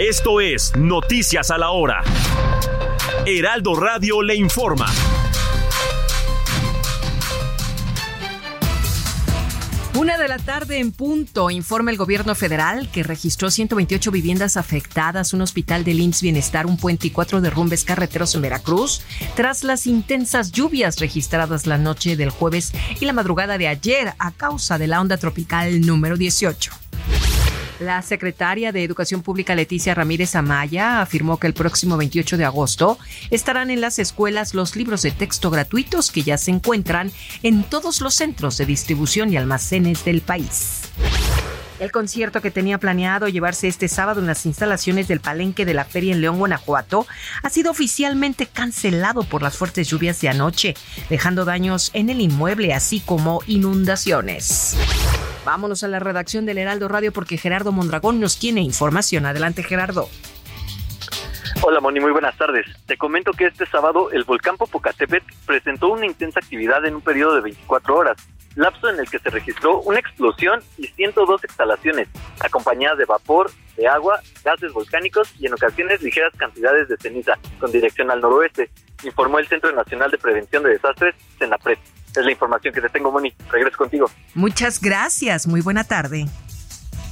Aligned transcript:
Esto 0.00 0.40
es 0.40 0.74
Noticias 0.76 1.50
a 1.50 1.58
la 1.58 1.72
Hora. 1.72 2.02
Heraldo 3.26 3.74
Radio 3.74 4.22
le 4.22 4.34
informa. 4.34 4.86
Una 9.92 10.16
de 10.16 10.26
la 10.26 10.38
tarde 10.38 10.78
en 10.78 10.92
punto, 10.92 11.50
informa 11.50 11.90
el 11.90 11.98
gobierno 11.98 12.34
federal 12.34 12.88
que 12.90 13.02
registró 13.02 13.50
128 13.50 14.10
viviendas 14.10 14.56
afectadas, 14.56 15.34
un 15.34 15.42
hospital 15.42 15.84
del 15.84 16.00
IMSS 16.00 16.22
Bienestar, 16.22 16.64
un 16.64 16.78
puente 16.78 17.08
y 17.08 17.10
cuatro 17.10 17.42
derrumbes 17.42 17.84
carreteros 17.84 18.34
en 18.34 18.40
Veracruz, 18.40 19.02
tras 19.36 19.64
las 19.64 19.86
intensas 19.86 20.50
lluvias 20.50 20.98
registradas 20.98 21.66
la 21.66 21.76
noche 21.76 22.16
del 22.16 22.30
jueves 22.30 22.72
y 23.00 23.04
la 23.04 23.12
madrugada 23.12 23.58
de 23.58 23.68
ayer 23.68 24.14
a 24.18 24.30
causa 24.30 24.78
de 24.78 24.86
la 24.86 24.98
onda 24.98 25.18
tropical 25.18 25.82
número 25.82 26.16
18. 26.16 26.72
La 27.80 28.02
secretaria 28.02 28.72
de 28.72 28.84
Educación 28.84 29.22
Pública 29.22 29.54
Leticia 29.54 29.94
Ramírez 29.94 30.34
Amaya 30.36 31.00
afirmó 31.00 31.38
que 31.38 31.46
el 31.46 31.54
próximo 31.54 31.96
28 31.96 32.36
de 32.36 32.44
agosto 32.44 32.98
estarán 33.30 33.70
en 33.70 33.80
las 33.80 33.98
escuelas 33.98 34.52
los 34.52 34.76
libros 34.76 35.00
de 35.00 35.12
texto 35.12 35.48
gratuitos 35.48 36.10
que 36.10 36.22
ya 36.22 36.36
se 36.36 36.50
encuentran 36.50 37.10
en 37.42 37.62
todos 37.64 38.02
los 38.02 38.14
centros 38.14 38.58
de 38.58 38.66
distribución 38.66 39.32
y 39.32 39.38
almacenes 39.38 40.04
del 40.04 40.20
país. 40.20 40.82
El 41.80 41.92
concierto 41.92 42.42
que 42.42 42.50
tenía 42.50 42.76
planeado 42.76 43.26
llevarse 43.26 43.66
este 43.66 43.88
sábado 43.88 44.20
en 44.20 44.26
las 44.26 44.44
instalaciones 44.44 45.08
del 45.08 45.20
Palenque 45.20 45.64
de 45.64 45.72
la 45.72 45.86
Feria 45.86 46.12
en 46.12 46.20
León, 46.20 46.38
Guanajuato, 46.38 47.06
ha 47.42 47.48
sido 47.48 47.70
oficialmente 47.70 48.44
cancelado 48.44 49.22
por 49.22 49.40
las 49.40 49.56
fuertes 49.56 49.88
lluvias 49.88 50.20
de 50.20 50.28
anoche, 50.28 50.74
dejando 51.08 51.46
daños 51.46 51.90
en 51.94 52.10
el 52.10 52.20
inmueble, 52.20 52.74
así 52.74 53.00
como 53.00 53.40
inundaciones. 53.46 54.76
Vámonos 55.46 55.82
a 55.82 55.88
la 55.88 56.00
redacción 56.00 56.44
del 56.44 56.58
Heraldo 56.58 56.86
Radio 56.86 57.14
porque 57.14 57.38
Gerardo 57.38 57.72
Mondragón 57.72 58.20
nos 58.20 58.36
tiene 58.38 58.60
información. 58.60 59.24
Adelante, 59.24 59.62
Gerardo. 59.62 60.10
Hola 61.62 61.78
Moni, 61.80 62.00
muy 62.00 62.10
buenas 62.10 62.36
tardes. 62.38 62.66
Te 62.86 62.96
comento 62.96 63.32
que 63.32 63.44
este 63.44 63.66
sábado 63.66 64.10
el 64.12 64.24
volcán 64.24 64.56
Popocatépetl 64.56 65.26
presentó 65.44 65.88
una 65.88 66.06
intensa 66.06 66.40
actividad 66.40 66.86
en 66.86 66.94
un 66.94 67.02
periodo 67.02 67.34
de 67.34 67.42
24 67.42 67.96
horas, 67.96 68.16
lapso 68.54 68.88
en 68.88 68.98
el 68.98 69.10
que 69.10 69.18
se 69.18 69.28
registró 69.28 69.80
una 69.82 69.98
explosión 69.98 70.62
y 70.78 70.86
102 70.86 71.44
exhalaciones, 71.44 72.08
acompañadas 72.40 72.96
de 72.96 73.04
vapor, 73.04 73.50
de 73.76 73.86
agua, 73.86 74.20
gases 74.42 74.72
volcánicos 74.72 75.34
y 75.38 75.48
en 75.48 75.52
ocasiones 75.52 76.00
ligeras 76.00 76.32
cantidades 76.34 76.88
de 76.88 76.96
ceniza, 76.96 77.34
con 77.58 77.70
dirección 77.70 78.10
al 78.10 78.22
noroeste, 78.22 78.70
informó 79.02 79.38
el 79.38 79.46
Centro 79.46 79.70
Nacional 79.72 80.10
de 80.10 80.16
Prevención 80.16 80.62
de 80.62 80.70
Desastres, 80.70 81.14
CENAPRED. 81.38 81.76
Es 82.16 82.24
la 82.24 82.32
información 82.32 82.72
que 82.72 82.80
te 82.80 82.88
tengo, 82.88 83.12
Moni. 83.12 83.34
Regreso 83.50 83.76
contigo. 83.76 84.10
Muchas 84.34 84.80
gracias. 84.80 85.46
Muy 85.46 85.60
buena 85.60 85.84
tarde. 85.84 86.24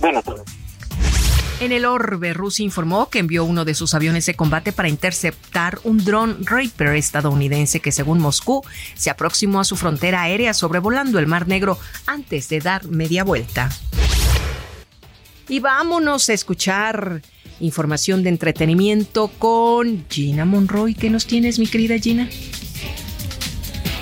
Buenas 0.00 0.24
tardes. 0.24 0.67
En 1.60 1.72
el 1.72 1.86
orbe, 1.86 2.34
Rusia 2.34 2.64
informó 2.64 3.10
que 3.10 3.18
envió 3.18 3.44
uno 3.44 3.64
de 3.64 3.74
sus 3.74 3.92
aviones 3.92 4.26
de 4.26 4.34
combate 4.34 4.70
para 4.70 4.88
interceptar 4.88 5.80
un 5.82 6.04
dron 6.04 6.46
Reaper 6.46 6.94
estadounidense 6.94 7.80
que, 7.80 7.90
según 7.90 8.20
Moscú, 8.20 8.62
se 8.94 9.10
aproximó 9.10 9.58
a 9.58 9.64
su 9.64 9.74
frontera 9.74 10.22
aérea 10.22 10.54
sobrevolando 10.54 11.18
el 11.18 11.26
Mar 11.26 11.48
Negro 11.48 11.76
antes 12.06 12.48
de 12.48 12.60
dar 12.60 12.86
media 12.86 13.24
vuelta. 13.24 13.70
Y 15.48 15.58
vámonos 15.58 16.28
a 16.28 16.32
escuchar 16.32 17.22
información 17.58 18.22
de 18.22 18.28
entretenimiento 18.28 19.26
con 19.26 20.04
Gina 20.08 20.44
Monroy. 20.44 20.94
¿Qué 20.94 21.10
nos 21.10 21.26
tienes, 21.26 21.58
mi 21.58 21.66
querida 21.66 21.98
Gina? 21.98 22.28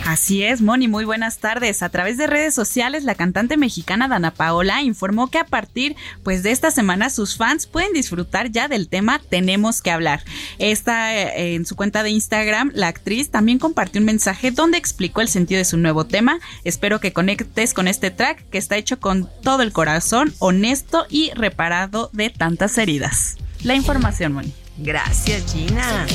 Así 0.06 0.44
es, 0.44 0.62
Moni, 0.62 0.86
muy 0.86 1.04
buenas 1.04 1.38
tardes. 1.38 1.82
A 1.82 1.88
través 1.88 2.16
de 2.16 2.28
redes 2.28 2.54
sociales, 2.54 3.02
la 3.02 3.16
cantante 3.16 3.56
mexicana 3.56 4.06
Dana 4.06 4.30
Paola 4.30 4.80
informó 4.82 5.26
que 5.26 5.38
a 5.38 5.44
partir 5.44 5.96
pues 6.22 6.44
de 6.44 6.52
esta 6.52 6.70
semana 6.70 7.10
sus 7.10 7.36
fans 7.36 7.66
pueden 7.66 7.92
disfrutar 7.92 8.52
ya 8.52 8.68
del 8.68 8.88
tema 8.88 9.18
Tenemos 9.18 9.82
que 9.82 9.90
hablar. 9.90 10.22
Esta 10.58 11.12
eh, 11.12 11.56
en 11.56 11.66
su 11.66 11.74
cuenta 11.74 12.04
de 12.04 12.10
Instagram, 12.10 12.70
la 12.72 12.86
actriz 12.86 13.32
también 13.32 13.58
compartió 13.58 14.00
un 14.00 14.04
mensaje 14.04 14.52
donde 14.52 14.78
explicó 14.78 15.22
el 15.22 15.28
sentido 15.28 15.58
de 15.58 15.64
su 15.64 15.76
nuevo 15.76 16.06
tema. 16.06 16.38
Espero 16.62 17.00
que 17.00 17.12
conectes 17.12 17.74
con 17.74 17.88
este 17.88 18.12
track 18.12 18.48
que 18.50 18.58
está 18.58 18.76
hecho 18.76 19.00
con 19.00 19.28
todo 19.42 19.62
el 19.62 19.72
corazón, 19.72 20.32
honesto 20.38 21.04
y 21.10 21.32
reparado 21.34 22.10
de 22.12 22.30
tantas 22.30 22.78
heridas. 22.78 23.38
La 23.64 23.74
información, 23.74 24.34
Moni. 24.34 24.54
Gracias, 24.78 25.52
Gina. 25.52 26.06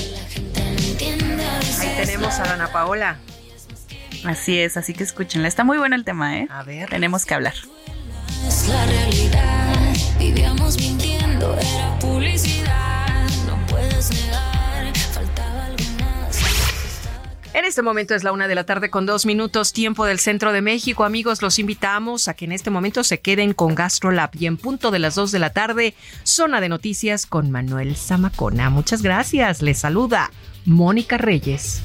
Ahí 1.80 1.94
tenemos 1.98 2.40
a 2.40 2.44
Dana 2.44 2.72
Paola. 2.72 3.20
Así 4.24 4.60
es, 4.60 4.78
así 4.78 4.94
que 4.94 5.04
escúchenla. 5.04 5.48
Está 5.48 5.64
muy 5.64 5.78
bueno 5.78 5.96
el 5.96 6.04
tema, 6.04 6.38
¿eh? 6.40 6.48
A 6.50 6.64
ver. 6.64 6.90
Tenemos 6.90 7.26
que 7.26 7.34
hablar. 7.34 7.54
Es 8.48 8.68
la 8.68 8.86
realidad, 8.86 9.94
vivíamos 10.18 10.78
mintiendo, 10.78 11.56
era 11.58 12.00
publicidad, 12.00 13.30
no 13.46 13.66
puedes 13.68 14.10
negar, 14.10 14.98
faltaba 15.14 15.66
algo 15.66 15.84
más. 16.00 16.40
En 17.54 17.66
este 17.66 17.82
momento 17.82 18.16
es 18.16 18.24
la 18.24 18.32
una 18.32 18.48
de 18.48 18.56
la 18.56 18.66
tarde 18.66 18.90
con 18.90 19.06
dos 19.06 19.26
minutos, 19.26 19.74
tiempo 19.74 20.06
del 20.06 20.20
centro 20.20 20.54
de 20.54 20.62
México. 20.62 21.04
Amigos, 21.04 21.42
los 21.42 21.60
invitamos 21.60 22.28
a 22.28 22.34
que 22.34 22.46
en 22.46 22.52
este 22.52 22.72
momento 22.72 23.04
se 23.04 23.20
queden 23.20 23.54
con 23.54 23.76
GastroLab 23.76 24.32
y 24.40 24.48
en 24.48 24.58
punto 24.58 24.90
de 24.92 25.00
las 25.00 25.16
dos 25.16 25.32
de 25.32 25.40
la 25.40 25.52
tarde, 25.52 25.94
zona 26.24 26.62
de 26.62 26.70
noticias 26.70 27.26
con 27.26 27.52
Manuel 27.52 27.96
Zamacona. 27.96 28.70
Muchas 28.70 29.02
gracias. 29.02 29.62
Les 29.62 29.80
saluda 29.80 30.32
Mónica 30.66 31.18
Reyes. 31.18 31.82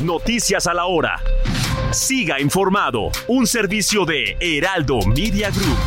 Noticias 0.00 0.68
a 0.68 0.74
la 0.74 0.86
Hora. 0.86 1.20
Siga 1.90 2.40
informado, 2.40 3.10
un 3.26 3.48
servicio 3.48 4.04
de 4.04 4.36
Heraldo 4.38 5.00
Media 5.06 5.50
Group. 5.50 5.78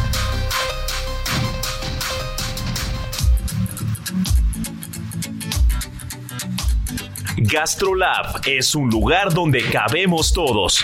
GastroLab 7.38 8.41
es 8.45 8.75
un 8.75 8.89
lugar 8.89 9.33
donde 9.33 9.63
cabemos 9.69 10.33
todos. 10.33 10.83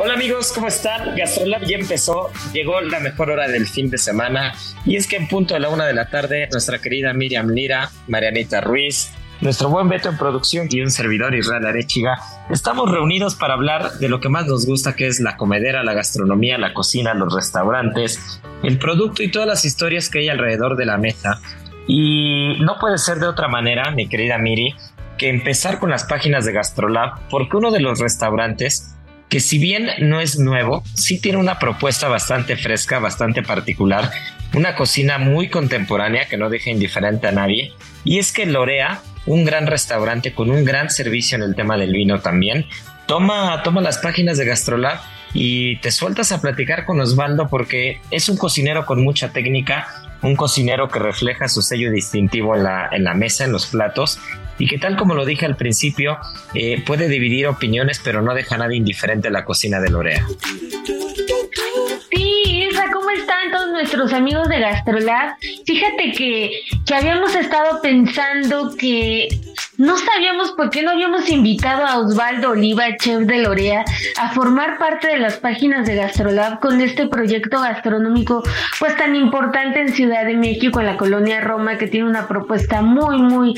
Hola 0.00 0.14
amigos, 0.14 0.52
¿cómo 0.54 0.68
están? 0.68 1.16
Gastrolab 1.16 1.64
ya 1.64 1.76
empezó, 1.76 2.30
llegó 2.52 2.80
la 2.80 3.00
mejor 3.00 3.30
hora 3.30 3.48
del 3.48 3.66
fin 3.66 3.90
de 3.90 3.98
semana 3.98 4.54
y 4.86 4.94
es 4.94 5.08
que 5.08 5.16
en 5.16 5.26
punto 5.26 5.54
de 5.54 5.60
la 5.60 5.70
una 5.70 5.86
de 5.86 5.92
la 5.92 6.08
tarde 6.08 6.48
nuestra 6.52 6.78
querida 6.78 7.12
Miriam 7.12 7.48
Lira, 7.48 7.90
Marianita 8.06 8.60
Ruiz, 8.60 9.10
nuestro 9.40 9.70
buen 9.70 9.88
Beto 9.88 10.08
en 10.08 10.16
producción 10.16 10.68
y 10.70 10.82
un 10.82 10.92
servidor 10.92 11.34
Israel 11.34 11.66
Arechiga, 11.66 12.16
estamos 12.48 12.88
reunidos 12.88 13.34
para 13.34 13.54
hablar 13.54 13.94
de 13.94 14.08
lo 14.08 14.20
que 14.20 14.28
más 14.28 14.46
nos 14.46 14.66
gusta, 14.66 14.94
que 14.94 15.08
es 15.08 15.18
la 15.18 15.36
comedera, 15.36 15.82
la 15.82 15.94
gastronomía, 15.94 16.58
la 16.58 16.74
cocina, 16.74 17.12
los 17.14 17.34
restaurantes, 17.34 18.40
el 18.62 18.78
producto 18.78 19.24
y 19.24 19.32
todas 19.32 19.48
las 19.48 19.64
historias 19.64 20.08
que 20.10 20.20
hay 20.20 20.28
alrededor 20.28 20.76
de 20.76 20.86
la 20.86 20.96
mesa. 20.96 21.40
Y 21.88 22.56
no 22.60 22.78
puede 22.78 22.98
ser 22.98 23.18
de 23.18 23.26
otra 23.26 23.48
manera, 23.48 23.90
mi 23.90 24.08
querida 24.08 24.38
Miri, 24.38 24.76
que 25.18 25.28
empezar 25.28 25.80
con 25.80 25.90
las 25.90 26.04
páginas 26.04 26.44
de 26.44 26.52
GastroLab, 26.52 27.28
porque 27.30 27.56
uno 27.56 27.72
de 27.72 27.80
los 27.80 27.98
restaurantes 27.98 28.94
que 29.28 29.40
si 29.40 29.58
bien 29.58 29.90
no 30.00 30.20
es 30.20 30.38
nuevo, 30.38 30.82
sí 30.94 31.20
tiene 31.20 31.38
una 31.38 31.58
propuesta 31.58 32.08
bastante 32.08 32.56
fresca, 32.56 32.98
bastante 32.98 33.42
particular, 33.42 34.10
una 34.54 34.74
cocina 34.74 35.18
muy 35.18 35.48
contemporánea 35.48 36.26
que 36.26 36.38
no 36.38 36.48
deja 36.48 36.70
indiferente 36.70 37.26
a 37.26 37.32
nadie, 37.32 37.72
y 38.04 38.18
es 38.18 38.32
que 38.32 38.46
Lorea 38.46 39.02
un 39.28 39.44
gran 39.44 39.66
restaurante 39.66 40.32
con 40.32 40.50
un 40.50 40.64
gran 40.64 40.90
servicio 40.90 41.36
en 41.36 41.42
el 41.42 41.54
tema 41.54 41.76
del 41.76 41.92
vino 41.92 42.20
también. 42.20 42.66
Toma, 43.06 43.62
toma 43.62 43.82
las 43.82 43.98
páginas 43.98 44.38
de 44.38 44.46
Gastrolab 44.46 45.00
y 45.34 45.76
te 45.80 45.90
sueltas 45.90 46.32
a 46.32 46.40
platicar 46.40 46.86
con 46.86 47.00
Osvaldo 47.00 47.48
porque 47.48 48.00
es 48.10 48.28
un 48.28 48.38
cocinero 48.38 48.86
con 48.86 49.04
mucha 49.04 49.30
técnica, 49.30 49.86
un 50.22 50.34
cocinero 50.34 50.88
que 50.88 50.98
refleja 50.98 51.48
su 51.48 51.60
sello 51.60 51.90
distintivo 51.90 52.56
en 52.56 52.64
la, 52.64 52.88
en 52.90 53.04
la 53.04 53.14
mesa, 53.14 53.44
en 53.44 53.52
los 53.52 53.66
platos 53.66 54.18
y 54.58 54.66
que 54.66 54.78
tal 54.78 54.96
como 54.96 55.14
lo 55.14 55.24
dije 55.24 55.46
al 55.46 55.56
principio, 55.56 56.18
eh, 56.54 56.82
puede 56.84 57.08
dividir 57.08 57.46
opiniones 57.46 58.00
pero 58.02 58.22
no 58.22 58.34
deja 58.34 58.56
nada 58.56 58.74
indiferente 58.74 59.30
la 59.30 59.44
cocina 59.44 59.80
de 59.80 59.90
Lorea. 59.90 60.24
¿cómo 62.92 63.10
están 63.10 63.50
todos 63.50 63.70
nuestros 63.70 64.12
amigos 64.12 64.48
de 64.48 64.60
Gastrolab? 64.60 65.36
Fíjate 65.66 66.12
que, 66.12 66.50
que 66.86 66.94
habíamos 66.94 67.34
estado 67.34 67.80
pensando 67.82 68.74
que 68.76 69.28
no 69.76 69.96
sabíamos 69.96 70.52
por 70.52 70.70
qué 70.70 70.82
no 70.82 70.90
habíamos 70.90 71.28
invitado 71.30 71.84
a 71.84 71.98
Osvaldo 71.98 72.50
Oliva, 72.50 72.96
chef 72.96 73.20
de 73.20 73.38
Lorea, 73.38 73.84
a 74.18 74.30
formar 74.30 74.78
parte 74.78 75.08
de 75.08 75.18
las 75.18 75.36
páginas 75.36 75.86
de 75.86 75.96
Gastrolab 75.96 76.60
con 76.60 76.80
este 76.80 77.06
proyecto 77.06 77.60
gastronómico 77.60 78.42
pues 78.78 78.96
tan 78.96 79.16
importante 79.16 79.80
en 79.80 79.92
Ciudad 79.92 80.24
de 80.24 80.34
México, 80.34 80.80
en 80.80 80.86
la 80.86 80.96
colonia 80.96 81.40
Roma, 81.40 81.78
que 81.78 81.86
tiene 81.86 82.08
una 82.08 82.28
propuesta 82.28 82.82
muy, 82.82 83.18
muy 83.18 83.54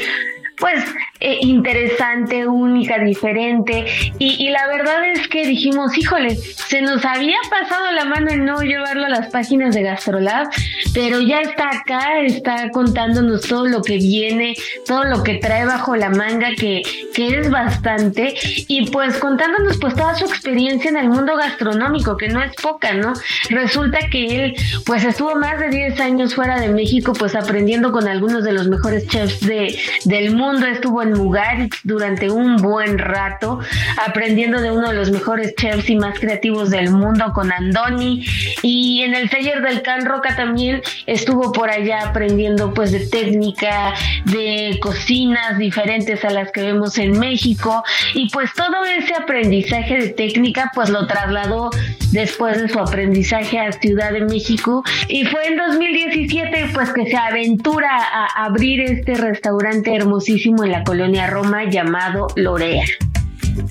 pues 0.61 0.85
eh, 1.21 1.39
interesante, 1.43 2.47
única, 2.47 2.99
diferente. 2.99 3.85
Y, 4.19 4.47
y, 4.47 4.51
la 4.51 4.67
verdad 4.69 5.07
es 5.11 5.29
que 5.29 5.47
dijimos, 5.47 5.97
híjole, 5.99 6.35
se 6.35 6.81
nos 6.81 7.05
había 7.05 7.37
pasado 7.51 7.91
la 7.93 8.07
mano 8.07 8.31
en 8.31 8.47
no 8.47 8.61
llevarlo 8.63 9.05
a 9.05 9.09
las 9.11 9.29
páginas 9.29 9.75
de 9.75 9.83
Gastrolab, 9.83 10.49
pero 10.95 11.21
ya 11.21 11.41
está 11.41 11.69
acá, 11.69 12.21
está 12.23 12.71
contándonos 12.71 13.43
todo 13.43 13.67
lo 13.67 13.83
que 13.83 13.99
viene, 13.99 14.55
todo 14.87 15.05
lo 15.05 15.23
que 15.23 15.35
trae 15.35 15.67
bajo 15.67 15.95
la 15.95 16.09
manga, 16.09 16.49
que, 16.57 16.81
que 17.15 17.39
es 17.39 17.51
bastante, 17.51 18.35
y 18.69 18.91
pues 18.91 19.19
contándonos 19.19 19.77
pues 19.79 19.95
toda 19.95 20.15
su 20.15 20.25
experiencia 20.25 20.91
en 20.91 20.97
el 20.97 21.11
mundo 21.11 21.37
gastronómico, 21.37 22.17
que 22.17 22.29
no 22.29 22.43
es 22.43 22.55
poca, 22.57 22.95
¿no? 22.95 23.13
Resulta 23.51 23.99
que 24.11 24.45
él 24.45 24.55
pues 24.87 25.05
estuvo 25.05 25.35
más 25.37 25.61
de 25.61 25.69
10 25.69 26.01
años 26.01 26.35
fuera 26.35 26.59
de 26.59 26.69
México, 26.69 27.13
pues 27.13 27.35
aprendiendo 27.35 27.93
con 27.93 28.09
algunos 28.09 28.43
de 28.43 28.53
los 28.53 28.69
mejores 28.69 29.07
chefs 29.07 29.41
de, 29.41 29.79
del 30.07 30.35
mundo 30.35 30.67
estuvo 30.67 31.03
en 31.03 31.10
Mugaritz 31.15 31.79
durante 31.85 32.31
un 32.31 32.57
buen 32.57 32.99
rato, 32.99 33.61
aprendiendo 34.05 34.61
de 34.61 34.71
uno 34.71 34.89
de 34.89 34.95
los 34.95 35.11
mejores 35.11 35.55
chefs 35.57 35.89
y 35.91 35.97
más 35.97 36.19
creativos 36.19 36.71
del 36.71 36.91
mundo 36.91 37.33
con 37.33 37.53
Andoni. 37.53 38.25
Y 38.63 39.03
en 39.03 39.15
el 39.15 39.31
taller 39.31 39.63
del 39.63 39.83
Can 39.83 40.05
Roca 40.07 40.37
también 40.37 40.83
estuvo 41.07 41.53
por 41.53 41.71
allá 41.71 42.09
aprendiendo 42.09 42.73
pues 42.75 42.93
de 42.93 43.07
técnica, 43.07 43.95
de 44.25 44.79
cocinas 44.81 45.59
diferentes 45.59 46.25
a 46.25 46.31
las 46.31 46.51
que 46.53 46.63
vemos 46.63 46.99
en 46.99 47.19
México. 47.19 47.83
Y 48.15 48.31
pues 48.31 48.53
todo 48.55 48.85
ese 48.85 49.15
aprendizaje 49.15 49.99
de 49.99 50.09
técnica 50.11 50.71
pues 50.75 50.91
lo 50.91 51.07
trasladó 51.07 51.71
después 52.13 52.61
de 52.61 52.69
su 52.69 52.79
aprendizaje 52.79 53.59
a 53.59 53.73
Ciudad 53.73 54.13
de 54.13 54.21
México. 54.23 54.83
Y 55.09 55.25
fue 55.25 55.47
en 55.47 55.57
2017 55.57 56.71
pues 56.75 56.93
que 56.93 57.07
se 57.07 57.17
aventura 57.17 57.91
a 57.91 58.45
abrir 58.45 58.81
este 58.81 59.15
restaurante 59.15 59.95
hermosísimo 59.95 60.65
en 60.65 60.73
la 60.73 60.85
colonia 60.85 61.00
Roma 61.27 61.65
llamado 61.65 62.27
Lorea. 62.37 62.85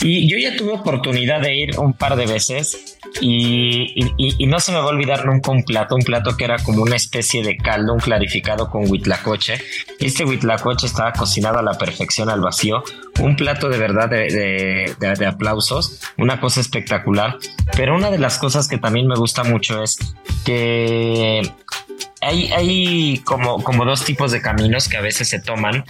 Y 0.01 0.29
yo 0.29 0.37
ya 0.37 0.55
tuve 0.55 0.73
oportunidad 0.73 1.41
de 1.41 1.55
ir 1.55 1.79
un 1.79 1.93
par 1.93 2.15
de 2.15 2.25
veces 2.25 2.97
y, 3.21 3.93
y, 4.17 4.45
no 4.45 4.59
se 4.59 4.71
me 4.71 4.77
va 4.77 4.85
a 4.85 4.87
olvidar 4.87 5.25
nunca 5.25 5.51
un 5.51 5.63
plato, 5.63 5.95
un 5.95 6.01
plato 6.01 6.35
que 6.37 6.43
era 6.43 6.57
como 6.59 6.83
una 6.83 6.95
especie 6.95 7.43
de 7.43 7.57
caldo, 7.57 7.93
un 7.93 7.99
clarificado 7.99 8.69
con 8.69 8.89
huitlacoche. 8.89 9.61
Este 9.99 10.25
huitlacoche 10.25 10.85
estaba 10.85 11.13
cocinado 11.13 11.59
a 11.59 11.63
la 11.63 11.77
perfección 11.77 12.29
al 12.29 12.41
vacío, 12.41 12.83
un 13.19 13.35
plato 13.35 13.69
de 13.69 13.77
verdad 13.77 14.09
de, 14.09 15.25
aplausos, 15.27 16.01
una 16.17 16.39
cosa 16.39 16.61
espectacular. 16.61 17.37
Pero 17.75 17.95
una 17.95 18.11
de 18.11 18.19
las 18.19 18.37
cosas 18.37 18.67
que 18.67 18.77
también 18.77 19.07
me 19.07 19.15
gusta 19.15 19.43
mucho 19.43 19.83
es 19.83 19.97
que 20.45 21.41
hay, 22.21 22.51
hay 22.51 23.21
como, 23.25 23.63
como 23.63 23.85
dos 23.85 24.03
tipos 24.03 24.31
de 24.31 24.41
caminos 24.41 24.89
que 24.89 24.97
a 24.97 25.01
veces 25.01 25.29
se 25.29 25.39
toman 25.39 25.85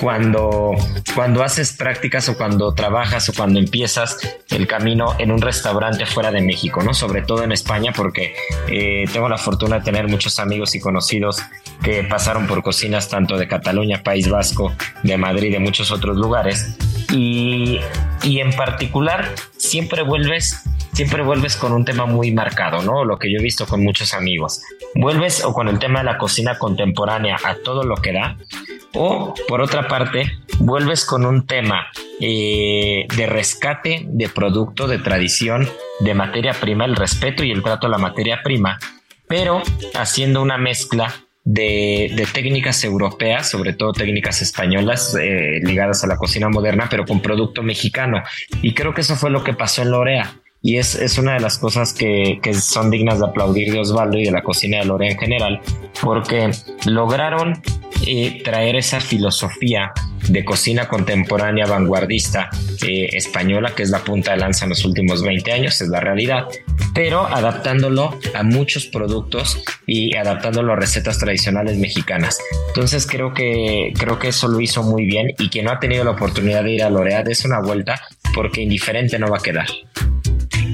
cuando, 0.00 0.72
cuando 1.14 1.42
haces 1.42 1.72
prácticas 1.72 2.28
o 2.28 2.36
cuando 2.36 2.74
trabajas 2.74 3.28
o 3.28 3.34
cuando 3.34 3.58
empiezas 3.58 4.18
el 4.50 4.66
camino 4.66 5.14
en 5.18 5.30
un 5.30 5.40
restaurante 5.40 6.06
fuera 6.06 6.30
de 6.30 6.40
México, 6.40 6.82
¿no? 6.82 6.94
Sobre 6.94 7.22
todo 7.22 7.44
en 7.44 7.52
España, 7.52 7.92
porque 7.94 8.34
eh, 8.68 9.04
tengo 9.12 9.28
la 9.28 9.38
fortuna 9.38 9.78
de 9.78 9.84
tener 9.84 10.08
muchos 10.08 10.38
amigos 10.38 10.74
y 10.74 10.80
conocidos 10.80 11.42
que 11.82 12.02
pasaron 12.04 12.46
por 12.46 12.62
cocinas 12.62 13.08
tanto 13.08 13.36
de 13.36 13.46
Cataluña, 13.46 14.02
País 14.02 14.28
Vasco, 14.28 14.74
de 15.02 15.16
Madrid, 15.16 15.52
de 15.52 15.58
muchos 15.58 15.90
otros 15.90 16.16
lugares. 16.16 16.73
Y, 17.14 17.80
y 18.22 18.40
en 18.40 18.52
particular, 18.52 19.34
siempre 19.56 20.02
vuelves 20.02 20.64
siempre 20.94 21.24
vuelves 21.24 21.56
con 21.56 21.72
un 21.72 21.84
tema 21.84 22.06
muy 22.06 22.30
marcado, 22.32 22.82
¿no? 22.82 23.04
Lo 23.04 23.18
que 23.18 23.30
yo 23.30 23.38
he 23.38 23.42
visto 23.42 23.66
con 23.66 23.82
muchos 23.82 24.14
amigos. 24.14 24.62
Vuelves 24.94 25.44
o 25.44 25.52
con 25.52 25.68
el 25.68 25.80
tema 25.80 25.98
de 25.98 26.04
la 26.04 26.18
cocina 26.18 26.56
contemporánea 26.56 27.36
a 27.44 27.56
todo 27.56 27.82
lo 27.82 27.96
que 27.96 28.12
da, 28.12 28.36
o 28.94 29.34
por 29.48 29.60
otra 29.60 29.88
parte, 29.88 30.30
vuelves 30.60 31.04
con 31.04 31.26
un 31.26 31.46
tema 31.46 31.88
eh, 32.20 33.06
de 33.16 33.26
rescate 33.26 34.04
de 34.06 34.28
producto, 34.28 34.86
de 34.86 34.98
tradición, 34.98 35.68
de 36.00 36.14
materia 36.14 36.52
prima, 36.52 36.84
el 36.84 36.94
respeto 36.94 37.42
y 37.42 37.50
el 37.50 37.62
trato 37.62 37.88
a 37.88 37.90
la 37.90 37.98
materia 37.98 38.40
prima, 38.44 38.78
pero 39.26 39.62
haciendo 39.94 40.42
una 40.42 40.58
mezcla 40.58 41.12
de, 41.44 42.26
técnicas 42.32 42.82
europeas, 42.84 43.50
sobre 43.50 43.74
todo 43.74 43.92
técnicas 43.92 44.42
españolas 44.42 45.14
eh, 45.20 45.60
ligadas 45.62 46.02
a 46.02 46.06
la 46.06 46.16
cocina 46.16 46.48
moderna, 46.48 46.88
pero 46.90 47.04
con 47.04 47.20
producto 47.20 47.62
mexicano. 47.62 48.22
Y 48.62 48.74
creo 48.74 48.94
que 48.94 49.02
eso 49.02 49.16
fue 49.16 49.30
lo 49.30 49.44
que 49.44 49.52
pasó 49.52 49.82
en 49.82 49.90
Lorea 49.90 50.34
y 50.66 50.78
es, 50.78 50.94
es 50.94 51.18
una 51.18 51.34
de 51.34 51.40
las 51.40 51.58
cosas 51.58 51.92
que, 51.92 52.38
que, 52.42 52.54
son 52.54 52.90
dignas 52.90 53.18
de 53.18 53.26
aplaudir 53.26 53.70
de 53.70 53.80
Osvaldo 53.80 54.18
y 54.18 54.24
de 54.24 54.30
la 54.30 54.42
cocina 54.42 54.78
de 54.78 54.86
Lorea 54.86 55.10
en 55.10 55.18
general, 55.18 55.60
porque 56.00 56.50
lograron 56.86 57.60
eh, 58.06 58.42
traer 58.42 58.76
esa 58.76 59.00
filosofía 59.00 59.92
de 60.28 60.44
cocina 60.44 60.88
contemporánea 60.88 61.66
vanguardista 61.66 62.48
eh, 62.82 63.08
española, 63.12 63.74
que 63.74 63.82
es 63.82 63.90
la 63.90 64.00
punta 64.00 64.32
de 64.32 64.38
lanza 64.38 64.64
en 64.64 64.70
los 64.70 64.84
últimos 64.84 65.22
20 65.22 65.52
años, 65.52 65.80
es 65.80 65.88
la 65.88 66.00
realidad, 66.00 66.46
pero 66.94 67.26
adaptándolo 67.26 68.18
a 68.34 68.42
muchos 68.42 68.86
productos 68.86 69.62
y 69.86 70.16
adaptándolo 70.16 70.72
a 70.72 70.76
recetas 70.76 71.18
tradicionales 71.18 71.76
mexicanas. 71.78 72.38
Entonces 72.68 73.06
creo 73.06 73.34
que, 73.34 73.92
creo 73.98 74.18
que 74.18 74.28
eso 74.28 74.48
lo 74.48 74.60
hizo 74.60 74.82
muy 74.82 75.04
bien 75.04 75.34
y 75.38 75.48
quien 75.48 75.66
no 75.66 75.72
ha 75.72 75.78
tenido 75.78 76.04
la 76.04 76.12
oportunidad 76.12 76.64
de 76.64 76.72
ir 76.72 76.82
a 76.82 76.90
Lorea, 76.90 77.20
es 77.26 77.44
una 77.44 77.60
vuelta 77.60 78.00
porque 78.34 78.62
indiferente 78.62 79.18
no 79.18 79.28
va 79.28 79.38
a 79.38 79.42
quedar. 79.42 79.66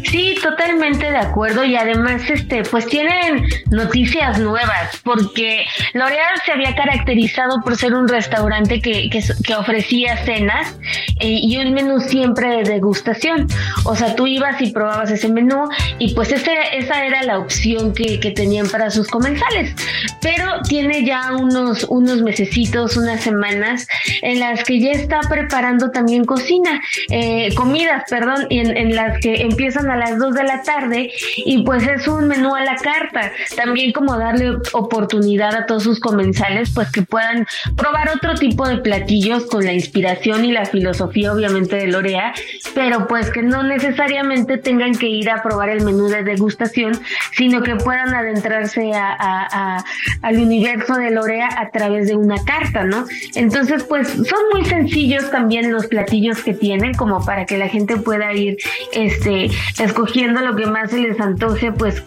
Sí, 0.05 0.35
totalmente 0.43 1.11
de 1.11 1.17
acuerdo 1.17 1.65
y 1.65 1.77
además 1.77 2.23
este 2.31 2.63
pues 2.63 2.87
tienen 2.87 3.45
noticias 3.71 4.39
nuevas 4.39 5.01
porque 5.05 5.65
L'Oreal 5.95 6.41
se 6.45 6.53
había 6.53 6.75
caracterizado 6.75 7.61
por 7.63 7.77
ser 7.77 7.95
un 7.95 8.09
restaurante 8.09 8.81
que, 8.81 9.11
que, 9.11 9.55
ofrecía 9.55 10.17
cenas 10.25 10.77
eh, 11.21 11.41
y 11.43 11.59
un 11.59 11.75
menú 11.75 12.01
siempre 12.01 12.49
de 12.49 12.63
degustación. 12.63 13.47
O 13.85 13.95
sea, 13.95 14.15
tú 14.15 14.27
ibas 14.27 14.61
y 14.63 14.71
probabas 14.71 15.11
ese 15.11 15.29
menú 15.29 15.69
y 15.99 16.15
pues 16.15 16.33
ese, 16.33 16.53
esa 16.73 17.05
era 17.05 17.23
la 17.23 17.39
opción 17.39 17.93
que, 17.93 18.21
que 18.21 18.31
tenían 18.31 18.69
para 18.69 18.91
sus 18.91 19.09
comensales. 19.09 19.75
Pero 20.23 20.63
tiene 20.69 21.05
ya 21.05 21.33
unos, 21.37 21.85
unos 21.89 22.23
mesecitos, 22.23 22.97
unas 22.97 23.21
semanas 23.21 23.87
en 24.23 24.41
las 24.41 24.65
que 24.65 24.81
ya 24.81 24.93
está 24.93 25.21
preparando 25.29 25.91
también 25.91 26.25
cocina, 26.25 26.81
eh, 27.11 27.53
comidas, 27.55 28.05
perdón, 28.09 28.47
y 28.49 28.61
en, 28.61 28.77
en 28.77 28.95
las 28.95 29.19
que 29.19 29.43
empiezan 29.43 29.90
a 29.91 29.97
las 29.97 30.19
2 30.19 30.35
de 30.35 30.45
la 30.45 30.63
tarde 30.63 31.11
y 31.37 31.63
pues 31.65 31.87
es 31.87 32.07
un 32.09 32.29
menú 32.29 32.55
a 32.55 32.65
la 32.65 32.77
carta. 32.77 33.33
También 33.57 33.93
como 33.93 34.17
darle 34.17 34.57
oportunidad 34.73 35.55
a 35.55 35.67
todos 35.67 35.83
sus 35.83 36.01
comensales 36.01 36.71
pues 36.75 36.91
que 36.91 37.03
puedan 37.03 37.47
probar 37.77 38.11
otro 38.15 38.35
tipo 38.35 38.67
de 38.67 38.79
platillos 38.79 39.47
con 39.47 39.65
la 39.65 39.73
inspiración 39.73 40.45
y 40.45 40.53
la 40.53 40.65
filosofía 40.65 41.33
obviamente 41.33 41.77
de 41.77 41.87
Lorea, 41.87 42.33
pero 42.75 43.07
pues 43.07 43.31
que 43.31 43.43
no 43.43 43.63
necesariamente 43.63 44.59
tengan 44.59 44.95
que 44.95 45.09
ir 45.09 45.31
a 45.31 45.43
probar 45.43 45.69
el 45.69 45.85
menú 45.85 46.09
de 46.09 46.23
degustación, 46.23 47.01
sino 47.33 47.63
que 47.63 47.77
puedan 47.77 48.15
adentrarse 48.15 48.93
a, 48.95 49.85
al 50.23 50.39
universo 50.39 50.95
de 50.95 51.11
Lorea 51.11 51.49
a 51.57 51.71
través 51.71 52.09
de 52.09 52.17
una 52.17 52.43
carta, 52.45 52.85
¿no? 52.85 53.07
Entonces 53.35 53.85
pues 53.85 54.09
son 54.09 54.41
muy 54.53 54.65
sencillos 54.65 55.31
también 55.31 55.73
los 55.73 55.87
platillos 55.87 56.43
que 56.43 56.55
tienen 56.55 56.95
como 56.95 57.25
para 57.25 57.47
que 57.47 57.59
la 57.59 57.69
gente 57.69 57.97
pueda 57.97 58.33
ir 58.33 58.57
este 58.93 59.51
escogiendo 59.81 60.41
lo 60.41 60.55
que 60.57 60.67
más 60.67 60.91
se 60.91 60.99
les 60.99 61.19
antoje 61.21 61.73
pues 61.73 62.03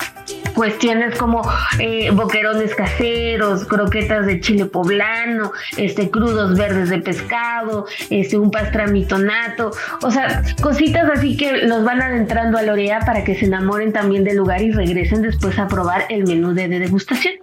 cuestiones 0.53 1.17
como 1.17 1.41
eh, 1.79 2.11
boquerones 2.11 2.75
caseros, 2.75 3.65
croquetas 3.65 4.25
de 4.25 4.39
chile 4.39 4.65
poblano, 4.65 5.51
este 5.77 6.09
crudos 6.09 6.57
verdes 6.57 6.89
de 6.89 6.99
pescado, 6.99 7.85
este 8.09 8.37
un 8.37 8.51
pastramitonato, 8.51 9.71
o 10.01 10.11
sea, 10.11 10.43
cositas 10.61 11.09
así 11.09 11.35
que 11.35 11.65
los 11.65 11.83
van 11.83 12.01
adentrando 12.01 12.57
a 12.57 12.61
Lorea 12.61 12.99
para 12.99 13.23
que 13.23 13.35
se 13.35 13.45
enamoren 13.45 13.93
también 13.93 14.23
del 14.23 14.37
lugar 14.37 14.61
y 14.61 14.71
regresen 14.71 15.21
después 15.21 15.57
a 15.59 15.67
probar 15.67 16.05
el 16.09 16.25
menú 16.25 16.53
de, 16.53 16.67
degustación. 16.67 17.35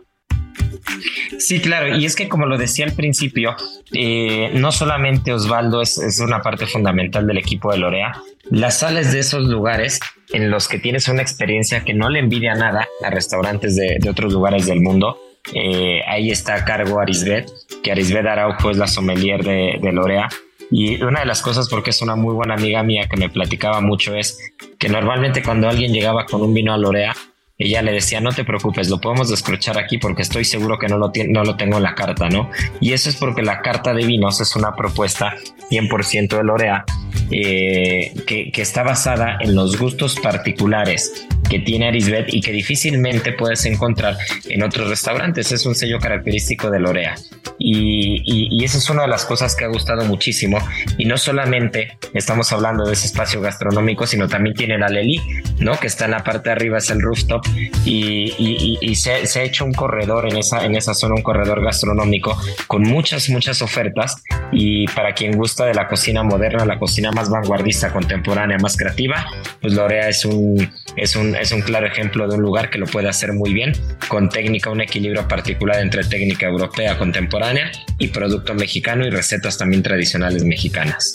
Sí, 1.38 1.60
claro, 1.60 1.96
y 1.96 2.04
es 2.04 2.16
que 2.16 2.28
como 2.28 2.46
lo 2.46 2.58
decía 2.58 2.84
al 2.84 2.92
principio, 2.92 3.54
eh, 3.92 4.50
no 4.54 4.72
solamente 4.72 5.32
Osvaldo 5.32 5.82
es, 5.82 6.20
una 6.20 6.42
parte 6.42 6.66
fundamental 6.66 7.26
del 7.26 7.38
equipo 7.38 7.72
de 7.72 7.78
Lorea, 7.78 8.12
las 8.50 8.80
sales 8.80 9.12
de 9.12 9.20
esos 9.20 9.44
lugares 9.44 10.00
en 10.32 10.50
los 10.50 10.68
que 10.68 10.78
tienes 10.78 11.08
una 11.08 11.22
experiencia 11.22 11.84
que 11.84 11.94
no 11.94 12.08
le 12.08 12.20
envidia 12.20 12.54
nada 12.54 12.88
a 13.02 13.10
restaurantes 13.10 13.76
de, 13.76 13.99
otros 14.08 14.32
lugares 14.32 14.66
del 14.66 14.80
mundo. 14.80 15.18
Eh, 15.54 16.02
ahí 16.06 16.30
está 16.30 16.54
a 16.54 16.64
cargo 16.64 17.00
Arisbet, 17.00 17.50
que 17.82 17.92
Arisbet 17.92 18.26
Araujo 18.26 18.70
es 18.70 18.76
la 18.76 18.87
sommelier 18.87 19.42
de, 19.42 19.92
Lorea. 19.92 20.28
Y 20.70 21.02
una 21.02 21.20
de 21.20 21.26
las 21.26 21.42
cosas, 21.42 21.68
porque 21.68 21.90
es 21.90 22.00
una 22.00 22.14
muy 22.14 22.34
buena 22.34 22.54
amiga 22.54 22.82
mía 22.82 23.08
que 23.10 23.16
me 23.16 23.28
platicaba 23.28 23.80
mucho, 23.80 24.14
es 24.14 24.38
que 24.78 24.88
normalmente 24.88 25.42
cuando 25.42 25.68
alguien 25.68 25.92
llegaba 25.92 26.26
con 26.26 26.42
un 26.42 26.54
vino 26.54 26.72
a 26.72 26.78
Lorea, 26.78 27.14
ella 27.58 27.82
le 27.82 27.92
decía, 27.92 28.20
no 28.20 28.32
te 28.32 28.44
preocupes, 28.44 28.88
lo 28.88 29.00
podemos 29.00 29.28
descrochar 29.28 29.78
aquí 29.78 29.99
porque 29.99 30.22
estoy 30.22 30.46
seguro 30.46 30.78
que 30.78 30.88
no 30.88 30.96
lo, 30.96 31.12
no 31.28 31.44
lo 31.44 31.56
tengo 31.56 31.76
en 31.76 31.82
la 31.82 31.94
carta, 31.94 32.30
¿no? 32.30 32.50
Y 32.80 32.94
eso 32.94 33.10
es 33.10 33.16
porque 33.16 33.42
la 33.42 33.60
carta 33.60 33.92
de 33.92 34.06
vinos 34.06 34.40
es 34.40 34.56
una 34.56 34.75
propuesta 34.75 35.34
100% 35.70 36.38
de 36.38 36.44
Lorea 36.44 36.87
eh, 37.30 38.12
que, 38.26 38.50
que, 38.52 38.62
está 38.62 38.82
basada 38.82 39.38
en 39.40 39.54
los 39.54 39.78
gustos 39.78 40.16
particulares 40.20 41.26
que 41.50 41.58
tiene 41.58 41.88
Arisbet 41.88 42.32
y 42.32 42.40
que 42.40 42.52
difícilmente 42.52 43.32
puedes 43.32 43.64
encontrar 43.66 44.16
en 44.48 44.62
otros 44.62 44.88
restaurantes. 44.88 45.50
Es 45.52 45.66
un 45.66 45.74
sello 45.74 45.98
característico 45.98 46.70
de 46.70 46.78
Lorea. 46.78 47.16
Y, 47.58 48.22
y, 48.24 48.64
esa 48.64 48.78
es 48.78 48.88
una 48.88 49.02
de 49.02 49.08
las 49.08 49.26
cosas 49.26 49.54
que 49.54 49.64
ha 49.64 49.68
gustado 49.68 50.04
muchísimo. 50.04 50.58
Y 50.96 51.04
no 51.04 51.18
solamente 51.18 51.98
estamos 52.14 52.52
hablando 52.52 52.86
de 52.86 52.94
ese 52.94 53.06
espacio 53.06 53.40
gastronómico, 53.40 54.06
sino 54.06 54.28
también 54.28 54.54
tiene 54.54 54.78
la 54.78 54.88
Leli, 54.88 55.20
¿no? 55.58 55.78
Que 55.78 55.88
está 55.88 56.06
en 56.06 56.12
la 56.12 56.24
parte 56.24 56.48
de 56.48 56.52
arriba, 56.52 56.78
es 56.78 56.88
el 56.90 57.02
rooftop. 57.02 57.44
Y, 57.84 58.78
y 58.80 58.94
se, 58.94 59.26
se, 59.26 59.40
ha 59.40 59.42
hecho 59.42 59.64
un 59.64 59.74
corredor 59.74 60.28
en 60.28 60.36
esa, 60.38 60.64
en 60.64 60.76
esa 60.76 60.94
zona, 60.94 61.16
un 61.16 61.22
corredor 61.22 61.62
gastronómico 61.62 62.40
con 62.66 62.82
muchas, 62.82 63.28
muchas 63.28 63.60
ofertas. 63.60 64.22
Y 64.52 64.86
para 64.88 65.14
quien 65.14 65.36
gusta 65.36 65.66
de 65.66 65.74
la 65.74 65.88
cocina 65.88 66.22
moderna, 66.22 66.64
la 66.64 66.78
cocina 66.78 67.00
más 67.12 67.30
vanguardista, 67.30 67.92
contemporánea, 67.92 68.59
más 68.59 68.76
creativa, 68.76 69.26
pues 69.61 69.75
Lorea 69.75 70.09
es 70.09 70.25
un, 70.25 70.71
es 70.97 71.16
un, 71.16 71.35
es 71.35 71.52
un 71.52 71.62
claro 71.62 71.87
ejemplo 71.87 72.28
de 72.28 72.37
un 72.37 72.42
lugar 72.42 72.71
que 72.71 72.78
lo 72.78 72.87
puede 72.87 73.09
hacer 73.09 73.33
muy 73.33 73.52
bien, 73.52 73.73
con 74.09 74.28
técnica, 74.28 74.71
un 74.71 74.80
equilibrio 74.80 75.26
particular 75.26 75.80
entre 75.80 76.04
técnica 76.04 76.47
europea 76.47 76.99
contemporánea 76.99 77.71
y 77.99 78.09
producto 78.09 78.54
mexicano 78.54 79.07
y 79.07 79.11
recetas 79.11 79.57
también 79.57 79.83
tradicionales 79.83 80.45
mexicanas. 80.45 81.14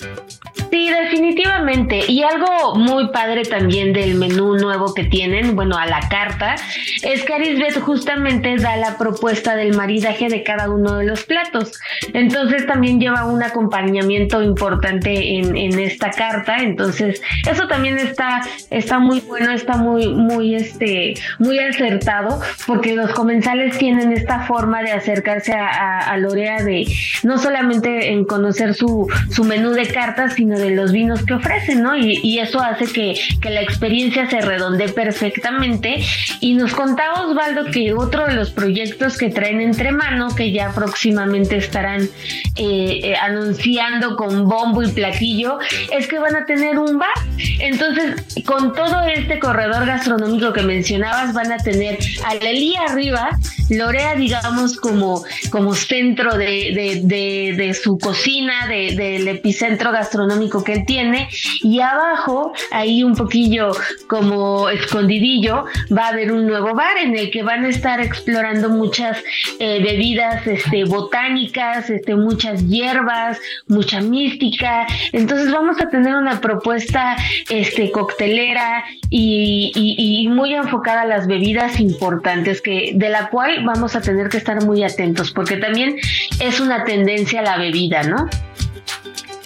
Sí, 0.71 0.89
definitivamente. 1.35 2.11
Y 2.11 2.23
algo 2.23 2.75
muy 2.75 3.09
padre 3.09 3.43
también 3.43 3.93
del 3.93 4.15
menú 4.15 4.55
nuevo 4.55 4.93
que 4.93 5.03
tienen, 5.03 5.55
bueno, 5.55 5.77
a 5.77 5.85
la 5.85 5.99
carta, 6.09 6.55
es 7.03 7.23
que 7.23 7.33
Arisbet 7.33 7.79
justamente 7.79 8.55
da 8.57 8.77
la 8.77 8.97
propuesta 8.97 9.55
del 9.55 9.75
maridaje 9.75 10.29
de 10.29 10.43
cada 10.43 10.69
uno 10.69 10.95
de 10.95 11.05
los 11.05 11.23
platos. 11.25 11.73
Entonces 12.13 12.65
también 12.65 12.99
lleva 12.99 13.25
un 13.25 13.43
acompañamiento 13.43 14.41
importante 14.41 15.37
en, 15.37 15.55
en 15.57 15.77
esta 15.79 16.11
carta. 16.11 16.57
Entonces, 16.59 17.21
eso 17.49 17.67
también 17.67 17.97
está, 17.97 18.41
está 18.69 18.99
muy 18.99 19.19
bueno, 19.21 19.51
está 19.51 19.77
muy, 19.77 20.07
muy, 20.07 20.55
este, 20.55 21.15
muy 21.39 21.59
acertado, 21.59 22.39
porque 22.65 22.95
los 22.95 23.11
comensales 23.11 23.77
tienen 23.77 24.11
esta 24.11 24.41
forma 24.41 24.81
de 24.81 24.91
acercarse 24.91 25.53
a, 25.53 25.99
a, 25.99 26.17
Lorea 26.17 26.63
de 26.63 26.87
no 27.23 27.37
solamente 27.37 28.11
en 28.11 28.23
conocer 28.25 28.73
su, 28.73 29.07
su 29.29 29.43
menú 29.43 29.71
de 29.71 29.87
cartas, 29.87 30.33
sino 30.33 30.57
de 30.57 30.71
los 30.71 30.91
vinos 30.91 31.24
que 31.25 31.33
ofrecen, 31.33 31.81
¿no? 31.81 31.95
Y, 31.97 32.35
eso 32.39 32.61
hace 32.61 32.85
que, 32.85 33.17
que, 33.41 33.49
la 33.49 33.61
experiencia 33.61 34.29
se 34.29 34.41
redonde 34.41 34.89
perfectamente. 34.89 36.03
Y 36.41 36.53
nos 36.53 36.73
contaba 36.73 37.25
Osvaldo 37.25 37.71
que 37.71 37.93
otro 37.93 38.27
de 38.27 38.35
los 38.35 38.51
proyectos 38.51 39.17
que 39.17 39.29
traen 39.29 39.61
entre 39.61 39.91
mano, 39.91 40.35
que 40.35 40.51
ya 40.51 40.71
próximamente 40.73 41.57
estarán 41.57 42.01
eh, 42.01 42.99
eh, 43.03 43.15
anunciando 43.21 44.15
con 44.15 44.47
bombo 44.47 44.83
y 44.83 44.91
platillo, 44.91 45.59
es 45.91 46.07
que 46.07 46.19
van 46.19 46.35
a 46.35 46.45
tener 46.45 46.77
un 46.77 46.97
bar. 46.97 47.09
Entonces, 47.59 48.43
con 48.45 48.73
todo 48.73 49.03
este 49.05 49.39
corredor 49.39 49.85
gastronómico 49.85 50.53
que 50.53 50.61
mencionabas, 50.61 51.33
van 51.33 51.51
a 51.51 51.57
tener 51.57 51.97
a 52.25 52.35
Lelí 52.35 52.75
arriba, 52.75 53.29
Lorea, 53.69 54.15
digamos, 54.15 54.77
como, 54.77 55.23
como 55.49 55.73
centro 55.73 56.37
de, 56.37 57.01
de, 57.03 57.53
de, 57.55 57.73
su 57.73 57.97
cocina, 57.97 58.67
del 58.67 59.27
epicentro 59.27 59.91
gastronómico 59.91 60.63
que 60.63 60.73
él 60.73 60.85
tiene, 60.85 61.14
y 61.61 61.79
abajo, 61.79 62.53
ahí 62.71 63.03
un 63.03 63.15
poquillo 63.15 63.71
como 64.07 64.69
escondidillo, 64.69 65.65
va 65.95 66.05
a 66.05 66.09
haber 66.09 66.31
un 66.31 66.47
nuevo 66.47 66.73
bar 66.73 66.97
en 66.97 67.17
el 67.17 67.31
que 67.31 67.43
van 67.43 67.65
a 67.65 67.69
estar 67.69 67.99
explorando 67.99 68.69
muchas 68.69 69.17
eh, 69.59 69.81
bebidas 69.83 70.45
este, 70.47 70.85
botánicas, 70.85 71.89
este, 71.89 72.15
muchas 72.15 72.67
hierbas, 72.67 73.39
mucha 73.67 74.01
mística. 74.01 74.87
Entonces 75.11 75.51
vamos 75.51 75.81
a 75.81 75.89
tener 75.89 76.15
una 76.15 76.41
propuesta 76.41 77.15
este, 77.49 77.91
coctelera 77.91 78.83
y, 79.09 79.71
y, 79.75 80.27
muy 80.27 80.53
enfocada 80.53 81.01
a 81.01 81.05
las 81.05 81.27
bebidas 81.27 81.79
importantes, 81.79 82.61
que, 82.61 82.91
de 82.95 83.09
la 83.09 83.29
cual 83.29 83.63
vamos 83.63 83.95
a 83.95 84.01
tener 84.01 84.29
que 84.29 84.37
estar 84.37 84.63
muy 84.63 84.83
atentos, 84.83 85.31
porque 85.31 85.57
también 85.57 85.97
es 86.39 86.59
una 86.59 86.83
tendencia 86.83 87.39
a 87.39 87.43
la 87.43 87.57
bebida, 87.57 88.03
¿no? 88.03 88.27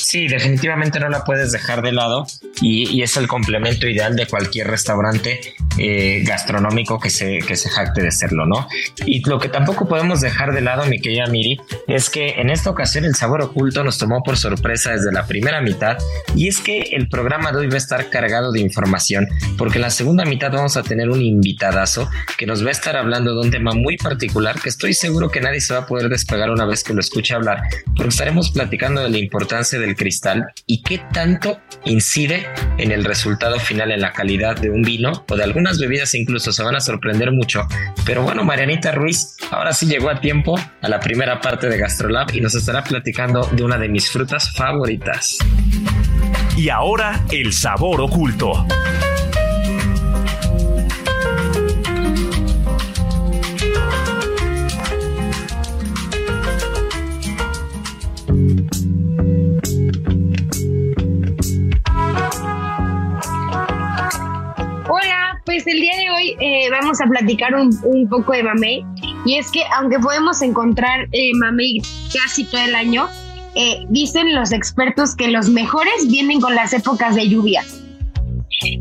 Sí, 0.09 0.27
definitivamente 0.27 0.99
no 0.99 1.07
la 1.07 1.23
puedes 1.23 1.51
dejar 1.51 1.83
de 1.83 1.91
lado 1.91 2.25
y, 2.63 3.03
es 3.03 3.15
el 3.15 3.27
complemento 3.27 3.87
ideal 3.87 4.15
de 4.15 4.25
cualquier 4.25 4.65
restaurante 4.65 5.39
eh, 5.77 6.23
gastronómico 6.25 6.99
que 6.99 7.11
se, 7.11 7.37
que 7.37 7.55
se 7.55 7.69
jacte 7.69 8.01
de 8.01 8.09
serlo, 8.09 8.47
¿no? 8.47 8.67
Y 9.05 9.21
lo 9.29 9.37
que 9.37 9.49
tampoco 9.49 9.87
podemos 9.87 10.19
dejar 10.19 10.51
de 10.51 10.61
lado, 10.61 10.87
mi 10.87 10.99
querida 10.99 11.27
Miri, 11.27 11.61
es 11.87 12.09
que 12.09 12.41
en 12.41 12.49
esta 12.49 12.71
ocasión 12.71 13.05
el 13.05 13.13
sabor 13.13 13.43
oculto 13.43 13.83
nos 13.83 13.99
tomó 13.99 14.23
por 14.23 14.35
sorpresa 14.35 14.93
desde 14.93 15.11
la 15.11 15.27
primera 15.27 15.61
mitad 15.61 15.99
y 16.35 16.47
es 16.47 16.59
que 16.59 16.81
el 16.91 17.07
programa 17.07 17.51
de 17.51 17.59
hoy 17.59 17.67
va 17.67 17.75
a 17.75 17.77
estar 17.77 18.09
cargado 18.09 18.51
de 18.51 18.61
información 18.61 19.27
porque 19.59 19.77
en 19.77 19.83
la 19.83 19.91
segunda 19.91 20.25
mitad 20.25 20.51
vamos 20.51 20.75
a 20.75 20.81
tener 20.81 21.11
un 21.11 21.21
invitadazo 21.21 22.09
que 22.35 22.47
nos 22.47 22.65
va 22.65 22.69
a 22.69 22.71
estar 22.71 22.97
hablando 22.97 23.35
de 23.35 23.41
un 23.41 23.51
tema 23.51 23.73
muy 23.73 23.95
particular 23.95 24.59
que 24.59 24.69
estoy 24.69 24.95
seguro 24.95 25.29
que 25.29 25.39
nadie 25.39 25.61
se 25.61 25.75
va 25.75 25.81
a 25.81 25.85
poder 25.85 26.09
despegar 26.09 26.49
una 26.49 26.65
vez 26.65 26.83
que 26.83 26.95
lo 26.95 26.99
escuche 26.99 27.35
hablar 27.35 27.61
porque 27.95 28.09
estaremos 28.09 28.49
platicando 28.49 29.03
de 29.03 29.11
la 29.11 29.19
importancia 29.19 29.77
del 29.77 29.98
cristal 29.99 30.47
y 30.65 30.81
qué 30.81 30.99
tanto 31.13 31.59
incide 31.85 32.47
en 32.77 32.91
el 32.91 33.03
resultado 33.03 33.59
final 33.59 33.91
en 33.91 34.01
la 34.01 34.13
calidad 34.13 34.55
de 34.55 34.71
un 34.71 34.81
vino 34.81 35.25
o 35.29 35.35
de 35.35 35.43
algunas 35.43 35.77
bebidas 35.77 36.15
incluso 36.15 36.51
se 36.51 36.63
van 36.63 36.75
a 36.75 36.79
sorprender 36.79 37.31
mucho. 37.31 37.67
Pero 38.05 38.23
bueno, 38.23 38.43
Marianita 38.43 38.93
Ruiz 38.93 39.35
ahora 39.51 39.73
sí 39.73 39.85
llegó 39.85 40.09
a 40.09 40.19
tiempo 40.19 40.57
a 40.81 40.89
la 40.89 40.99
primera 40.99 41.41
parte 41.41 41.69
de 41.69 41.77
GastroLab 41.77 42.33
y 42.33 42.41
nos 42.41 42.55
estará 42.55 42.83
platicando 42.83 43.47
de 43.51 43.63
una 43.63 43.77
de 43.77 43.89
mis 43.89 44.09
frutas 44.09 44.51
favoritas. 44.55 45.37
Y 46.57 46.69
ahora 46.69 47.23
el 47.31 47.53
sabor 47.53 48.01
oculto. 48.01 48.65
Pues 65.45 65.65
el 65.65 65.79
día 65.79 65.95
de 65.97 66.09
hoy 66.11 66.35
eh, 66.39 66.69
vamos 66.69 67.01
a 67.01 67.05
platicar 67.05 67.55
un, 67.55 68.07
poco 68.09 68.33
de 68.33 68.43
mamey. 68.43 68.85
Y 69.25 69.35
es 69.37 69.51
que 69.51 69.63
aunque 69.75 69.99
podemos 69.99 70.41
encontrar 70.41 71.07
eh, 71.11 71.31
mamey 71.35 71.81
casi 72.13 72.43
todo 72.45 72.61
el 72.61 72.75
año, 72.75 73.07
eh, 73.55 73.85
dicen 73.89 74.35
los 74.35 74.51
expertos 74.51 75.15
que 75.15 75.27
los 75.27 75.49
mejores 75.49 76.07
vienen 76.07 76.39
con 76.39 76.55
las 76.55 76.73
épocas 76.73 77.15
de 77.15 77.27
lluvia. 77.27 77.63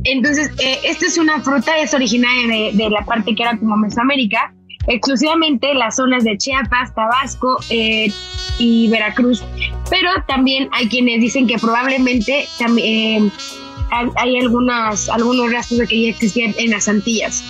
Entonces, 0.04 0.50
eh, 0.58 0.78
esta 0.84 1.06
es 1.06 1.18
una 1.18 1.40
fruta, 1.40 1.78
es 1.78 1.94
originaria 1.94 2.72
de, 2.72 2.90
la 2.90 3.04
parte 3.04 3.34
que 3.34 3.42
era 3.42 3.56
como 3.56 3.76
Mesoamérica, 3.76 4.52
exclusivamente 4.86 5.74
las 5.74 5.96
zonas 5.96 6.24
de 6.24 6.36
Chiapas, 6.36 6.94
Tabasco 6.94 7.58
eh, 7.70 8.12
y 8.58 8.88
Veracruz. 8.88 9.42
Pero 9.90 10.10
también 10.26 10.68
hay 10.72 10.88
quienes 10.88 11.20
dicen 11.20 11.46
que 11.46 11.58
probablemente 11.58 12.46
también 12.58 13.30
hay, 13.90 14.38
algunas, 14.38 15.08
algunos 15.08 15.52
rastros 15.52 15.80
de 15.80 15.86
que 15.86 16.02
ya 16.02 16.10
existían 16.10 16.54
en 16.58 16.70
las 16.70 16.88
Antillas. 16.88 17.42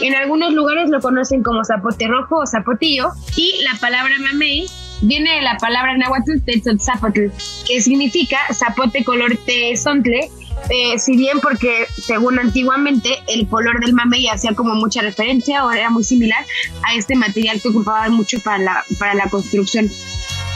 En 0.00 0.14
algunos 0.14 0.52
lugares 0.52 0.90
lo 0.90 1.00
conocen 1.00 1.42
como 1.42 1.64
zapote 1.64 2.06
rojo 2.06 2.40
o 2.40 2.46
zapotillo 2.46 3.12
y 3.34 3.62
la 3.62 3.78
palabra 3.80 4.14
mamey 4.20 4.66
viene 5.00 5.36
de 5.36 5.42
la 5.42 5.56
palabra 5.58 5.96
náhuatl 5.96 6.42
que 6.44 7.80
significa 7.80 8.38
zapote 8.52 9.04
color 9.04 9.38
tezontle, 9.46 10.30
eh, 10.70 10.98
si 10.98 11.16
bien 11.16 11.40
porque 11.40 11.86
según 11.94 12.38
antiguamente 12.38 13.10
el 13.26 13.46
color 13.48 13.80
del 13.80 13.94
mamey 13.94 14.26
hacía 14.28 14.54
como 14.54 14.74
mucha 14.74 15.00
referencia 15.00 15.64
o 15.64 15.70
era 15.70 15.90
muy 15.90 16.04
similar 16.04 16.44
a 16.82 16.94
este 16.94 17.14
material 17.14 17.60
que 17.60 17.68
ocupaban 17.68 18.12
mucho 18.12 18.38
para 18.40 18.58
la, 18.58 18.84
para 18.98 19.14
la 19.14 19.28
construcción. 19.28 19.90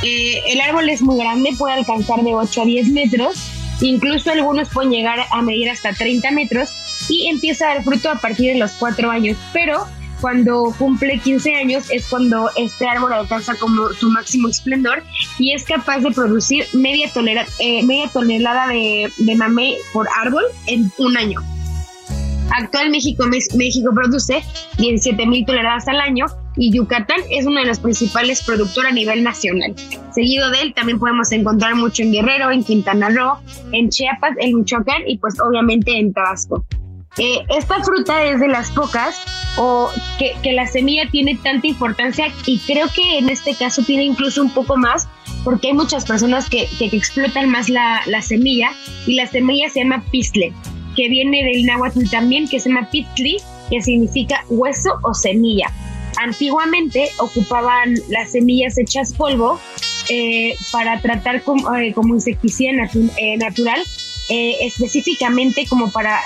Eh, 0.02 0.42
el 0.48 0.60
árbol 0.60 0.88
es 0.88 1.02
muy 1.02 1.18
grande, 1.18 1.50
puede 1.58 1.74
alcanzar 1.74 2.22
de 2.22 2.34
8 2.34 2.62
a 2.62 2.64
10 2.64 2.88
metros, 2.88 3.59
incluso 3.80 4.30
algunos 4.30 4.68
pueden 4.68 4.90
llegar 4.90 5.20
a 5.30 5.42
medir 5.42 5.70
hasta 5.70 5.92
30 5.92 6.30
metros 6.32 6.70
y 7.08 7.28
empieza 7.28 7.66
a 7.66 7.74
dar 7.74 7.84
fruto 7.84 8.10
a 8.10 8.16
partir 8.16 8.52
de 8.52 8.58
los 8.58 8.72
4 8.72 9.10
años, 9.10 9.36
pero 9.52 9.86
cuando 10.20 10.74
cumple 10.78 11.18
15 11.18 11.54
años 11.54 11.90
es 11.90 12.06
cuando 12.06 12.50
este 12.56 12.86
árbol 12.86 13.12
alcanza 13.12 13.54
como 13.54 13.88
su 13.90 14.10
máximo 14.10 14.48
esplendor 14.48 15.02
y 15.38 15.52
es 15.52 15.64
capaz 15.64 16.00
de 16.00 16.10
producir 16.10 16.66
media, 16.74 17.10
eh, 17.58 17.82
media 17.84 18.08
tonelada 18.08 18.68
de, 18.68 19.10
de 19.16 19.76
por 19.92 20.08
árbol 20.22 20.44
en 20.66 20.92
un 20.98 21.16
año. 21.16 21.40
Actual 22.50 22.90
México, 22.90 23.24
produce 23.94 24.42
17 24.78 25.26
mil 25.26 25.44
toneladas 25.46 25.88
al 25.88 26.00
año 26.00 26.26
y 26.56 26.72
Yucatán 26.72 27.20
es 27.30 27.46
uno 27.46 27.60
de 27.60 27.66
los 27.66 27.78
principales 27.78 28.42
productores 28.42 28.90
a 28.90 28.94
nivel 28.94 29.22
nacional. 29.22 29.74
Seguido 30.12 30.50
de 30.50 30.62
él 30.62 30.74
también 30.74 30.98
podemos 30.98 31.30
encontrar 31.32 31.74
mucho 31.76 32.02
en 32.02 32.12
Guerrero, 32.12 32.50
en 32.50 32.64
Quintana 32.64 33.08
Roo, 33.10 33.38
en 33.72 33.88
Chiapas, 33.88 34.32
en 34.38 34.56
Michoacán 34.56 35.02
y 35.06 35.18
pues 35.18 35.36
obviamente 35.40 35.98
en 35.98 36.12
Tabasco. 36.12 36.64
Eh, 37.18 37.40
esta 37.48 37.82
fruta 37.82 38.24
es 38.24 38.38
de 38.38 38.46
las 38.46 38.70
pocas 38.70 39.16
o 39.56 39.90
que, 40.18 40.52
la 40.52 40.66
semilla 40.66 41.08
tiene 41.10 41.38
tanta 41.42 41.66
importancia 41.66 42.28
y 42.46 42.58
creo 42.60 42.86
que 42.94 43.18
en 43.18 43.28
este 43.28 43.54
caso 43.54 43.82
tiene 43.82 44.04
incluso 44.04 44.40
un 44.42 44.50
poco 44.50 44.76
más 44.76 45.08
porque 45.44 45.68
hay 45.68 45.74
muchas 45.74 46.04
personas 46.04 46.48
que, 46.48 46.68
explotan 46.80 47.48
más 47.48 47.68
la, 47.68 48.00
semilla 48.22 48.70
y 49.06 49.16
la 49.16 49.26
semilla 49.26 49.68
se 49.70 49.80
llama 49.80 50.04
pistle, 50.12 50.52
que 51.00 51.08
viene 51.08 51.42
del 51.42 51.64
náhuatl 51.64 52.10
también, 52.10 52.46
que 52.46 52.60
se 52.60 52.68
llama 52.68 52.90
pitli, 52.90 53.38
que 53.70 53.80
significa 53.80 54.44
hueso 54.50 54.98
o 55.02 55.14
semilla. 55.14 55.72
Antiguamente 56.18 57.08
ocupaban 57.18 57.94
las 58.10 58.32
semillas 58.32 58.76
hechas 58.76 59.14
polvo 59.14 59.58
eh, 60.10 60.54
para 60.70 61.00
tratar 61.00 61.42
como, 61.42 61.74
eh, 61.74 61.94
como 61.94 62.14
insecticida 62.14 62.72
natural 63.38 63.82
eh, 64.28 64.58
específicamente 64.60 65.66
como 65.68 65.90
para 65.90 66.20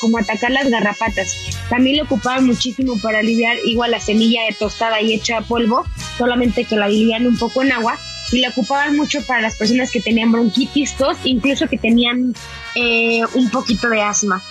como 0.00 0.18
atacar 0.18 0.50
las 0.50 0.68
garrapatas. 0.68 1.34
También 1.70 1.98
lo 1.98 2.04
ocupaban 2.04 2.44
muchísimo 2.44 2.98
para 3.00 3.20
aliviar 3.20 3.56
igual 3.64 3.92
la 3.92 4.00
semilla 4.00 4.40
tostada 4.58 5.00
y 5.00 5.14
hecha 5.14 5.42
polvo, 5.42 5.84
solamente 6.18 6.64
que 6.64 6.76
la 6.76 6.88
diluían 6.88 7.26
un 7.26 7.38
poco 7.38 7.62
en 7.62 7.72
agua. 7.72 7.98
Y 8.32 8.40
la 8.40 8.50
ocupaban 8.50 8.96
mucho 8.96 9.22
para 9.26 9.40
las 9.40 9.56
personas 9.56 9.90
que 9.90 10.00
tenían 10.00 10.32
bronquitis, 10.32 10.94
tos, 10.94 11.16
incluso 11.24 11.66
que 11.68 11.78
tenían 11.78 12.34
eh, 12.74 13.22
un 13.34 13.50
poquito 13.50 13.88
de 13.88 14.02
asma. 14.02 14.42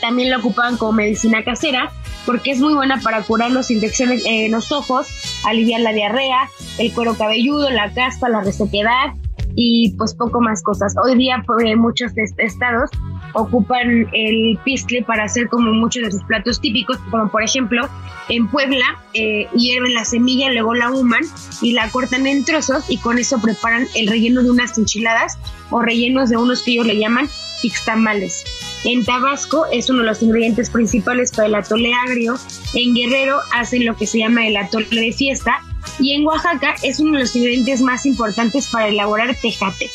también 0.00 0.30
lo 0.30 0.38
ocupaban 0.38 0.76
como 0.76 0.92
medicina 0.92 1.42
casera 1.44 1.92
porque 2.26 2.50
es 2.50 2.60
muy 2.60 2.74
buena 2.74 3.00
para 3.00 3.22
curar 3.22 3.50
las 3.50 3.70
infecciones 3.70 4.22
en 4.26 4.52
los 4.52 4.72
ojos, 4.72 5.08
aliviar 5.44 5.80
la 5.80 5.92
diarrea, 5.92 6.50
el 6.78 6.92
cuero 6.92 7.16
cabelludo, 7.16 7.70
la 7.70 7.92
caspa, 7.92 8.28
la 8.28 8.42
resequedad, 8.42 9.14
y 9.54 9.94
pues 9.96 10.14
poco 10.14 10.40
más 10.40 10.62
cosas. 10.62 10.94
Hoy 11.02 11.16
día 11.16 11.42
pues, 11.46 11.76
muchos 11.76 12.12
estados 12.38 12.90
ocupan 13.32 14.08
el 14.12 14.58
pistle 14.64 15.02
para 15.02 15.24
hacer 15.24 15.48
como 15.48 15.72
muchos 15.72 16.04
de 16.04 16.12
sus 16.12 16.22
platos 16.24 16.60
típicos, 16.60 16.98
como 17.10 17.30
por 17.30 17.42
ejemplo 17.42 17.88
en 18.28 18.48
Puebla 18.48 18.98
eh, 19.14 19.48
hierven 19.54 19.94
la 19.94 20.04
semilla, 20.04 20.52
luego 20.52 20.74
la 20.74 20.90
human 20.90 21.22
y 21.60 21.72
la 21.72 21.88
cortan 21.90 22.26
en 22.26 22.44
trozos 22.44 22.84
y 22.88 22.98
con 22.98 23.18
eso 23.18 23.40
preparan 23.40 23.86
el 23.94 24.08
relleno 24.08 24.42
de 24.42 24.50
unas 24.50 24.78
enchiladas 24.78 25.38
o 25.70 25.82
rellenos 25.82 26.30
de 26.30 26.36
unos 26.36 26.62
que 26.62 26.72
ellos 26.72 26.86
le 26.86 26.98
llaman 26.98 27.28
ixtamales. 27.62 28.44
En 28.84 29.04
Tabasco 29.04 29.66
es 29.70 29.90
uno 29.90 30.00
de 30.00 30.06
los 30.06 30.22
ingredientes 30.22 30.70
principales 30.70 31.32
para 31.32 31.48
el 31.48 31.54
atole 31.54 31.92
agrio. 31.92 32.36
En 32.74 32.94
Guerrero 32.94 33.40
hacen 33.52 33.84
lo 33.84 33.94
que 33.96 34.06
se 34.06 34.18
llama 34.18 34.46
el 34.46 34.56
atole 34.56 34.86
de 34.88 35.12
fiesta 35.12 35.60
y 35.98 36.14
en 36.14 36.26
Oaxaca 36.26 36.74
es 36.82 37.00
uno 37.00 37.12
de 37.12 37.24
los 37.24 37.36
ingredientes 37.36 37.82
más 37.82 38.06
importantes 38.06 38.68
para 38.68 38.88
elaborar 38.88 39.36
tejate. 39.40 39.90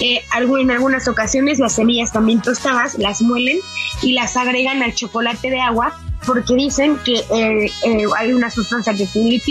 Eh, 0.00 0.22
en 0.32 0.70
algunas 0.70 1.08
ocasiones 1.08 1.58
las 1.58 1.74
semillas 1.74 2.12
también 2.12 2.40
tostadas 2.40 2.96
las 2.98 3.20
muelen 3.20 3.58
y 4.02 4.12
las 4.12 4.36
agregan 4.36 4.82
al 4.82 4.94
chocolate 4.94 5.50
de 5.50 5.60
agua 5.60 5.98
porque 6.24 6.54
dicen 6.54 6.98
que 7.04 7.14
eh, 7.14 7.70
eh, 7.84 8.04
hay 8.16 8.32
una 8.32 8.50
sustancia 8.50 8.94
que 8.94 9.06
tiene 9.06 9.36
el 9.36 9.42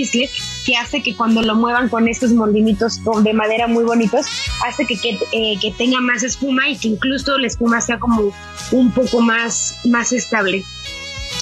que 0.66 0.78
hace 0.78 1.02
que 1.02 1.16
cuando 1.16 1.42
lo 1.42 1.56
muevan 1.56 1.90
con 1.90 2.08
estos 2.08 2.32
moldinitos 2.32 3.02
de 3.24 3.34
madera 3.34 3.68
muy 3.68 3.84
bonitos, 3.84 4.28
hace 4.66 4.86
que, 4.86 4.96
que, 5.00 5.74
tenga 5.78 6.00
más 6.02 6.24
espuma 6.24 6.70
y 6.70 6.78
que 6.78 6.90
incluso 6.90 7.38
la 7.38 7.48
espuma 7.48 7.82
sea 7.82 7.98
como 7.98 8.32
un 8.72 8.92
poco 8.92 9.22
más, 9.22 9.76
más 9.86 10.12
estable. 10.12 10.64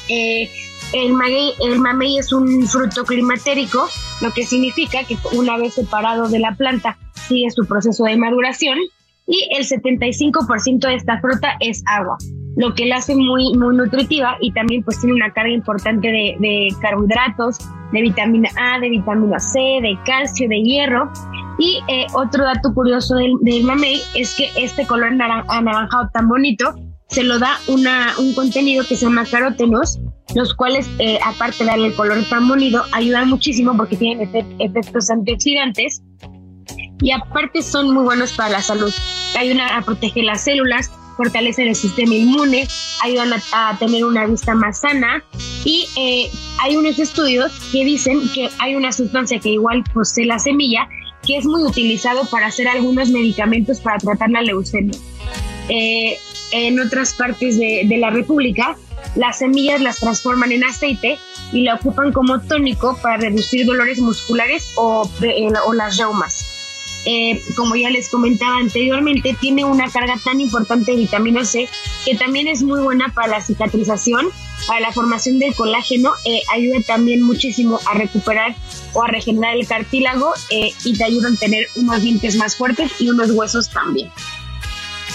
El 0.08 1.12
mamey, 1.13 1.54
el 1.60 1.80
mamey 1.80 2.20
es 2.20 2.32
un 2.32 2.65
fruto 2.68 3.04
climatérico, 3.04 3.89
lo 4.22 4.32
que 4.32 4.46
significa 4.46 5.04
que 5.04 5.18
una 5.34 5.58
vez 5.58 5.74
separado 5.74 6.30
de 6.30 6.39
la 6.39 6.56
planta 6.56 6.98
sigue 7.28 7.50
su 7.50 7.65
proceso 7.65 8.06
de 8.06 8.15
maduración 8.15 8.78
y 9.28 9.48
el 9.58 9.66
75% 9.66 10.88
de 10.88 10.96
esta 10.96 11.20
fruta 11.20 11.56
es 11.60 11.84
agua, 11.88 12.18
lo 12.56 12.74
que 12.74 12.86
la 12.86 12.98
hace 12.98 13.16
muy, 13.16 13.54
muy 13.58 13.76
nutritiva 13.76 14.38
y 14.40 14.52
también 14.52 14.84
pues 14.84 15.00
tiene 15.00 15.16
una 15.16 15.32
carga 15.34 15.52
importante 15.52 16.08
de, 16.08 16.70
carbohidratos, 16.82 17.58
de 17.92 18.02
vitamina 18.02 18.50
A, 18.58 18.80
de 18.80 18.90
vitamina 18.90 19.40
C, 19.40 19.60
de 19.82 19.98
calcio, 20.06 20.48
de 20.48 20.62
hierro. 20.62 21.12
Y 21.58 21.80
eh, 21.88 22.06
otro 22.14 22.44
dato 22.44 22.74
curioso 22.74 23.16
del, 23.16 23.34
del 23.42 23.64
mamey 23.64 24.02
es 24.14 24.36
que 24.36 24.50
este 24.58 24.86
color 24.86 25.14
anaranjado 25.14 26.10
tan 26.14 26.28
bonito 26.28 26.76
se 27.08 27.24
lo 27.24 27.40
da 27.40 27.58
una, 27.68 28.14
un 28.20 28.34
contenido 28.34 28.84
que 28.86 28.96
se 28.96 29.06
llama 29.06 29.26
carótenos, 29.26 30.00
los 30.34 30.54
cuales, 30.54 30.90
eh, 31.00 31.20
aparte 31.24 31.64
de 31.64 31.70
darle 31.70 31.88
el 31.88 31.96
color 31.96 32.18
tan 32.30 32.48
bonito, 32.48 32.82
ayudan 32.92 33.30
muchísimo 33.30 33.76
porque 33.78 33.96
tienen 33.96 34.30
efectos 34.60 35.10
antioxidantes 35.10 36.02
y 37.01 37.12
aparte 37.12 37.62
son 37.62 37.93
muy 37.93 38.03
buenos 38.03 38.34
para 38.34 38.49
la 38.49 38.62
salud. 38.62 38.93
Ayudan 39.38 39.71
a 39.71 39.81
proteger 39.81 40.23
las 40.23 40.43
células, 40.43 40.91
fortalecen 41.17 41.67
el 41.67 41.75
sistema 41.75 42.13
inmune, 42.13 42.67
ayudan 43.03 43.34
a, 43.51 43.77
tener 43.77 44.05
una 44.05 44.25
vista 44.25 44.53
más 44.53 44.79
sana 44.79 45.23
y 45.63 45.88
eh, 45.97 46.29
hay 46.60 46.75
unos 46.75 46.99
estudios 46.99 47.51
que 47.71 47.86
dicen 47.86 48.21
que 48.34 48.49
hay 48.60 48.75
una 48.75 48.91
sustancia 48.91 49.39
que 49.39 49.49
igual 49.49 49.84
posee 49.93 50.25
la 50.25 50.39
semilla 50.39 50.88
que 51.25 51.38
es 51.38 51.45
muy 51.45 51.63
utilizado 51.63 52.25
para 52.29 52.47
hacer 52.47 52.67
algunos 52.67 53.10
medicamentos 53.10 53.79
para 53.79 53.97
tratar 53.97 54.29
la 54.29 54.41
leucemia. 54.41 54.97
Eh, 55.69 56.19
en 56.51 56.79
otras 56.79 57.13
partes 57.13 57.58
de, 57.58 57.97
la 57.97 58.12
República, 58.12 58.77
las 59.15 59.39
semillas 59.39 59.81
las 59.81 59.99
transforman 59.99 60.51
en 60.51 60.63
aceite 60.63 61.17
y 61.51 61.63
la 61.63 61.75
ocupan 61.75 62.13
como 62.13 62.39
tónico 62.41 62.97
para 63.01 63.17
reducir 63.17 63.65
dolores 63.65 63.99
musculares 63.99 64.71
o, 64.75 65.10
eh, 65.21 65.47
o 65.65 65.73
las 65.73 65.97
reumas. 65.97 66.55
Eh, 67.06 67.41
como 67.56 67.76
ya 67.76 67.89
les 67.89 68.10
comentaba 68.10 68.58
anteriormente, 68.58 69.36
tiene 69.39 69.63
una 69.63 69.89
carga 69.89 70.15
tan 70.24 70.41
importante 70.41 70.91
de 70.91 70.98
vitamina 70.98 71.46
C 71.46 71.70
que 72.04 72.15
también 72.15 72.48
es 72.48 72.63
muy 72.63 72.82
buena 72.82 73.12
para 73.13 73.28
la 73.28 73.41
cicatrización, 73.41 74.28
para 74.68 74.80
la 74.80 74.91
formación 74.91 75.39
del 75.39 75.54
colágeno, 75.54 76.13
eh, 76.26 76.41
ayuda 76.54 76.82
también 76.86 77.22
muchísimo 77.22 77.80
a 77.86 77.94
recuperar 77.94 78.56
o 78.94 79.04
a 79.04 79.08
regenerar 79.08 79.56
el 79.56 79.68
cartílago 79.68 80.34
y 80.50 80.98
te 80.98 81.04
ayuda 81.04 81.30
a 81.30 81.36
tener 81.36 81.68
unos 81.76 82.02
dientes 82.02 82.36
más 82.38 82.56
fuertes 82.56 82.91
y 83.00 83.10
unos 83.10 83.32
huesos 83.32 83.70
también. 83.70 84.10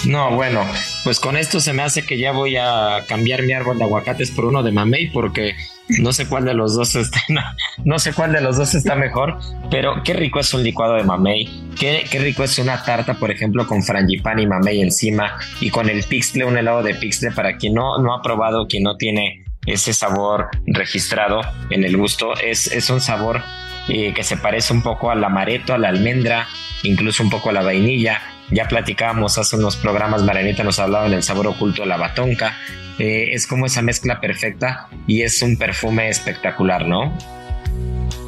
No, 0.05 0.35
bueno, 0.35 0.65
pues 1.05 1.21
con 1.21 1.37
esto 1.37 1.61
se 1.61 1.73
me 1.73 1.83
hace 1.83 2.05
que 2.05 2.19
ya 2.19 2.33
voy 2.33 2.57
a 2.57 3.05
cambiar 3.07 3.43
mi 3.43 3.53
árbol 3.53 3.79
de 3.79 3.85
aguacates 3.85 4.31
por 4.31 4.47
uno 4.47 4.63
de 4.63 4.73
mamey 4.73 5.11
porque 5.11 5.55
no 5.99 6.13
sé 6.13 6.27
cuál 6.27 6.45
de 6.45 6.55
los 6.55 6.75
dos 6.75 6.95
está, 6.95 7.21
no, 7.85 7.99
sé 7.99 8.13
cuál 8.13 8.33
de 8.33 8.41
los 8.41 8.57
dos 8.57 8.75
está 8.75 8.95
mejor, 8.95 9.39
pero 9.71 10.03
qué 10.05 10.15
rico 10.15 10.41
es 10.41 10.53
un 10.55 10.63
licuado 10.63 10.95
de 10.95 11.05
mamey, 11.05 11.73
qué, 11.79 12.05
qué 12.11 12.19
rico 12.19 12.45
es 12.45 12.59
una 12.59 12.83
tarta, 12.85 13.15
por 13.15 13.31
ejemplo, 13.31 13.67
con 13.67 13.83
frangipán 13.83 14.39
y 14.39 14.47
mamey 14.47 14.81
encima 14.81 15.39
y 15.61 15.71
con 15.71 15.89
el 15.89 16.05
pixle, 16.05 16.45
un 16.45 16.57
helado 16.57 16.83
de 16.83 16.95
pixle 16.95 17.33
para 17.33 17.57
quien 17.57 17.75
no, 17.75 17.99
no 17.99 18.15
ha 18.15 18.23
probado, 18.23 18.67
quien 18.67 18.85
no 18.85 18.97
tiene 18.97 19.45
ese 19.67 19.93
sabor 19.93 20.49
registrado 20.67 21.41
en 21.71 21.85
el 21.85 21.97
gusto, 21.97 22.35
es, 22.39 22.67
es 22.69 22.89
un 22.91 23.01
sabor 23.01 23.43
eh, 23.89 24.13
que 24.15 24.23
se 24.23 24.37
parece 24.37 24.73
un 24.73 24.83
poco 24.83 25.11
al 25.11 25.23
amaretto, 25.25 25.75
a 25.75 25.79
la 25.79 25.89
almendra, 25.89 26.47
incluso 26.83 27.23
un 27.23 27.31
poco 27.31 27.51
a 27.51 27.53
la 27.53 27.63
vainilla. 27.63 28.21
Ya 28.51 28.67
platicábamos 28.67 29.39
hace 29.39 29.57
unos 29.57 29.77
programas, 29.77 30.23
Marianita 30.23 30.65
nos 30.65 30.79
hablaba 30.79 31.09
del 31.09 31.23
sabor 31.23 31.47
oculto 31.49 31.83
de 31.83 31.89
la 31.89 31.97
batonca. 31.97 32.57
Eh, 33.01 33.31
es 33.33 33.47
como 33.47 33.65
esa 33.65 33.81
mezcla 33.81 34.21
perfecta 34.21 34.89
y 35.07 35.23
es 35.23 35.41
un 35.41 35.57
perfume 35.57 36.11
espectacular, 36.11 36.87
¿no? 36.87 37.17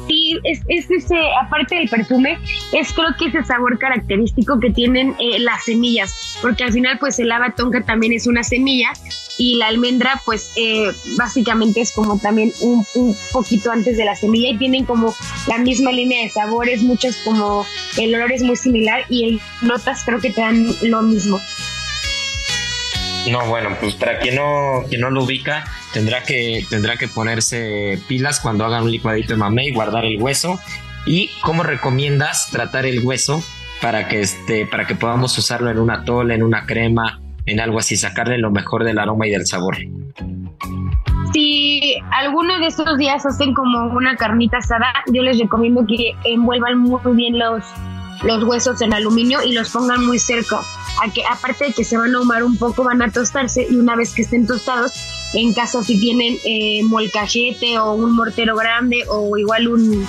Sí, 0.07 0.39
es, 0.43 0.61
ese, 0.67 1.15
aparte 1.39 1.75
del 1.75 1.87
perfume, 1.87 2.39
es 2.71 2.91
creo 2.91 3.15
que 3.17 3.27
ese 3.27 3.43
sabor 3.43 3.77
característico 3.77 4.59
que 4.59 4.71
tienen 4.71 5.15
eh, 5.19 5.37
las 5.37 5.65
semillas, 5.65 6.39
porque 6.41 6.63
al 6.63 6.73
final 6.73 6.97
pues 6.99 7.19
el 7.19 7.31
tonka 7.55 7.83
también 7.83 8.13
es 8.13 8.25
una 8.25 8.43
semilla 8.43 8.91
y 9.37 9.55
la 9.57 9.67
almendra 9.67 10.19
pues 10.25 10.51
eh, 10.55 10.91
básicamente 11.17 11.81
es 11.81 11.91
como 11.91 12.17
también 12.17 12.51
un, 12.61 12.83
un, 12.95 13.15
poquito 13.31 13.71
antes 13.71 13.95
de 13.95 14.05
la 14.05 14.15
semilla 14.15 14.49
y 14.49 14.57
tienen 14.57 14.85
como 14.85 15.15
la 15.47 15.59
misma 15.59 15.91
línea 15.91 16.23
de 16.23 16.29
sabores, 16.29 16.81
muchos 16.81 17.15
como 17.17 17.65
el 17.97 18.13
olor 18.15 18.31
es 18.31 18.41
muy 18.41 18.55
similar 18.55 19.05
y 19.07 19.25
el 19.25 19.41
notas 19.61 20.03
creo 20.03 20.19
que 20.19 20.31
te 20.31 20.41
dan 20.41 20.65
lo 20.81 21.03
mismo. 21.03 21.39
No, 23.29 23.45
bueno, 23.47 23.69
pues 23.79 23.95
para 23.95 24.19
quien 24.19 24.35
no, 24.35 24.83
quien 24.89 25.01
no 25.01 25.09
lo 25.09 25.23
ubica, 25.23 25.63
tendrá 25.93 26.23
que, 26.23 26.65
tendrá 26.69 26.97
que 26.97 27.07
ponerse 27.07 27.99
pilas 28.07 28.39
cuando 28.39 28.65
hagan 28.65 28.83
un 28.83 28.91
licuadito 28.91 29.33
de 29.33 29.37
mamey, 29.37 29.71
guardar 29.71 30.05
el 30.05 30.21
hueso. 30.21 30.59
¿Y 31.05 31.29
cómo 31.41 31.63
recomiendas 31.63 32.49
tratar 32.51 32.85
el 32.85 33.03
hueso 33.03 33.41
para 33.81 34.07
que, 34.07 34.21
este, 34.21 34.65
para 34.65 34.87
que 34.87 34.95
podamos 34.95 35.37
usarlo 35.37 35.69
en 35.69 35.79
una 35.79 36.03
tole, 36.03 36.35
en 36.35 36.43
una 36.43 36.65
crema, 36.65 37.21
en 37.45 37.59
algo 37.59 37.79
así, 37.79 37.95
sacarle 37.95 38.37
lo 38.37 38.51
mejor 38.51 38.83
del 38.83 38.99
aroma 38.99 39.27
y 39.27 39.31
del 39.31 39.45
sabor? 39.45 39.77
Si 41.33 41.97
alguno 42.11 42.59
de 42.59 42.67
estos 42.67 42.97
días 42.97 43.25
hacen 43.25 43.53
como 43.53 43.85
una 43.95 44.15
carnita 44.17 44.57
asada, 44.57 44.93
yo 45.11 45.23
les 45.23 45.39
recomiendo 45.39 45.85
que 45.87 46.11
envuelvan 46.25 46.77
muy 46.77 46.99
bien 47.15 47.39
los, 47.39 47.63
los 48.21 48.43
huesos 48.43 48.81
en 48.81 48.93
aluminio 48.93 49.43
y 49.43 49.53
los 49.53 49.69
pongan 49.69 50.05
muy 50.05 50.19
cerca 50.19 50.61
a 51.03 51.11
que 51.11 51.23
aparte 51.29 51.65
de 51.65 51.73
que 51.73 51.83
se 51.83 51.97
van 51.97 52.13
a 52.13 52.19
ahumar 52.19 52.43
un 52.43 52.57
poco, 52.57 52.83
van 52.83 53.01
a 53.01 53.11
tostarse 53.11 53.67
y 53.69 53.75
una 53.75 53.95
vez 53.95 54.13
que 54.13 54.21
estén 54.21 54.45
tostados, 54.45 54.93
en 55.33 55.53
caso 55.53 55.83
si 55.83 55.99
tienen 55.99 56.37
eh, 56.45 56.81
molcajete 56.83 57.79
o 57.79 57.93
un 57.93 58.15
mortero 58.15 58.55
grande 58.55 59.03
o 59.09 59.35
igual 59.37 59.67
un, 59.67 60.07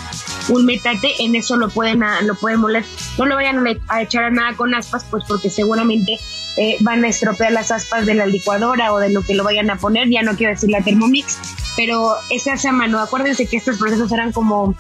un 0.49 0.65
metate, 0.67 1.13
en 1.21 1.35
eso 1.35 1.57
lo 1.57 1.69
pueden, 1.69 2.03
lo 2.23 2.35
pueden 2.35 2.61
moler. 2.61 2.85
No 3.19 3.27
lo 3.27 3.35
vayan 3.35 3.65
a 3.89 4.03
echar 4.03 4.25
a 4.25 4.31
nada 4.31 4.55
con 4.55 4.75
aspas, 4.75 5.07
pues 5.11 5.25
porque 5.27 5.51
seguramente 5.51 6.19
eh, 6.57 6.77
van 6.81 7.05
a 7.05 7.09
estropear 7.09 7.53
las 7.53 7.71
aspas 7.71 8.07
de 8.07 8.15
la 8.15 8.27
licuadora 8.27 8.93
o 8.93 8.99
de 8.99 9.11
lo 9.11 9.23
que 9.23 9.35
lo 9.35 9.43
vayan 9.43 9.71
a 9.71 9.77
poner, 9.77 10.09
ya 10.09 10.23
no 10.23 10.37
quiero 10.37 10.53
decir 10.53 10.71
la 10.71 10.83
Thermomix, 10.83 11.39
pero 11.77 12.15
ese 12.31 12.53
hace 12.53 12.69
a 12.69 12.73
mano. 12.73 13.01
Acuérdense 13.01 13.47
que 13.47 13.57
estos 13.57 13.79
procesos 13.79 14.13
eran 14.13 14.31
como 14.31 14.77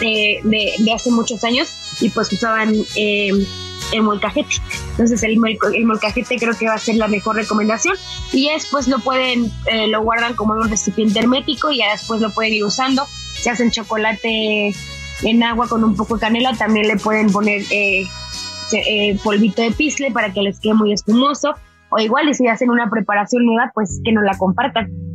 eh, 0.00 0.40
de, 0.42 0.92
hace 0.94 1.10
muchos 1.10 1.42
años 1.44 1.68
y 2.00 2.10
pues 2.10 2.32
usaban 2.32 2.74
el 3.92 4.02
molcajete. 4.02 4.56
Entonces 4.90 5.22
el, 5.22 5.38
el, 5.74 5.84
molcajete 5.84 6.36
creo 6.36 6.54
que 6.56 6.66
va 6.66 6.74
a 6.74 6.78
ser 6.78 6.96
la 6.96 7.08
mejor 7.08 7.36
recomendación 7.36 7.96
y 8.32 8.48
después 8.50 8.88
lo 8.88 8.98
pueden, 8.98 9.50
eh, 9.66 9.88
lo 9.88 10.02
guardan 10.02 10.34
como 10.34 10.54
un 10.54 10.68
recipiente 10.68 11.18
hermético 11.18 11.70
y 11.70 11.78
ya 11.78 11.92
después 11.92 12.20
lo 12.20 12.30
pueden 12.30 12.54
ir 12.54 12.64
usando. 12.64 13.06
Si 13.34 13.48
hacen 13.48 13.70
chocolate 13.70 14.74
en 15.22 15.42
agua 15.42 15.68
con 15.68 15.84
un 15.84 15.96
poco 15.96 16.14
de 16.14 16.20
canela, 16.20 16.52
también 16.54 16.88
le 16.88 16.96
pueden 16.96 17.30
poner 17.30 17.62
eh, 17.70 18.06
eh, 18.72 19.18
polvito 19.22 19.62
de 19.62 19.70
pisle 19.72 20.10
para 20.10 20.32
que 20.32 20.42
les 20.42 20.58
quede 20.60 20.74
muy 20.74 20.92
espumoso. 20.92 21.54
O 21.90 21.98
igual, 22.00 22.28
y 22.28 22.34
si 22.34 22.48
hacen 22.48 22.70
una 22.70 22.90
preparación 22.90 23.46
nueva, 23.46 23.70
pues 23.72 24.00
que 24.04 24.12
nos 24.12 24.24
la 24.24 24.36
compartan 24.36 25.05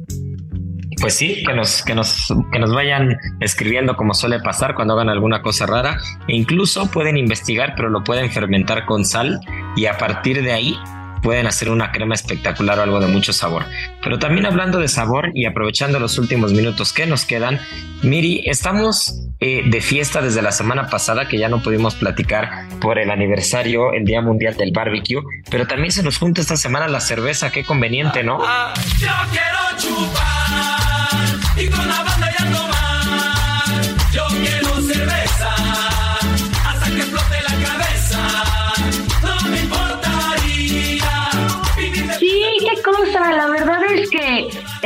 pues 1.01 1.15
sí, 1.15 1.43
que 1.43 1.53
nos, 1.53 1.83
que 1.83 1.95
nos, 1.95 2.33
que 2.51 2.59
nos 2.59 2.73
vayan 2.73 3.17
escribiendo 3.39 3.97
como 3.97 4.13
suele 4.13 4.39
pasar 4.39 4.75
cuando 4.75 4.93
hagan 4.93 5.09
alguna 5.09 5.41
cosa 5.41 5.65
rara. 5.65 5.97
E 6.27 6.35
incluso 6.35 6.89
pueden 6.91 7.17
investigar, 7.17 7.73
pero 7.75 7.89
lo 7.89 8.03
pueden 8.03 8.31
fermentar 8.31 8.85
con 8.85 9.03
sal 9.03 9.39
y 9.75 9.87
a 9.87 9.97
partir 9.97 10.43
de 10.43 10.53
ahí 10.53 10.77
pueden 11.21 11.47
hacer 11.47 11.69
una 11.69 11.91
crema 11.91 12.15
espectacular 12.15 12.79
o 12.79 12.83
algo 12.83 12.99
de 12.99 13.07
mucho 13.07 13.33
sabor. 13.33 13.65
Pero 14.03 14.19
también 14.19 14.45
hablando 14.45 14.79
de 14.79 14.87
sabor 14.87 15.31
y 15.33 15.45
aprovechando 15.45 15.99
los 15.99 16.17
últimos 16.17 16.53
minutos 16.53 16.93
que 16.93 17.05
nos 17.05 17.25
quedan, 17.25 17.59
Miri, 18.01 18.43
estamos 18.45 19.27
eh, 19.39 19.63
de 19.65 19.81
fiesta 19.81 20.21
desde 20.21 20.41
la 20.41 20.51
semana 20.51 20.87
pasada 20.87 21.27
que 21.27 21.37
ya 21.37 21.49
no 21.49 21.61
pudimos 21.61 21.95
platicar 21.95 22.67
por 22.79 22.99
el 22.99 23.11
aniversario, 23.11 23.93
el 23.93 24.05
Día 24.05 24.21
Mundial 24.21 24.55
del 24.55 24.71
Barbecue, 24.71 25.21
pero 25.49 25.67
también 25.67 25.91
se 25.91 26.03
nos 26.03 26.17
junta 26.17 26.41
esta 26.41 26.57
semana 26.57 26.87
la 26.87 27.01
cerveza, 27.01 27.51
qué 27.51 27.63
conveniente, 27.63 28.23
¿no? 28.23 28.39
yo 28.99 29.11
quiero 29.31 29.77
chupar 29.77 30.90
y 31.57 31.67
con 31.69 31.87
la 31.87 32.03
banda 32.03 32.30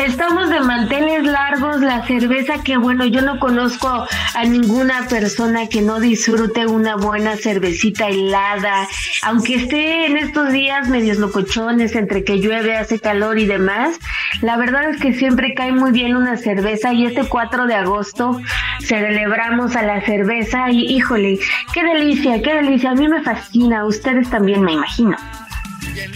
Estamos 0.05 0.51
de 0.51 0.59
manteles 0.59 1.23
largos, 1.23 1.81
la 1.81 2.05
cerveza 2.05 2.61
que 2.63 2.77
bueno, 2.77 3.07
yo 3.07 3.23
no 3.23 3.39
conozco 3.39 4.05
a 4.35 4.45
ninguna 4.45 5.07
persona 5.07 5.67
que 5.67 5.81
no 5.81 5.99
disfrute 5.99 6.67
una 6.67 6.95
buena 6.95 7.37
cervecita 7.37 8.07
helada, 8.07 8.87
aunque 9.23 9.55
esté 9.55 10.05
en 10.05 10.17
estos 10.17 10.51
días 10.51 10.89
medios 10.89 11.17
locochones 11.17 11.95
entre 11.95 12.23
que 12.23 12.39
llueve, 12.39 12.77
hace 12.77 12.99
calor 12.99 13.39
y 13.39 13.47
demás. 13.47 13.99
La 14.41 14.57
verdad 14.57 14.91
es 14.91 15.01
que 15.01 15.11
siempre 15.11 15.55
cae 15.55 15.71
muy 15.71 15.91
bien 15.91 16.15
una 16.15 16.37
cerveza 16.37 16.93
y 16.93 17.07
este 17.07 17.23
4 17.27 17.65
de 17.65 17.73
agosto 17.73 18.39
celebramos 18.81 19.75
a 19.75 19.81
la 19.81 20.05
cerveza 20.05 20.69
y 20.69 20.85
híjole, 20.85 21.39
qué 21.73 21.83
delicia, 21.83 22.43
qué 22.43 22.53
delicia, 22.53 22.91
a 22.91 22.95
mí 22.95 23.07
me 23.07 23.23
fascina, 23.23 23.85
ustedes 23.85 24.29
también 24.29 24.61
me 24.61 24.73
imagino. 24.73 25.17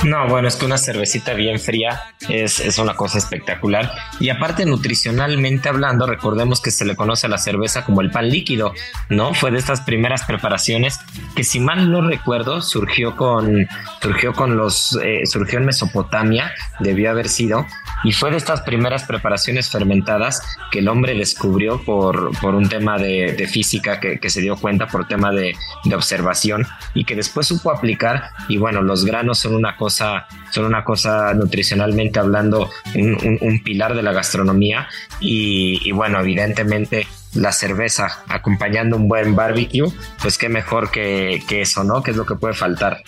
No, 0.06 0.28
bueno, 0.28 0.48
es 0.48 0.56
que 0.56 0.66
una 0.66 0.78
cervecita 0.78 1.34
bien 1.34 1.60
fría 1.60 2.02
es, 2.28 2.60
es, 2.60 2.78
una 2.80 2.96
cosa 2.96 3.18
espectacular. 3.18 3.92
Y 4.20 4.30
aparte, 4.30 4.66
nutricionalmente 4.66 5.70
hablando, 5.70 6.06
recordemos 6.06 6.62
que 6.62 6.72
se 6.72 6.86
le 6.86 6.96
conoce 6.96 7.28
a 7.28 7.30
la 7.30 7.38
cerveza 7.38 7.84
como 7.86 8.02
el 8.02 8.12
pan 8.12 8.30
líquido, 8.30 8.74
¿no? 9.10 9.34
Fue 9.34 9.52
de 9.52 9.58
estas 9.58 9.82
primeras 9.82 10.24
preparaciones 10.24 11.00
que, 11.36 11.44
si 11.44 11.60
mal 11.60 11.92
no 11.92 12.02
recuerdo, 12.02 12.62
surgió 12.62 13.16
con, 13.16 13.68
surgió 14.02 14.34
con 14.34 14.58
los, 14.58 14.98
eh, 15.04 15.26
surgió 15.26 15.60
en 15.60 15.66
Mesopotamia, 15.66 16.52
debió 16.80 17.12
haber 17.12 17.30
sido, 17.30 17.66
y 18.04 18.14
fue 18.14 18.32
de 18.32 18.38
estas 18.38 18.62
primeras 18.62 19.04
preparaciones 19.04 19.70
fermentadas 19.70 20.42
que 20.72 20.80
el 20.80 20.88
hombre 20.88 21.14
descubrió 21.16 21.84
por, 21.84 22.38
por 22.40 22.56
un 22.56 22.70
tema 22.70 22.98
de, 22.98 23.34
de 23.34 23.48
física 23.48 24.00
que, 24.00 24.20
que, 24.20 24.30
se 24.30 24.42
dio 24.42 24.56
cuenta, 24.56 24.88
por 24.88 25.08
tema 25.08 25.32
de, 25.32 25.54
de 25.84 25.96
observación, 25.96 26.66
y 26.94 27.04
que 27.04 27.16
después 27.16 27.48
supo 27.48 27.72
aplicar. 27.72 28.30
Y 28.48 28.58
bueno, 28.58 28.82
los 28.82 29.06
granos 29.06 29.40
son 29.40 29.56
una 29.56 29.69
cosa, 29.76 30.28
son 30.52 30.66
una 30.66 30.84
cosa 30.84 31.34
nutricionalmente 31.34 32.20
hablando, 32.20 32.70
un, 32.96 33.62
pilar 33.64 33.96
de 33.96 34.04
la 34.04 34.12
gastronomía. 34.14 34.88
Y, 35.20 35.92
bueno, 35.92 36.20
evidentemente 36.20 37.08
la 37.34 37.52
cerveza 37.52 38.24
acompañando 38.28 38.98
un 38.98 39.08
buen 39.08 39.36
barbecue, 39.36 39.92
pues 40.22 40.38
qué 40.38 40.50
mejor 40.50 40.90
que, 40.92 41.44
que 41.48 41.62
eso, 41.62 41.84
¿no? 41.84 42.02
Que 42.02 42.12
es 42.12 42.18
lo 42.18 42.26
que 42.26 42.36
puede 42.36 42.54
faltar. 42.54 43.04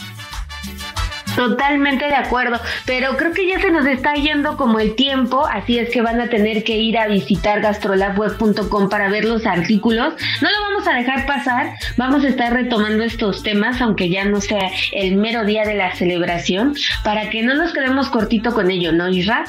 Totalmente 1.36 2.06
de 2.06 2.16
acuerdo, 2.16 2.60
pero 2.86 3.16
creo 3.18 3.34
que 3.34 3.48
ya 3.48 3.60
se 3.60 3.72
nos 3.72 3.86
está 3.86 4.14
yendo 4.16 4.58
como 4.58 4.80
el 4.80 4.96
tiempo, 4.96 5.46
así 5.46 5.80
es 5.80 5.90
que 5.90 6.02
van 6.02 6.20
a 6.20 6.28
tener 6.28 6.64
que 6.64 6.78
ir 6.78 6.98
a 6.98 7.08
visitar 7.08 7.62
gastrolabweb.com 7.62 8.90
para 8.90 9.10
ver 9.10 9.26
los 9.26 9.46
artículos. 9.46 10.14
No 10.42 10.50
lo 10.50 10.62
vamos 10.62 10.88
a 10.88 10.94
dejar 10.94 11.26
pasar, 11.26 11.74
vamos 11.98 12.24
a 12.24 12.28
estar 12.28 12.54
retomando 12.54 13.04
estos 13.04 13.44
temas, 13.44 13.82
aunque 13.82 14.10
ya 14.10 14.26
no 14.26 14.42
sea 14.42 14.70
el 14.92 15.16
mero 15.16 15.46
día 15.46 15.64
de 15.64 15.76
la 15.76 15.96
celebración, 15.96 16.76
para 17.04 17.30
que 17.30 17.44
no 17.44 17.56
nos 17.56 17.74
quedemos 17.74 18.10
cortito 18.10 18.54
con 18.54 18.70
ello, 18.70 18.92
¿no, 18.92 19.10
Isra? 19.10 19.46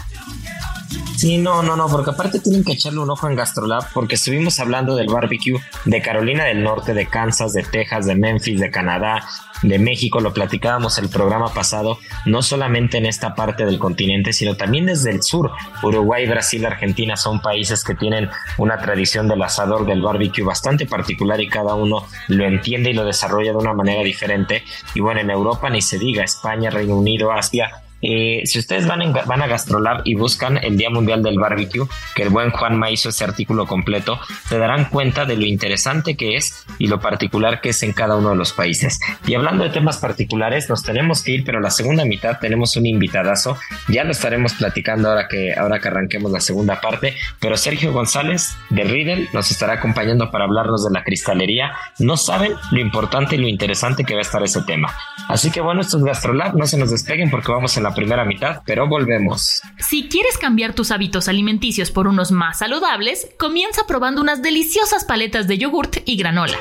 Sí, 1.17 1.39
no, 1.39 1.63
no, 1.63 1.77
no, 1.77 1.89
porque 1.89 2.11
aparte 2.11 2.41
tienen 2.41 2.65
que 2.65 2.73
echarle 2.73 3.01
un 3.01 3.11
ojo 3.11 3.29
en 3.29 3.37
Gastrolab 3.37 3.93
porque 3.93 4.17
estuvimos 4.17 4.59
hablando 4.59 4.97
del 4.97 5.09
barbecue 5.09 5.61
de 5.85 6.03
Carolina 6.03 6.45
del 6.45 6.63
Norte, 6.63 6.95
de 6.95 7.07
Kansas, 7.07 7.53
de 7.53 7.63
Texas, 7.63 8.07
de 8.07 8.17
Memphis, 8.17 8.59
de 8.59 8.71
Canadá, 8.71 9.23
de 9.63 9.79
México, 9.79 10.21
lo 10.21 10.33
platicábamos 10.33 10.99
el 10.99 11.09
programa 11.09 11.53
pasado, 11.53 11.99
no 12.27 12.43
solamente 12.43 12.99
en 12.99 13.07
esta 13.07 13.35
parte 13.35 13.65
del 13.65 13.79
continente, 13.79 14.33
sino 14.33 14.57
también 14.57 14.87
desde 14.87 15.11
el 15.11 15.23
sur. 15.23 15.53
Uruguay, 15.83 16.27
Brasil, 16.27 16.65
Argentina 16.67 17.17
son 17.17 17.41
países 17.41 17.85
que 17.85 17.95
tienen 17.95 18.29
una 18.59 18.79
tradición 18.79 19.29
del 19.29 19.43
asador, 19.43 19.87
del 19.87 20.03
barbecue 20.03 20.45
bastante 20.45 20.87
particular 20.87 21.41
y 21.41 21.49
cada 21.49 21.75
uno 21.75 22.07
lo 22.29 22.45
entiende 22.45 22.91
y 22.91 22.95
lo 22.95 23.05
desarrolla 23.05 23.53
de 23.53 23.59
una 23.59 23.75
manera 23.75 24.03
diferente. 24.03 24.65
Y 24.95 25.01
bueno, 25.01 25.21
en 25.21 25.31
Europa 25.31 25.71
ni 25.71 25.81
se 25.81 25.99
diga, 25.99 26.25
España, 26.25 26.71
Reino 26.71 26.97
Unido, 26.97 27.33
Asia, 27.33 27.82
eh, 28.03 28.43
si 28.45 28.59
ustedes 28.59 28.87
van, 28.87 29.01
en, 29.01 29.13
van 29.13 29.43
a 29.43 29.47
Gastrolab 29.47 30.03
y 30.05 30.15
buscan 30.15 30.59
el 30.59 30.77
Día 30.77 30.91
Mundial 30.91 31.23
del 31.23 31.39
Barbecue, 31.39 31.87
que 32.15 32.25
el 32.25 32.31
buen 32.31 32.51
Juanma 32.51 32.91
hizo 32.91 33.09
ese 33.09 33.25
artículo 33.25 33.67
completo, 33.67 34.19
se 34.49 34.59
darán 34.59 34.87
cuenta 34.87 35.25
de 35.25 35.37
lo 35.37 35.47
interesante 35.47 36.17
que 36.17 36.37
es 36.37 36.67
y 36.79 36.89
lo 36.89 37.01
particular 37.01 37.61
que 37.61 37.71
es 37.71 37.83
en 37.83 37.93
cada 37.93 38.17
uno 38.17 38.31
de 38.31 38.37
los 38.37 38.53
países. 38.53 38.99
Y 39.27 39.35
hablando 39.35 39.65
de 39.65 39.71
temas 39.71 39.99
particulares, 39.99 40.69
nos 40.69 40.83
tenemos 40.83 41.23
que 41.23 41.33
ir, 41.33 41.45
pero 41.45 41.61
la 41.61 41.71
segunda 41.71 42.05
mitad 42.05 42.39
tenemos 42.41 42.77
un 42.77 42.87
invitadazo. 42.87 43.57
Ya 43.89 44.05
lo 44.05 44.11
estaremos 44.11 44.55
platicando 44.55 45.09
ahora 45.09 45.29
que, 45.29 45.55
ahora 45.55 45.79
que 45.79 45.89
arranquemos 45.89 46.33
la 46.33 46.41
segunda 46.41 46.81
parte, 46.81 47.15
pero 47.41 47.57
Sergio 47.57 47.93
González 47.93 48.57
de 48.71 48.85
Riddle 48.85 49.29
nos 49.33 49.51
estará 49.51 49.75
acompañando 49.75 50.31
para 50.31 50.45
hablarnos 50.45 50.85
de 50.85 50.91
la 50.91 51.05
cristalería. 51.05 51.73
No 51.99 52.17
saben 52.17 52.55
lo 52.73 52.81
importante 52.81 53.37
y 53.37 53.39
lo 53.39 53.49
interesante 53.49 54.05
que 54.05 54.15
va 54.15 54.21
a 54.21 54.23
estar 54.23 54.43
ese 54.43 54.63
tema. 54.63 54.93
Así 55.29 55.51
que 55.51 55.61
bueno, 55.61 55.81
esto 55.81 55.99
es 55.99 56.05
Gastrolab, 56.05 56.57
no 56.57 56.67
se 56.67 56.79
nos 56.79 56.91
despeguen 56.91 57.31
porque 57.31 57.53
vamos 57.53 57.77
en 57.77 57.85
la 57.85 57.92
primera 57.95 58.25
mitad, 58.25 58.63
pero 58.67 58.89
volvemos. 58.89 59.63
Si 59.79 60.09
quieres 60.09 60.39
cambiar 60.39 60.75
tus 60.75 60.91
hábitos 60.91 61.29
alimenticios 61.29 61.91
por 61.91 62.07
unos 62.07 62.33
más 62.33 62.59
saludables, 62.59 63.29
comienza 63.39 63.87
probando 63.87 64.21
unas 64.21 64.43
deliciosas 64.43 65.05
paletas 65.05 65.49
de 65.49 65.59
yogurt 65.59 65.99
y 66.05 66.17
granola. 66.17 66.59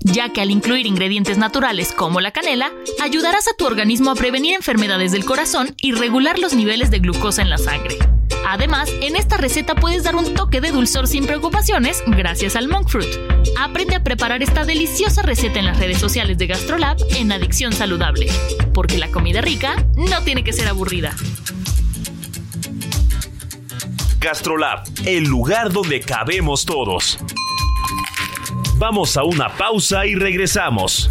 Ya 0.00 0.32
que 0.32 0.40
al 0.40 0.50
incluir 0.50 0.86
ingredientes 0.86 1.36
naturales 1.36 1.92
como 1.92 2.20
la 2.20 2.30
canela, 2.30 2.70
ayudarás 3.02 3.48
a 3.48 3.56
tu 3.56 3.66
organismo 3.66 4.10
a 4.10 4.14
prevenir 4.14 4.54
enfermedades 4.54 5.12
del 5.12 5.24
corazón 5.24 5.74
y 5.76 5.92
regular 5.92 6.38
los 6.38 6.54
niveles 6.54 6.90
de 6.90 7.00
glucosa 7.00 7.42
en 7.42 7.50
la 7.50 7.58
sangre. 7.58 7.98
Además, 8.48 8.88
en 9.02 9.16
esta 9.16 9.36
receta 9.36 9.74
puedes 9.74 10.04
dar 10.04 10.14
un 10.14 10.34
toque 10.34 10.60
de 10.60 10.70
dulzor 10.70 11.08
sin 11.08 11.26
preocupaciones 11.26 12.04
gracias 12.06 12.54
al 12.54 12.68
monk 12.68 12.88
fruit. 12.88 13.10
Aprende 13.58 13.96
a 13.96 14.04
preparar 14.04 14.40
esta 14.40 14.64
deliciosa 14.64 15.22
receta 15.22 15.58
en 15.58 15.66
las 15.66 15.78
redes 15.78 15.98
sociales 15.98 16.38
de 16.38 16.46
GastroLab 16.46 16.96
en 17.16 17.32
Adicción 17.32 17.72
Saludable, 17.72 18.28
porque 18.72 18.98
la 18.98 19.08
comida 19.08 19.40
rica 19.40 19.84
no 19.96 20.22
tiene 20.22 20.44
que 20.44 20.52
ser 20.52 20.68
aburrida. 20.68 21.12
GastroLab, 24.20 24.84
el 25.06 25.24
lugar 25.24 25.72
donde 25.72 26.00
cabemos 26.00 26.64
todos. 26.64 27.18
Vamos 28.76 29.16
a 29.16 29.24
una 29.24 29.56
pausa 29.56 30.06
y 30.06 30.14
regresamos. 30.14 31.10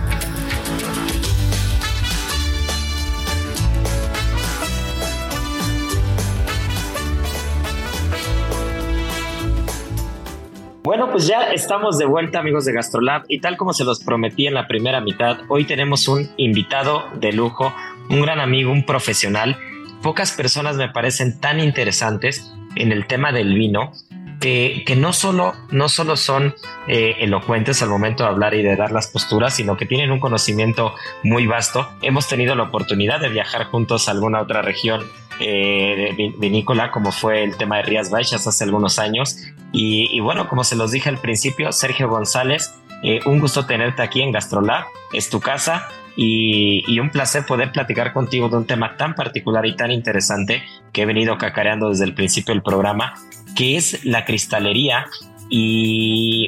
Bueno, 10.83 11.11
pues 11.11 11.27
ya 11.27 11.51
estamos 11.51 11.99
de 11.99 12.05
vuelta 12.05 12.39
amigos 12.39 12.65
de 12.65 12.73
Gastrolab 12.73 13.25
y 13.27 13.39
tal 13.39 13.55
como 13.55 13.71
se 13.71 13.83
los 13.83 14.03
prometí 14.03 14.47
en 14.47 14.55
la 14.55 14.67
primera 14.67 14.99
mitad, 14.99 15.37
hoy 15.47 15.65
tenemos 15.65 16.07
un 16.07 16.27
invitado 16.37 17.03
de 17.19 17.31
lujo, 17.33 17.71
un 18.09 18.21
gran 18.21 18.39
amigo, 18.39 18.71
un 18.71 18.83
profesional. 18.83 19.59
Pocas 20.01 20.31
personas 20.31 20.77
me 20.77 20.89
parecen 20.89 21.39
tan 21.39 21.59
interesantes 21.59 22.51
en 22.75 22.91
el 22.91 23.05
tema 23.05 23.31
del 23.31 23.53
vino 23.53 23.91
que, 24.39 24.83
que 24.87 24.95
no, 24.95 25.13
solo, 25.13 25.53
no 25.69 25.87
solo 25.87 26.17
son 26.17 26.55
eh, 26.87 27.15
elocuentes 27.19 27.83
al 27.83 27.89
momento 27.89 28.23
de 28.23 28.29
hablar 28.29 28.55
y 28.55 28.63
de 28.63 28.75
dar 28.75 28.91
las 28.91 29.05
posturas, 29.05 29.53
sino 29.53 29.77
que 29.77 29.85
tienen 29.85 30.11
un 30.11 30.19
conocimiento 30.19 30.95
muy 31.21 31.45
vasto. 31.45 31.87
Hemos 32.01 32.27
tenido 32.27 32.55
la 32.55 32.63
oportunidad 32.63 33.21
de 33.21 33.29
viajar 33.29 33.65
juntos 33.65 34.07
a 34.07 34.13
alguna 34.13 34.41
otra 34.41 34.63
región 34.63 35.03
eh, 35.41 36.33
vinícola, 36.37 36.91
como 36.91 37.11
fue 37.11 37.43
el 37.43 37.57
tema 37.57 37.77
de 37.77 37.83
Rías 37.83 38.09
Baixas 38.09 38.47
hace 38.47 38.63
algunos 38.63 38.99
años. 38.99 39.37
Y, 39.73 40.19
bueno, 40.19 40.47
como 40.49 40.63
se 40.63 40.75
los 40.75 40.91
dije 40.91 41.09
al 41.09 41.17
principio, 41.17 41.71
Sergio 41.71 42.09
González, 42.09 42.73
eh, 43.03 43.19
un 43.25 43.39
gusto 43.39 43.65
tenerte 43.65 44.01
aquí 44.01 44.21
en 44.21 44.31
Gastrolab, 44.31 44.85
es 45.13 45.29
tu 45.29 45.39
casa. 45.39 45.87
Y, 46.17 46.83
y, 46.87 46.99
un 46.99 47.09
placer 47.09 47.45
poder 47.45 47.71
platicar 47.71 48.11
contigo 48.11 48.49
de 48.49 48.57
un 48.57 48.65
tema 48.65 48.97
tan 48.97 49.15
particular 49.15 49.65
y 49.65 49.77
tan 49.77 49.91
interesante 49.91 50.61
que 50.91 51.03
he 51.03 51.05
venido 51.05 51.37
cacareando 51.37 51.89
desde 51.89 52.03
el 52.03 52.13
principio 52.13 52.53
del 52.53 52.61
programa, 52.61 53.13
que 53.55 53.77
es 53.77 54.03
la 54.03 54.25
cristalería 54.25 55.07
y, 55.53 56.47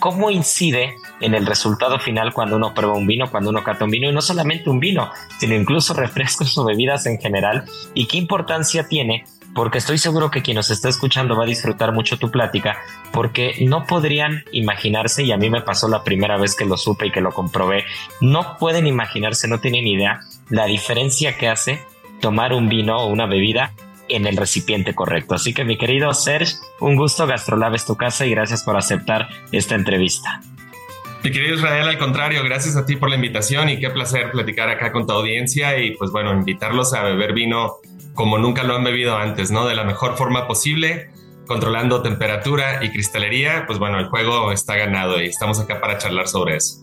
cómo 0.00 0.30
incide 0.30 0.96
en 1.20 1.34
el 1.34 1.46
resultado 1.46 1.98
final 1.98 2.32
cuando 2.32 2.56
uno 2.56 2.74
prueba 2.74 2.94
un 2.94 3.06
vino, 3.06 3.30
cuando 3.30 3.50
uno 3.50 3.62
cata 3.62 3.84
un 3.84 3.90
vino, 3.90 4.08
y 4.08 4.12
no 4.12 4.20
solamente 4.20 4.68
un 4.68 4.80
vino, 4.80 5.10
sino 5.38 5.54
incluso 5.54 5.94
refrescos 5.94 6.56
o 6.58 6.64
bebidas 6.64 7.06
en 7.06 7.18
general, 7.18 7.64
y 7.94 8.06
qué 8.06 8.18
importancia 8.18 8.88
tiene 8.88 9.24
porque 9.54 9.78
estoy 9.78 9.98
seguro 9.98 10.30
que 10.30 10.42
quien 10.42 10.54
nos 10.54 10.70
está 10.70 10.88
escuchando 10.88 11.36
va 11.36 11.42
a 11.42 11.46
disfrutar 11.46 11.92
mucho 11.92 12.18
tu 12.18 12.30
plática, 12.30 12.78
porque 13.12 13.54
no 13.66 13.84
podrían 13.84 14.44
imaginarse, 14.52 15.24
y 15.24 15.32
a 15.32 15.36
mí 15.36 15.50
me 15.50 15.62
pasó 15.62 15.88
la 15.88 16.04
primera 16.04 16.36
vez 16.36 16.54
que 16.54 16.64
lo 16.64 16.76
supe 16.76 17.06
y 17.06 17.10
que 17.10 17.20
lo 17.20 17.32
comprobé, 17.32 17.84
no 18.20 18.56
pueden 18.58 18.86
imaginarse, 18.86 19.48
no 19.48 19.60
tienen 19.60 19.86
idea 19.86 20.20
la 20.48 20.66
diferencia 20.66 21.36
que 21.36 21.48
hace 21.48 21.80
tomar 22.20 22.52
un 22.52 22.68
vino 22.68 22.96
o 22.98 23.06
una 23.06 23.26
bebida 23.26 23.72
en 24.10 24.26
el 24.26 24.36
recipiente 24.36 24.94
correcto. 24.94 25.34
Así 25.34 25.54
que 25.54 25.64
mi 25.64 25.78
querido 25.78 26.12
Serge, 26.12 26.56
un 26.80 26.96
gusto, 26.96 27.26
Gastrolab 27.26 27.74
es 27.74 27.86
tu 27.86 27.96
casa 27.96 28.26
y 28.26 28.30
gracias 28.30 28.62
por 28.62 28.76
aceptar 28.76 29.28
esta 29.52 29.74
entrevista. 29.74 30.40
Mi 31.22 31.30
querido 31.30 31.56
Israel, 31.56 31.86
al 31.86 31.98
contrario, 31.98 32.42
gracias 32.42 32.76
a 32.76 32.86
ti 32.86 32.96
por 32.96 33.10
la 33.10 33.16
invitación 33.16 33.68
y 33.68 33.78
qué 33.78 33.90
placer 33.90 34.30
platicar 34.30 34.70
acá 34.70 34.90
con 34.90 35.06
tu 35.06 35.12
audiencia 35.12 35.78
y 35.78 35.94
pues 35.96 36.10
bueno, 36.10 36.32
invitarlos 36.32 36.94
a 36.94 37.02
beber 37.02 37.34
vino 37.34 37.76
como 38.14 38.38
nunca 38.38 38.62
lo 38.62 38.74
han 38.74 38.84
bebido 38.84 39.16
antes, 39.16 39.50
¿no? 39.50 39.66
De 39.66 39.74
la 39.74 39.84
mejor 39.84 40.16
forma 40.16 40.46
posible, 40.46 41.10
controlando 41.46 42.00
temperatura 42.02 42.82
y 42.82 42.90
cristalería, 42.90 43.64
pues 43.66 43.78
bueno, 43.78 43.98
el 43.98 44.06
juego 44.06 44.50
está 44.50 44.76
ganado 44.76 45.20
y 45.20 45.26
estamos 45.26 45.60
acá 45.60 45.80
para 45.80 45.98
charlar 45.98 46.26
sobre 46.26 46.56
eso. 46.56 46.80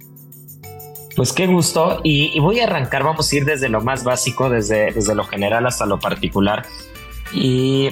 Pues 1.16 1.34
qué 1.34 1.48
gusto 1.48 2.02
y, 2.04 2.30
y 2.32 2.40
voy 2.40 2.60
a 2.60 2.66
arrancar, 2.66 3.04
vamos 3.04 3.32
a 3.32 3.36
ir 3.36 3.44
desde 3.44 3.70
lo 3.70 3.82
más 3.82 4.04
básico, 4.04 4.52
desde, 4.52 4.92
desde 4.92 5.16
lo 5.16 5.24
general 5.24 5.66
hasta 5.66 5.88
lo 5.88 6.00
particular. 6.00 6.64
Y 7.34 7.90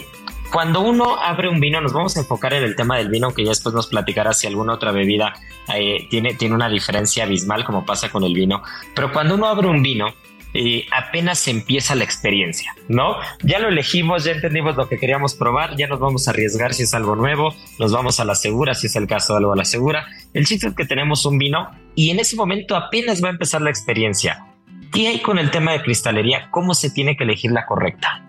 cuando 0.52 0.82
uno 0.82 1.18
abre 1.22 1.50
un 1.50 1.60
vino, 1.60 1.82
nos 1.82 1.94
vamos 1.94 2.16
a 2.18 2.22
enfocar 2.22 2.54
en 2.54 2.64
el 2.64 2.76
tema 2.76 2.98
del 2.98 3.10
vino, 3.10 3.34
que 3.34 3.44
ya 3.44 3.50
después 3.50 3.76
nos 3.76 3.88
platicará 3.88 4.34
si 4.34 4.48
alguna 4.48 4.74
otra 4.74 4.92
bebida 4.92 5.34
eh, 5.74 6.08
tiene, 6.10 6.34
tiene 6.34 6.56
una 6.56 6.70
diferencia 6.70 7.24
abismal, 7.24 7.66
como 7.66 7.86
pasa 7.86 8.10
con 8.10 8.24
el 8.24 8.34
vino. 8.34 8.62
Pero 8.94 9.12
cuando 9.12 9.36
uno 9.36 9.48
abre 9.48 9.68
un 9.68 9.82
vino, 9.84 10.14
eh, 10.58 10.88
apenas 10.90 11.50
empieza 11.50 11.96
la 11.96 12.06
experiencia, 12.06 12.74
¿no? 12.88 13.18
Ya 13.44 13.60
lo 13.60 13.68
elegimos, 13.68 14.24
ya 14.24 14.32
entendimos 14.32 14.78
lo 14.78 14.88
que 14.88 14.98
queríamos 14.98 15.34
probar, 15.34 15.76
ya 15.76 15.88
nos 15.88 16.00
vamos 16.00 16.28
a 16.28 16.32
arriesgar 16.32 16.74
si 16.74 16.84
es 16.84 16.94
algo 16.94 17.18
nuevo, 17.18 17.54
nos 17.78 17.92
vamos 17.92 18.22
a 18.22 18.26
la 18.26 18.36
segura 18.36 18.74
si 18.74 18.88
es 18.88 18.96
el 18.96 19.06
caso 19.06 19.34
de 19.34 19.40
algo 19.40 19.52
a 19.52 19.58
la 19.58 19.66
segura. 19.66 20.08
El 20.34 20.46
chiste 20.46 20.68
es 20.68 20.74
que 20.74 20.86
tenemos 20.86 21.26
un 21.26 21.38
vino 21.38 21.72
y 21.94 22.10
en 22.10 22.20
ese 22.20 22.38
momento 22.38 22.78
apenas 22.78 23.22
va 23.22 23.28
a 23.28 23.32
empezar 23.32 23.62
la 23.62 23.70
experiencia. 23.70 24.46
¿Qué 24.94 25.10
hay 25.10 25.20
con 25.20 25.40
el 25.40 25.52
tema 25.52 25.74
de 25.74 25.82
cristalería? 25.82 26.48
¿Cómo 26.52 26.74
se 26.74 26.90
tiene 26.90 27.18
que 27.18 27.26
elegir 27.26 27.52
la 27.52 27.66
correcta? 27.66 28.25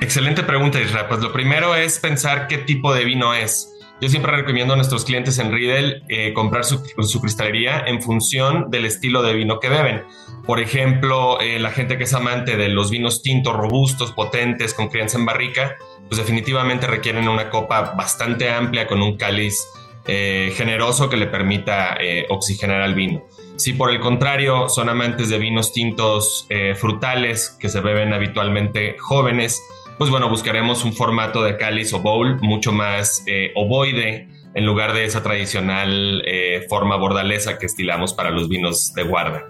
Excelente 0.00 0.44
pregunta, 0.44 0.80
Israel. 0.80 1.06
Pues 1.08 1.20
lo 1.20 1.32
primero 1.32 1.74
es 1.74 1.98
pensar 1.98 2.46
qué 2.46 2.58
tipo 2.58 2.94
de 2.94 3.04
vino 3.04 3.34
es. 3.34 3.74
Yo 4.00 4.08
siempre 4.08 4.30
recomiendo 4.30 4.74
a 4.74 4.76
nuestros 4.76 5.04
clientes 5.04 5.38
en 5.38 5.52
Riedel 5.52 6.04
eh, 6.08 6.32
comprar 6.32 6.64
su, 6.64 6.84
su, 7.02 7.20
cristalería 7.20 7.80
en 7.84 8.00
función 8.00 8.70
del 8.70 8.84
estilo 8.84 9.22
de 9.22 9.34
vino 9.34 9.58
que 9.58 9.68
beben. 9.68 10.04
Por 10.46 10.60
ejemplo, 10.60 11.40
eh, 11.40 11.58
la 11.58 11.72
gente 11.72 11.98
que 11.98 12.04
es 12.04 12.14
amante 12.14 12.56
de 12.56 12.68
los 12.68 12.90
vinos 12.90 13.22
tintos, 13.22 13.56
robustos, 13.56 14.12
potentes, 14.12 14.72
con 14.72 14.88
crianza 14.88 15.18
en 15.18 15.26
barrica, 15.26 15.76
pues 16.08 16.18
definitivamente 16.18 16.86
requieren 16.86 17.28
una 17.28 17.50
copa 17.50 17.94
bastante 17.96 18.48
amplia 18.48 18.86
con 18.86 19.02
un 19.02 19.16
cáliz 19.16 19.66
eh, 20.06 20.52
generoso 20.56 21.10
que 21.10 21.16
le 21.16 21.26
permita 21.26 21.98
eh, 22.00 22.24
oxigenar 22.30 22.82
al 22.82 22.94
vino. 22.94 23.26
Si 23.56 23.72
por 23.72 23.90
el 23.90 23.98
contrario 23.98 24.68
son 24.68 24.88
amantes 24.88 25.28
de 25.28 25.38
vinos 25.38 25.72
tintos 25.72 26.46
frutales 26.76 27.56
que 27.58 27.68
se 27.68 27.80
beben 27.80 28.12
habitualmente 28.12 28.96
jóvenes, 29.00 29.60
pues 29.98 30.10
bueno, 30.10 30.28
buscaremos 30.28 30.84
un 30.84 30.94
formato 30.94 31.42
de 31.42 31.56
cáliz 31.56 31.92
o 31.92 32.00
bowl 32.00 32.38
mucho 32.40 32.72
más 32.72 33.24
eh, 33.26 33.52
ovoide 33.56 34.28
en 34.54 34.66
lugar 34.66 34.92
de 34.92 35.04
esa 35.04 35.22
tradicional 35.22 36.22
eh, 36.26 36.66
forma 36.68 36.96
bordalesa 36.96 37.58
que 37.58 37.66
estilamos 37.66 38.14
para 38.14 38.30
los 38.30 38.48
vinos 38.48 38.92
de 38.94 39.02
guarda. 39.02 39.46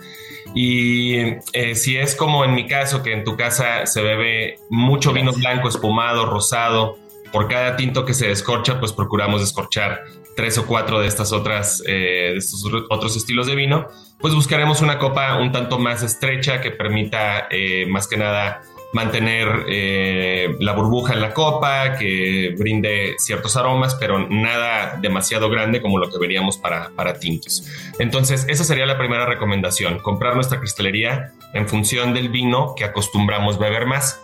Y 0.55 1.19
eh, 1.53 1.75
si 1.75 1.97
es 1.97 2.15
como 2.15 2.45
en 2.45 2.55
mi 2.55 2.67
caso, 2.67 3.03
que 3.03 3.13
en 3.13 3.25
tu 3.25 3.37
casa 3.37 3.87
se 3.87 4.03
bebe 4.03 4.59
mucho 4.71 5.13
vino 5.13 5.33
blanco, 5.33 5.69
espumado, 5.69 6.27
rosado, 6.27 6.99
por 7.33 7.49
cada 7.49 7.77
tinto 7.77 8.07
que 8.07 8.15
se 8.15 8.29
descorcha, 8.29 8.81
pues 8.81 8.93
procuramos 8.93 9.43
descorchar 9.43 10.05
tres 10.35 10.57
o 10.57 10.67
cuatro 10.67 11.01
de 11.01 11.07
estas 11.07 11.33
otras, 11.33 11.83
eh, 11.87 12.31
de 12.33 12.37
estos 12.37 12.65
otros 12.89 13.17
estilos 13.17 13.47
de 13.47 13.55
vino, 13.55 13.89
pues 14.19 14.35
buscaremos 14.35 14.81
una 14.81 14.99
copa 14.99 15.37
un 15.39 15.53
tanto 15.53 15.79
más 15.79 16.03
estrecha 16.03 16.61
que 16.61 16.71
permita 16.71 17.49
más 17.89 18.09
que 18.09 18.17
nada 18.17 18.63
mantener 18.93 19.67
eh, 19.69 20.57
la 20.61 20.73
burbuja 20.73 21.13
en 21.13 21.21
la 21.21 21.35
copa, 21.35 21.97
que 21.99 22.55
brinde 22.59 23.17
ciertos 23.19 23.57
aromas, 23.57 23.95
pero 23.97 24.27
nada 24.29 24.99
demasiado 25.01 25.51
grande 25.51 25.83
como 25.83 25.99
lo 25.99 26.11
que 26.11 26.19
veríamos 26.19 26.57
para, 26.57 26.91
para 26.97 27.19
tintos. 27.19 27.67
Entonces, 27.99 28.47
esa 28.49 28.65
sería 28.65 28.87
la 28.87 28.99
primera 28.99 29.27
recomendación, 29.27 29.99
comprar 29.99 30.35
nuestra 30.35 30.59
cristalería 30.59 31.33
en 31.53 31.69
función 31.69 32.15
del 32.15 32.31
vino 32.31 32.75
que 32.75 32.85
acostumbramos 32.85 33.59
beber 33.59 33.87
más. 33.87 34.23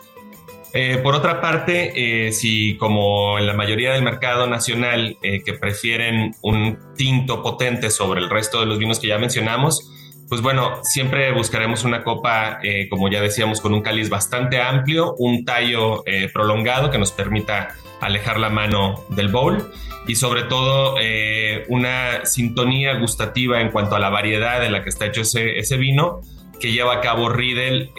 Eh, 0.72 0.98
por 1.03 1.14
otra 1.14 1.40
parte, 1.40 2.27
eh, 2.27 2.33
si 2.33 2.77
como 2.79 3.38
en 3.38 3.46
la 3.46 3.55
mayoría 3.55 3.92
del 3.92 4.03
mercado 4.03 4.48
nacional 4.48 5.18
que 5.22 5.53
prefieren 5.53 6.35
un 6.42 6.79
tinto 6.96 7.42
potente 7.42 7.90
sobre 7.90 8.20
el 8.20 8.29
resto 8.29 8.59
de 8.59 8.66
los 8.66 8.79
vinos 8.79 8.98
que 8.98 9.07
ya 9.07 9.18
mencionamos, 9.18 9.88
pues 10.35 10.42
bueno, 10.42 10.81
siempre 10.83 11.31
buscaremos 11.31 11.85
una 11.85 12.03
copa, 12.03 12.59
eh, 12.61 12.88
como 12.88 13.09
ya 13.09 13.20
decíamos, 13.20 13.61
con 13.61 13.73
un 13.73 13.83
cáliz 13.83 14.11
bastante 14.11 14.61
amplio, 14.61 15.14
un 15.16 15.44
tallo 15.44 16.03
eh, 16.09 16.29
prolongado 16.35 16.90
que 16.90 16.99
nos 16.99 17.12
permita 17.12 17.68
alejar 18.01 18.40
la 18.40 18.51
mano 18.51 19.05
del 19.11 19.29
bowl 19.29 19.70
y 20.09 20.16
sobre 20.16 20.42
todo 20.42 20.97
eh, 21.01 21.62
una 21.68 22.27
sintonía 22.27 22.99
gustativa 22.99 23.61
en 23.61 23.70
cuanto 23.70 23.94
a 23.94 24.01
la 24.01 24.11
variedad 24.11 24.61
de 24.61 24.70
la 24.70 24.83
que 24.83 24.88
está 24.88 25.07
hecho 25.07 25.20
ese, 25.20 25.77
vino 25.77 26.20
que 26.61 26.73
lleva 26.73 26.94
a 26.94 27.01
cabo 27.01 27.29
Riedel 27.29 27.92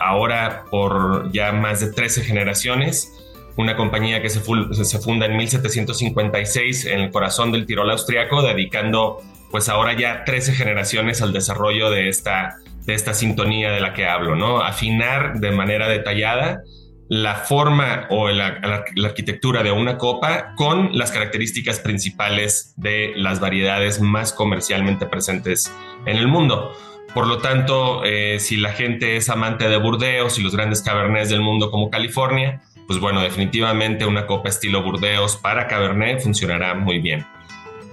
ahora 0.00 0.64
por 0.72 1.30
ya 1.30 1.52
más 1.52 1.78
de 1.78 1.92
13 1.92 2.24
generaciones, 2.24 3.14
una 3.56 3.76
compañía 3.76 4.20
que 4.20 4.30
se, 4.30 4.40
se 4.40 4.98
funda 4.98 5.26
en 5.26 5.36
1756 5.36 6.86
en 6.86 7.02
el 7.02 7.10
corazón 7.12 7.52
del 7.52 7.66
Tirol 7.66 7.88
austriaco, 7.88 8.42
dedicando 8.42 9.22
pues 9.50 9.68
ahora 9.68 9.94
ya 9.94 10.24
13 10.24 10.54
generaciones 10.54 11.22
al 11.22 11.32
desarrollo 11.32 11.90
de 11.90 12.08
esta, 12.08 12.56
de 12.84 12.94
esta 12.94 13.14
sintonía 13.14 13.70
de 13.70 13.80
la 13.80 13.92
que 13.92 14.06
hablo, 14.06 14.36
¿no? 14.36 14.62
Afinar 14.62 15.40
de 15.40 15.52
manera 15.52 15.88
detallada 15.88 16.62
la 17.08 17.36
forma 17.36 18.06
o 18.10 18.28
la, 18.28 18.60
arquitectura 19.04 19.62
de 19.62 19.72
una 19.72 19.96
copa 19.96 20.54
con 20.56 20.96
las 20.96 21.10
características 21.10 21.80
principales 21.80 22.74
de 22.76 23.12
las 23.16 23.40
variedades 23.40 24.00
más 24.00 24.32
comercialmente 24.32 25.06
presentes 25.06 25.72
en 26.04 26.16
el 26.16 26.28
mundo. 26.28 26.72
Por 27.14 27.26
lo 27.26 27.38
tanto, 27.38 28.04
eh, 28.04 28.38
si 28.38 28.58
la 28.58 28.72
gente 28.72 29.16
es 29.16 29.30
amante 29.30 29.68
de 29.68 29.78
Burdeos 29.78 30.38
y 30.38 30.42
los 30.42 30.54
grandes 30.54 30.82
cabernets 30.82 31.30
del 31.30 31.40
mundo 31.40 31.70
como 31.70 31.88
California, 31.88 32.60
pues 32.86 33.00
bueno, 33.00 33.22
definitivamente 33.22 34.04
una 34.04 34.26
copa 34.26 34.50
estilo 34.50 34.82
Burdeos 34.82 35.36
para 35.36 35.66
Cabernet 35.66 36.20
funcionará 36.20 36.74
muy 36.74 36.98
bien. 36.98 37.26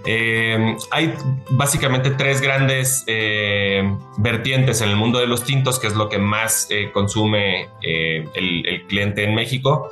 Eh, 0.06 0.78
hay 0.92 1.14
básicamente 1.50 2.12
tres 2.12 2.40
grandes 2.40 3.04
eh, 3.08 3.84
vertientes 4.18 4.82
en 4.82 4.90
el 4.90 4.96
mundo 4.96 5.20
de 5.20 5.28
los 5.28 5.44
tintos, 5.44 5.80
que 5.80 5.88
es 5.88 5.96
lo 5.96 6.10
que 6.10 6.20
más 6.20 6.68
eh, 6.70 6.92
consume 6.94 7.70
el, 7.82 8.86
cliente 8.88 9.24
en 9.24 9.34
México, 9.34 9.90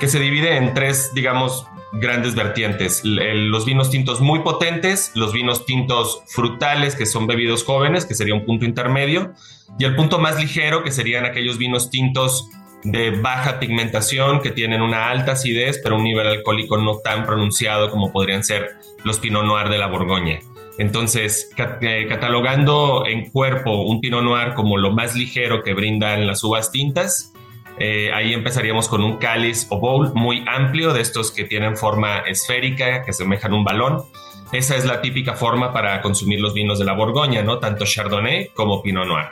que 0.00 0.08
se 0.08 0.18
divide 0.18 0.56
en 0.56 0.74
tres, 0.74 1.12
digamos, 1.14 1.66
grandes 1.92 2.34
vertientes. 2.34 3.02
los 3.04 3.64
vinos 3.64 3.90
tintos 3.90 4.20
muy 4.20 4.40
potentes, 4.40 5.12
los 5.14 5.32
vinos 5.32 5.64
tintos 5.64 6.22
frutales, 6.26 6.96
que 6.96 7.06
son 7.06 7.26
bebidos 7.26 7.64
jóvenes, 7.64 8.04
que 8.04 8.14
sería 8.14 8.34
un 8.34 8.44
punto 8.44 8.64
intermedio, 8.64 9.32
y 9.78 9.84
el 9.84 9.94
punto 9.94 10.18
más 10.18 10.40
ligero, 10.40 10.82
que 10.82 10.90
serían 10.90 11.24
aquellos 11.24 11.56
vinos 11.56 11.90
tintos 11.90 12.50
de 12.92 13.10
baja 13.10 13.58
pigmentación 13.58 14.40
que 14.40 14.50
tienen 14.50 14.80
una 14.80 15.08
alta 15.10 15.32
acidez, 15.32 15.80
pero 15.82 15.96
un 15.96 16.04
nivel 16.04 16.26
alcohólico 16.26 16.78
no 16.78 16.98
tan 16.98 17.26
pronunciado 17.26 17.90
como 17.90 18.12
podrían 18.12 18.44
ser 18.44 18.76
los 19.02 19.18
Pinot 19.18 19.44
Noir 19.44 19.68
de 19.68 19.78
la 19.78 19.88
Borgoña. 19.88 20.38
Entonces, 20.78 21.50
eh, 21.80 22.06
catalogando 22.08 23.04
en 23.06 23.30
cuerpo 23.30 23.82
un 23.82 24.00
Pinot 24.00 24.22
Noir 24.22 24.54
como 24.54 24.76
lo 24.76 24.92
más 24.92 25.16
ligero 25.16 25.62
que 25.62 25.74
brindan 25.74 26.26
las 26.26 26.44
uvas 26.44 26.70
tintas, 26.70 27.32
eh, 27.78 28.12
ahí 28.12 28.32
empezaríamos 28.32 28.88
con 28.88 29.02
un 29.02 29.16
cáliz 29.16 29.66
o 29.70 29.80
bowl 29.80 30.12
muy 30.14 30.44
amplio, 30.46 30.92
de 30.92 31.00
estos 31.00 31.32
que 31.32 31.44
tienen 31.44 31.76
forma 31.76 32.20
esférica, 32.20 33.02
que 33.02 33.12
semejan 33.12 33.52
un 33.52 33.64
balón. 33.64 34.02
Esa 34.52 34.76
es 34.76 34.84
la 34.84 35.00
típica 35.00 35.34
forma 35.34 35.72
para 35.72 36.00
consumir 36.02 36.40
los 36.40 36.54
vinos 36.54 36.78
de 36.78 36.84
la 36.84 36.92
Borgoña, 36.92 37.42
¿no? 37.42 37.58
Tanto 37.58 37.84
Chardonnay 37.84 38.50
como 38.54 38.80
Pinot 38.80 39.06
Noir. 39.06 39.26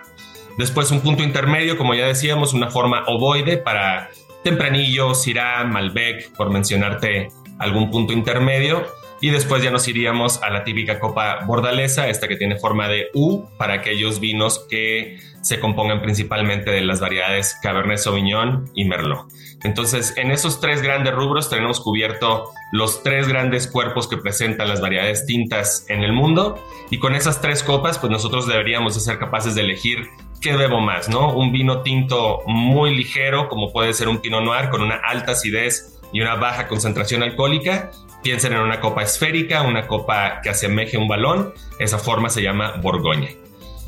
Después 0.58 0.90
un 0.90 1.00
punto 1.00 1.22
intermedio, 1.22 1.76
como 1.76 1.94
ya 1.94 2.06
decíamos, 2.06 2.54
una 2.54 2.70
forma 2.70 3.04
ovoide 3.06 3.58
para 3.58 4.10
Tempranillo, 4.44 5.14
Syrah, 5.14 5.64
Malbec, 5.64 6.32
por 6.36 6.50
mencionarte 6.50 7.28
algún 7.58 7.90
punto 7.90 8.12
intermedio. 8.12 8.86
Y 9.20 9.30
después 9.30 9.62
ya 9.62 9.70
nos 9.70 9.88
iríamos 9.88 10.42
a 10.42 10.50
la 10.50 10.64
típica 10.64 11.00
copa 11.00 11.44
bordalesa, 11.46 12.08
esta 12.08 12.28
que 12.28 12.36
tiene 12.36 12.56
forma 12.56 12.88
de 12.88 13.06
U, 13.14 13.48
para 13.56 13.74
aquellos 13.74 14.20
vinos 14.20 14.66
que 14.68 15.18
se 15.40 15.60
compongan 15.60 16.02
principalmente 16.02 16.70
de 16.70 16.82
las 16.82 17.00
variedades 17.00 17.56
Cabernet 17.62 17.98
Sauvignon 17.98 18.70
y 18.74 18.84
Merlot. 18.84 19.26
Entonces, 19.62 20.12
en 20.18 20.30
esos 20.30 20.60
tres 20.60 20.82
grandes 20.82 21.14
rubros 21.14 21.48
tenemos 21.48 21.80
cubierto 21.80 22.50
los 22.72 23.02
tres 23.02 23.26
grandes 23.26 23.66
cuerpos 23.66 24.08
que 24.08 24.18
presentan 24.18 24.68
las 24.68 24.82
variedades 24.82 25.24
tintas 25.24 25.86
en 25.88 26.02
el 26.02 26.12
mundo 26.12 26.62
y 26.90 26.98
con 26.98 27.14
esas 27.14 27.40
tres 27.40 27.62
copas, 27.62 27.98
pues 27.98 28.10
nosotros 28.10 28.46
deberíamos 28.46 28.94
de 28.94 29.00
ser 29.00 29.18
capaces 29.18 29.54
de 29.54 29.62
elegir 29.62 30.06
qué 30.44 30.54
bebo 30.54 30.78
más, 30.78 31.08
¿no? 31.08 31.32
Un 31.32 31.52
vino 31.52 31.80
tinto 31.80 32.42
muy 32.46 32.94
ligero, 32.94 33.48
como 33.48 33.72
puede 33.72 33.94
ser 33.94 34.08
un 34.08 34.18
Pinot 34.18 34.42
Noir 34.42 34.68
con 34.68 34.82
una 34.82 34.96
alta 34.96 35.32
acidez 35.32 35.98
y 36.12 36.20
una 36.20 36.34
baja 36.34 36.68
concentración 36.68 37.22
alcohólica. 37.22 37.90
Piensen 38.22 38.52
en 38.52 38.60
una 38.60 38.78
copa 38.78 39.02
esférica, 39.02 39.62
una 39.62 39.86
copa 39.86 40.42
que 40.42 40.50
asemeje 40.50 40.98
un 40.98 41.08
balón. 41.08 41.54
Esa 41.78 41.98
forma 41.98 42.28
se 42.28 42.42
llama 42.42 42.74
Borgoña. 42.82 43.30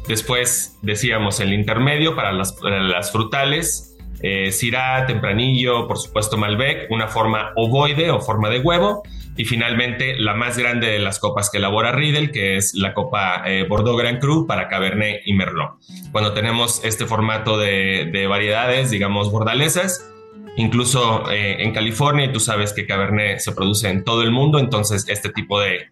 Después 0.09 0.79
decíamos 0.81 1.41
el 1.41 1.53
intermedio 1.53 2.17
para 2.17 2.33
las, 2.33 3.13
frutales, 3.13 3.95
eh, 4.23 4.51
Tempranillo, 5.07 5.87
por 5.87 5.99
supuesto 5.99 6.39
Malbec, 6.39 6.91
una 6.91 7.07
forma 7.07 7.53
ovoide 7.57 8.11
o 8.11 8.21
forma 8.23 8.49
de 8.49 8.61
huevo 8.61 9.03
y 9.37 9.45
finalmente, 9.45 10.19
la 10.19 10.35
más 10.35 10.57
grande 10.57 10.87
de 10.87 10.99
las 10.99 11.19
copas 11.19 11.51
que 11.51 11.59
elabora 11.59 11.93
Riedel, 11.93 12.31
que 12.31 12.57
es 12.57 12.75
la 12.75 12.95
copa 12.95 13.43
eh, 13.47 13.67
Bordeaux 13.69 13.99
Grand 13.99 14.19
Cru 14.19 14.47
para 14.47 14.69
Cabernet 14.69 15.23
y 15.27 15.35
Merlot. 15.35 15.73
Cuando 16.11 16.33
tenemos 16.33 16.83
este 16.85 17.05
formato 17.05 17.59
de, 17.59 18.27
variedades, 18.29 18.91
digamos, 18.91 19.31
bordalesas, 19.31 20.11
incluso 20.57 21.31
eh, 21.31 21.63
en 21.63 21.75
California, 21.75 22.25
y 22.25 22.33
tú 22.33 22.41
sabes 22.41 22.73
que 22.73 22.87
Cabernet 22.87 23.41
se 23.41 23.53
produce 23.53 23.91
en 23.91 24.05
todo 24.05 24.23
el 24.23 24.31
mundo, 24.31 24.59
entonces 24.59 25.05
este 25.09 25.29
tipo 25.29 25.61
de, 25.61 25.91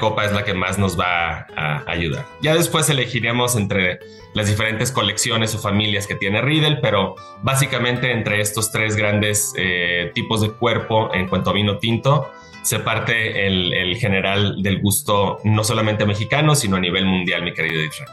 copa 0.00 0.24
es 0.24 0.32
la 0.32 0.42
que 0.42 0.52
más 0.52 0.78
nos 0.78 0.98
va 0.98 1.46
a 1.54 1.84
ayudar. 1.86 2.24
Ya 2.42 2.54
después 2.54 2.90
elegiríamos 2.90 3.54
entre 3.54 4.00
las 4.34 4.48
diferentes 4.48 4.90
colecciones 4.90 5.54
o 5.54 5.58
familias 5.58 6.08
que 6.08 6.16
tiene 6.16 6.40
Riedel, 6.40 6.80
pero 6.80 7.14
básicamente 7.42 8.10
entre 8.10 8.40
estos 8.40 8.72
tres 8.72 8.96
grandes 8.96 9.52
eh, 9.56 10.10
tipos 10.12 10.40
de 10.40 10.50
cuerpo 10.50 11.14
en 11.14 11.28
cuanto 11.28 11.50
a 11.50 11.52
vino 11.52 11.78
tinto, 11.78 12.28
se 12.66 12.80
parte 12.80 13.46
el, 13.46 13.96
general 13.96 14.60
del 14.60 14.80
gusto 14.80 15.38
no 15.44 15.62
solamente 15.62 16.04
mexicano, 16.04 16.56
sino 16.56 16.76
a 16.76 16.80
nivel 16.80 17.06
mundial, 17.06 17.42
mi 17.42 17.52
querido 17.52 17.80
Israel. 17.80 18.10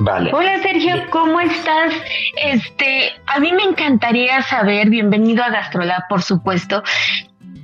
Vale. 0.00 0.30
Hola 0.32 0.60
Sergio, 0.62 0.96
¿cómo 1.10 1.40
estás? 1.40 1.94
Este, 2.42 3.12
a 3.26 3.38
mí 3.38 3.52
me 3.52 3.62
encantaría 3.62 4.42
saber, 4.42 4.90
bienvenido 4.90 5.44
a 5.44 5.50
Gastrolab, 5.50 6.08
por 6.08 6.22
supuesto, 6.22 6.82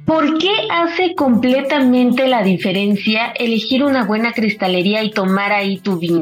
¿por 0.05 0.38
qué 0.38 0.52
hace 0.70 1.16
completamente 1.16 2.29
la 2.29 2.42
diferencia 2.42 3.33
elegir 3.35 3.83
una 3.83 4.05
buena 4.05 4.33
cristalería 4.33 5.02
y 5.02 5.11
tomar 5.11 5.52
ahí 5.52 5.79
tu 5.79 5.98
vino? 5.98 6.20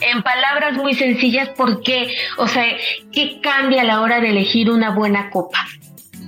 En 0.00 0.22
palabras 0.22 0.74
muy 0.74 0.94
sencillas, 0.94 1.48
¿por 1.48 1.82
qué? 1.82 2.14
O 2.36 2.46
sea, 2.46 2.64
¿qué 3.12 3.40
cambia 3.40 3.80
a 3.80 3.84
la 3.84 4.02
hora 4.02 4.20
de 4.20 4.28
elegir 4.28 4.70
una 4.70 4.90
buena 4.90 5.30
copa? 5.30 5.66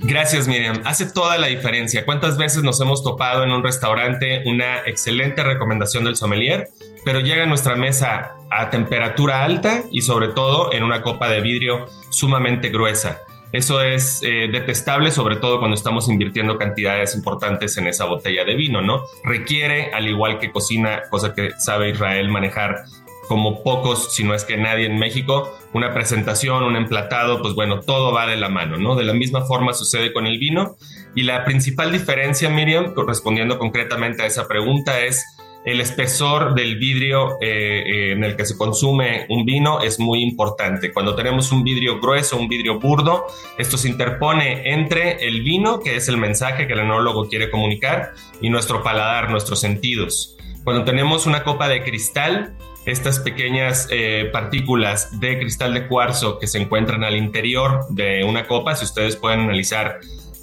Gracias, 0.03 0.47
Miriam. 0.47 0.81
Hace 0.83 1.11
toda 1.11 1.37
la 1.37 1.47
diferencia. 1.47 2.05
¿Cuántas 2.05 2.37
veces 2.37 2.63
nos 2.63 2.81
hemos 2.81 3.03
topado 3.03 3.43
en 3.43 3.51
un 3.51 3.63
restaurante 3.63 4.41
una 4.45 4.79
excelente 4.79 5.43
recomendación 5.43 6.03
del 6.05 6.15
sommelier, 6.15 6.69
pero 7.05 7.19
llega 7.19 7.43
a 7.43 7.45
nuestra 7.45 7.75
mesa 7.75 8.31
a 8.49 8.69
temperatura 8.71 9.43
alta 9.43 9.83
y 9.91 10.01
sobre 10.01 10.29
todo 10.29 10.73
en 10.73 10.83
una 10.83 11.03
copa 11.03 11.29
de 11.29 11.41
vidrio 11.41 11.85
sumamente 12.09 12.69
gruesa? 12.69 13.21
Eso 13.51 13.81
es 13.81 14.23
eh, 14.23 14.47
detestable, 14.51 15.11
sobre 15.11 15.35
todo 15.35 15.59
cuando 15.59 15.75
estamos 15.75 16.09
invirtiendo 16.09 16.57
cantidades 16.57 17.15
importantes 17.15 17.77
en 17.77 17.87
esa 17.87 18.05
botella 18.05 18.45
de 18.45 18.55
vino, 18.55 18.81
¿no? 18.81 19.03
Requiere, 19.25 19.93
al 19.93 20.07
igual 20.07 20.39
que 20.39 20.51
cocina, 20.51 21.01
cosa 21.09 21.33
que 21.35 21.51
sabe 21.59 21.89
Israel 21.89 22.29
manejar 22.29 22.85
como 23.31 23.63
pocos, 23.63 24.13
si 24.13 24.25
no 24.25 24.35
es 24.35 24.43
que 24.43 24.57
nadie 24.57 24.87
en 24.87 24.99
México, 24.99 25.57
una 25.71 25.93
presentación, 25.93 26.63
un 26.63 26.75
emplatado, 26.75 27.41
pues 27.41 27.55
bueno, 27.55 27.79
todo 27.79 28.11
va 28.11 28.27
de 28.27 28.35
la 28.35 28.49
mano, 28.49 28.75
¿no? 28.75 28.93
De 28.97 29.05
la 29.05 29.13
misma 29.13 29.45
forma 29.45 29.71
sucede 29.71 30.11
con 30.11 30.27
el 30.27 30.37
vino. 30.37 30.75
Y 31.15 31.23
la 31.23 31.45
principal 31.45 31.93
diferencia, 31.93 32.49
Miriam, 32.49 32.93
respondiendo 33.07 33.57
concretamente 33.57 34.23
a 34.23 34.25
esa 34.25 34.49
pregunta, 34.49 34.99
es 34.99 35.23
el 35.63 35.79
espesor 35.79 36.55
del 36.55 36.77
vidrio 36.77 37.37
eh, 37.39 37.83
eh, 37.85 38.11
en 38.11 38.25
el 38.25 38.35
que 38.35 38.45
se 38.45 38.57
consume 38.57 39.27
un 39.29 39.45
vino 39.45 39.79
es 39.79 39.97
muy 39.97 40.21
importante. 40.21 40.91
Cuando 40.91 41.15
tenemos 41.15 41.53
un 41.53 41.63
vidrio 41.63 42.01
grueso, 42.01 42.35
un 42.35 42.49
vidrio 42.49 42.81
burdo, 42.81 43.27
esto 43.57 43.77
se 43.77 43.87
interpone 43.87 44.73
entre 44.73 45.25
el 45.25 45.41
vino, 45.41 45.79
que 45.79 45.95
es 45.95 46.09
el 46.09 46.17
mensaje 46.17 46.67
que 46.67 46.73
el 46.73 46.79
enólogo 46.79 47.29
quiere 47.29 47.49
comunicar, 47.49 48.11
y 48.41 48.49
nuestro 48.49 48.83
paladar, 48.83 49.31
nuestros 49.31 49.61
sentidos. 49.61 50.35
Cuando 50.65 50.83
tenemos 50.83 51.27
una 51.27 51.45
copa 51.45 51.69
de 51.69 51.81
cristal, 51.81 52.57
estas 52.85 53.19
pequeñas 53.19 53.87
eh, 53.91 54.29
partículas 54.31 55.19
de 55.19 55.39
cristal 55.39 55.73
de 55.73 55.87
cuarzo 55.87 56.39
que 56.39 56.47
se 56.47 56.57
encuentran 56.59 57.03
al 57.03 57.15
interior 57.15 57.85
de 57.89 58.23
una 58.23 58.47
copa, 58.47 58.75
si 58.75 58.85
ustedes 58.85 59.15
pueden 59.15 59.41
analizar 59.41 59.99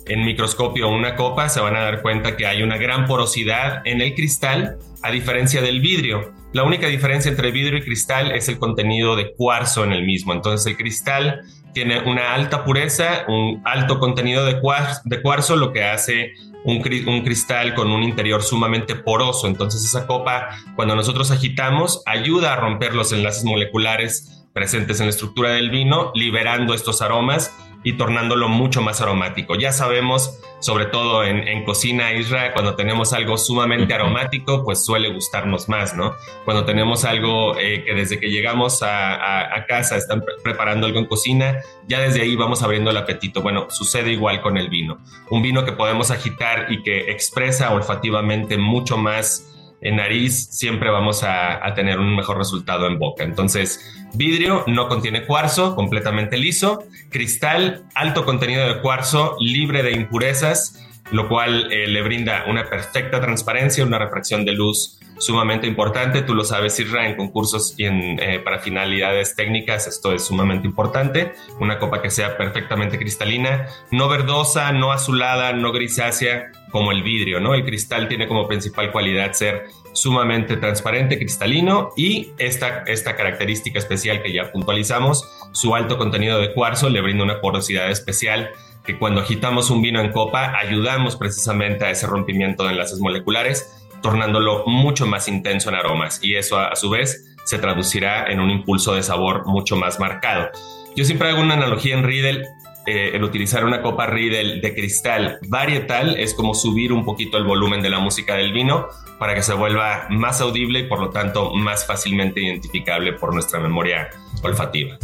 en 0.06 0.24
microscopio 0.24 0.88
una 0.88 1.16
copa, 1.16 1.48
se 1.48 1.60
van 1.60 1.76
a 1.76 1.82
dar 1.82 2.00
cuenta 2.00 2.36
que 2.36 2.46
hay 2.46 2.62
una 2.62 2.78
gran 2.78 3.06
porosidad 3.06 3.82
en 3.84 4.00
el 4.00 4.14
cristal, 4.14 4.78
a 5.02 5.10
diferencia 5.10 5.60
del 5.60 5.80
vidrio. 5.80 6.32
La 6.52 6.62
única 6.62 6.86
diferencia 6.86 7.30
entre 7.30 7.50
vidrio 7.50 7.78
y 7.78 7.82
cristal 7.82 8.32
es 8.32 8.48
el 8.48 8.58
contenido 8.58 9.16
de 9.16 9.32
cuarzo 9.34 9.84
en 9.84 9.92
el 9.92 10.04
mismo. 10.04 10.32
Entonces 10.32 10.66
el 10.66 10.78
cristal 10.78 11.42
tiene 11.74 12.00
una 12.00 12.34
alta 12.34 12.64
pureza, 12.64 13.24
un 13.28 13.60
alto 13.64 13.98
contenido 13.98 14.46
de 14.46 14.58
de 15.04 15.22
cuarzo 15.22 15.56
lo 15.56 15.72
que 15.72 15.84
hace 15.84 16.32
un, 16.68 17.22
cristal 17.22 17.74
con 17.74 17.90
un 17.90 18.02
interior 18.02 18.42
sumamente 18.42 18.94
poroso. 18.94 19.46
Entonces 19.46 19.84
esa 19.84 20.06
copa, 20.06 20.48
cuando 20.76 20.94
nosotros 20.94 21.30
agitamos, 21.30 22.02
ayuda 22.04 22.52
a 22.52 22.56
romper 22.56 22.94
los 22.94 23.12
enlaces 23.12 23.44
moleculares 23.44 24.44
presentes 24.52 25.00
en 25.00 25.06
la 25.06 25.10
estructura 25.10 25.50
del 25.50 25.70
vino, 25.70 26.10
liberando 26.14 26.74
estos 26.74 27.00
aromas 27.00 27.54
y 27.88 27.94
tornándolo 27.94 28.50
mucho 28.50 28.82
más 28.82 29.00
aromático. 29.00 29.54
Ya 29.54 29.72
sabemos, 29.72 30.40
sobre 30.58 30.84
todo 30.84 31.24
en, 31.24 31.64
cocina 31.64 32.12
Israel, 32.12 32.52
cuando 32.52 32.74
tenemos 32.74 33.14
algo 33.14 33.38
sumamente 33.38 33.94
aromático, 33.94 34.62
pues 34.62 34.84
suele 34.84 35.10
gustarnos 35.10 35.70
más, 35.70 35.96
¿no? 35.96 36.14
Cuando 36.44 36.66
tenemos 36.66 37.06
algo 37.06 37.58
eh, 37.58 37.84
que 37.86 37.94
desde 37.94 38.20
que 38.20 38.28
llegamos 38.28 38.82
a, 38.82 39.54
a, 39.56 39.64
casa 39.64 39.96
están 39.96 40.22
preparando 40.44 40.86
algo 40.86 40.98
en 40.98 41.06
cocina, 41.06 41.60
ya 41.86 42.00
desde 42.00 42.20
ahí 42.20 42.36
vamos 42.36 42.62
abriendo 42.62 42.90
el 42.90 42.96
apetito. 42.98 43.40
Bueno, 43.40 43.68
sucede 43.70 44.12
igual 44.12 44.42
con 44.42 44.58
el 44.58 44.68
vino. 44.68 44.98
Un 45.30 45.40
vino 45.40 45.64
que 45.64 45.72
podemos 45.72 46.10
agitar 46.10 46.66
y 46.70 46.82
que 46.82 47.10
expresa 47.10 47.70
olfativamente 47.72 48.58
mucho 48.58 48.98
más 48.98 49.57
en 49.80 49.96
nariz, 49.96 50.48
siempre 50.50 50.90
vamos 50.90 51.22
a, 51.22 51.60
tener 51.74 51.98
un 51.98 52.16
mejor 52.16 52.38
resultado 52.38 52.86
en 52.86 52.98
boca. 52.98 53.24
Entonces, 53.24 53.94
Vidrio 54.14 54.64
no 54.66 54.88
contiene 54.88 55.26
cuarzo, 55.26 55.76
completamente 55.76 56.36
liso. 56.36 56.84
Cristal, 57.10 57.84
alto 57.94 58.24
contenido 58.24 58.66
de 58.66 58.80
cuarzo, 58.80 59.36
libre 59.38 59.82
de 59.82 59.92
impurezas, 59.92 60.84
lo 61.12 61.28
cual 61.28 61.72
eh, 61.72 61.86
le 61.86 62.02
brinda 62.02 62.44
una 62.48 62.68
perfecta 62.68 63.20
transparencia, 63.20 63.84
una 63.84 63.98
refracción 63.98 64.44
de 64.44 64.52
luz 64.52 64.97
sumamente 65.18 65.66
importante. 65.66 66.22
Tú 66.22 66.34
lo 66.34 66.44
sabes, 66.44 66.78
Isra, 66.80 67.08
en 67.08 67.16
concursos 67.16 67.74
y 67.76 67.84
en, 67.84 68.18
eh, 68.20 68.40
para 68.40 68.58
finalidades 68.60 69.34
técnicas 69.34 69.86
esto 69.86 70.12
es 70.12 70.24
sumamente 70.24 70.66
importante. 70.66 71.34
Una 71.60 71.78
copa 71.78 72.02
que 72.02 72.10
sea 72.10 72.36
perfectamente 72.36 72.98
cristalina, 72.98 73.66
no 73.90 74.08
verdosa, 74.08 74.72
no 74.72 74.92
azulada, 74.92 75.52
no 75.52 75.72
grisácea 75.72 76.52
como 76.70 76.92
el 76.92 77.02
vidrio, 77.02 77.40
¿no? 77.40 77.54
El 77.54 77.64
cristal 77.64 78.08
tiene 78.08 78.28
como 78.28 78.46
principal 78.46 78.92
cualidad 78.92 79.32
ser 79.32 79.66
sumamente 79.92 80.56
transparente, 80.56 81.18
cristalino 81.18 81.90
y 81.96 82.30
esta, 82.38 82.84
esta 82.86 83.16
característica 83.16 83.78
especial 83.78 84.22
que 84.22 84.32
ya 84.32 84.52
puntualizamos, 84.52 85.28
su 85.52 85.74
alto 85.74 85.98
contenido 85.98 86.38
de 86.38 86.52
cuarzo 86.52 86.88
le 86.88 87.00
brinda 87.00 87.24
una 87.24 87.40
porosidad 87.40 87.90
especial 87.90 88.50
que 88.84 88.98
cuando 88.98 89.20
agitamos 89.20 89.70
un 89.70 89.82
vino 89.82 90.00
en 90.00 90.12
copa 90.12 90.56
ayudamos 90.58 91.16
precisamente 91.16 91.84
a 91.84 91.90
ese 91.90 92.06
rompimiento 92.06 92.64
de 92.64 92.70
enlaces 92.70 93.00
moleculares, 93.00 93.77
tornándolo 94.02 94.64
mucho 94.66 95.06
más 95.06 95.28
intenso 95.28 95.68
en 95.70 95.76
aromas 95.76 96.20
y 96.22 96.36
eso 96.36 96.58
a, 96.58 96.74
su 96.76 96.90
vez 96.90 97.36
se 97.44 97.58
traducirá 97.58 98.30
en 98.30 98.40
un 98.40 98.50
impulso 98.50 98.94
de 98.94 99.02
sabor 99.02 99.46
mucho 99.46 99.76
más 99.76 99.98
marcado. 99.98 100.50
Yo 100.96 101.04
siempre 101.04 101.28
hago 101.28 101.40
una 101.40 101.54
analogía 101.54 101.94
en 101.94 102.04
Riedel 102.04 102.46
eh, 102.90 103.14
el 103.14 103.22
utilizar 103.22 103.66
una 103.66 103.82
copa 103.82 104.06
Riedel 104.06 104.62
de 104.62 104.74
cristal 104.74 105.38
varietal 105.48 106.16
es 106.18 106.32
como 106.32 106.54
subir 106.54 106.90
un 106.90 107.04
poquito 107.04 107.36
el 107.36 107.44
volumen 107.44 107.82
de 107.82 107.90
la 107.90 107.98
música 107.98 108.34
del 108.36 108.54
vino 108.54 108.86
para 109.18 109.34
que 109.34 109.42
se 109.42 109.52
vuelva 109.52 110.06
más 110.08 110.40
audible 110.40 110.80
y 110.80 110.82
por 110.84 110.98
lo 110.98 111.10
tanto 111.10 111.52
más 111.52 111.86
fácilmente 111.86 112.40
identificable 112.40 113.12
por 113.12 113.34
nuestra 113.34 113.60
memoria 113.60 114.08
olfativa. 114.42 114.96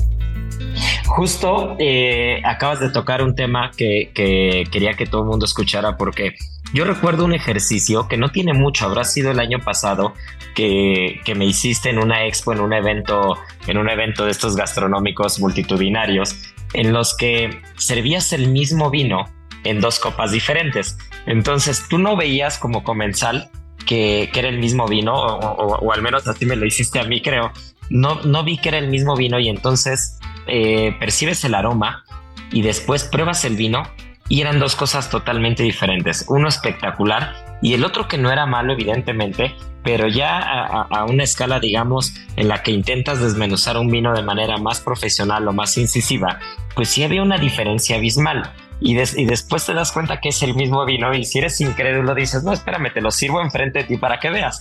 Justo 1.05 1.77
eh, 1.79 2.41
acabas 2.45 2.81
de 2.81 2.89
tocar 2.89 3.23
un 3.23 3.35
tema 3.35 3.71
que, 3.77 4.11
quería 4.15 4.95
que 4.95 5.05
todo 5.05 5.21
el 5.21 5.29
mundo 5.29 5.45
escuchara 5.45 5.99
porque 5.99 6.37
yo 6.75 6.85
recuerdo 6.85 7.25
un 7.25 7.33
ejercicio 7.33 8.09
que 8.09 8.17
no 8.17 8.31
tiene 8.31 8.53
mucho, 8.53 8.85
habrá 8.85 9.05
sido 9.05 9.31
el 9.31 9.39
año 9.39 9.61
pasado 9.61 10.13
que, 10.57 11.21
que, 11.25 11.37
me 11.37 11.47
hiciste 11.47 11.89
en 11.89 12.01
una 12.01 12.27
expo, 12.27 12.53
en 12.53 12.61
un 12.61 12.73
evento, 12.73 13.39
en 13.69 13.79
un 13.79 13.89
evento 13.89 14.25
de 14.25 14.33
estos 14.33 14.57
gastronómicos 14.57 15.39
multitudinarios, 15.39 16.53
en 16.73 16.93
los 16.93 17.17
que 17.17 17.63
servías 17.77 18.33
el 18.33 18.49
mismo 18.49 18.91
vino 18.91 19.25
en 19.63 19.81
dos 19.81 20.01
copas 20.01 20.33
diferentes. 20.33 20.99
Entonces 21.27 21.87
tú 21.89 21.99
no 21.99 22.17
veías 22.17 22.59
como 22.59 22.83
comensal 22.83 23.51
que, 23.87 24.31
era 24.35 24.49
el 24.49 24.59
mismo 24.59 24.89
vino, 24.89 25.15
o, 25.15 25.93
al 25.93 26.03
menos 26.03 26.27
así 26.27 26.45
me 26.45 26.57
lo 26.57 26.67
hiciste 26.67 26.99
a 26.99 27.05
mí, 27.05 27.23
creo. 27.23 27.53
No, 27.89 28.21
no 28.23 28.43
vi 28.43 28.59
que 28.59 28.71
era 28.71 28.79
el 28.79 28.89
mismo 28.89 29.17
vino 29.17 29.39
y 29.39 29.49
entonces 29.49 30.19
eh, 30.49 30.97
percibes 30.99 31.45
el 31.45 31.55
aroma 31.55 32.05
y 32.51 32.63
después 32.63 33.05
pruebas 33.05 33.45
el 33.45 33.57
vino 33.57 33.85
y 34.29 34.41
eran 34.41 34.59
dos 34.59 34.77
cosas 34.77 35.11
totalmente 35.11 35.63
diferentes. 35.63 36.25
Uno 36.29 36.49
espectacular 36.49 37.35
y 37.63 37.75
el 37.75 37.85
otro 37.85 38.09
que 38.09 38.19
no 38.19 38.31
era 38.31 38.47
malo, 38.47 38.73
evidentemente, 38.73 39.55
pero 39.83 40.09
ya 40.09 40.39
a, 40.39 41.05
una 41.05 41.25
escala, 41.25 41.61
digamos, 41.61 42.15
en 42.37 42.49
la 42.49 42.63
que 42.63 42.71
intentas 42.71 43.21
desmenuzar 43.21 43.77
un 43.77 43.91
vino 43.91 44.15
de 44.15 44.23
manera 44.23 44.57
más 44.57 44.81
profesional 44.81 45.47
o 45.47 45.53
más 45.53 45.77
incisiva, 45.77 46.39
pues 46.75 46.89
sí 46.89 47.05
había 47.05 47.23
una 47.23 47.39
diferencia 47.39 47.97
abismal 47.97 48.51
y, 48.81 48.95
después 48.95 49.65
te 49.67 49.75
das 49.75 49.93
cuenta 49.93 50.21
que 50.21 50.31
es 50.31 50.43
el 50.43 50.55
mismo 50.55 50.85
vino 50.85 51.15
y 51.15 51.25
si 51.25 51.39
eres 51.39 51.61
incrédulo 51.61 52.15
dices, 52.15 52.45
no, 52.45 52.53
espérame, 52.53 52.93
te 52.93 53.01
lo 53.01 53.11
sirvo 53.11 53.41
enfrente 53.41 53.81
de 53.81 53.85
ti 53.85 53.97
para 53.97 54.21
que 54.21 54.31
veas. 54.31 54.61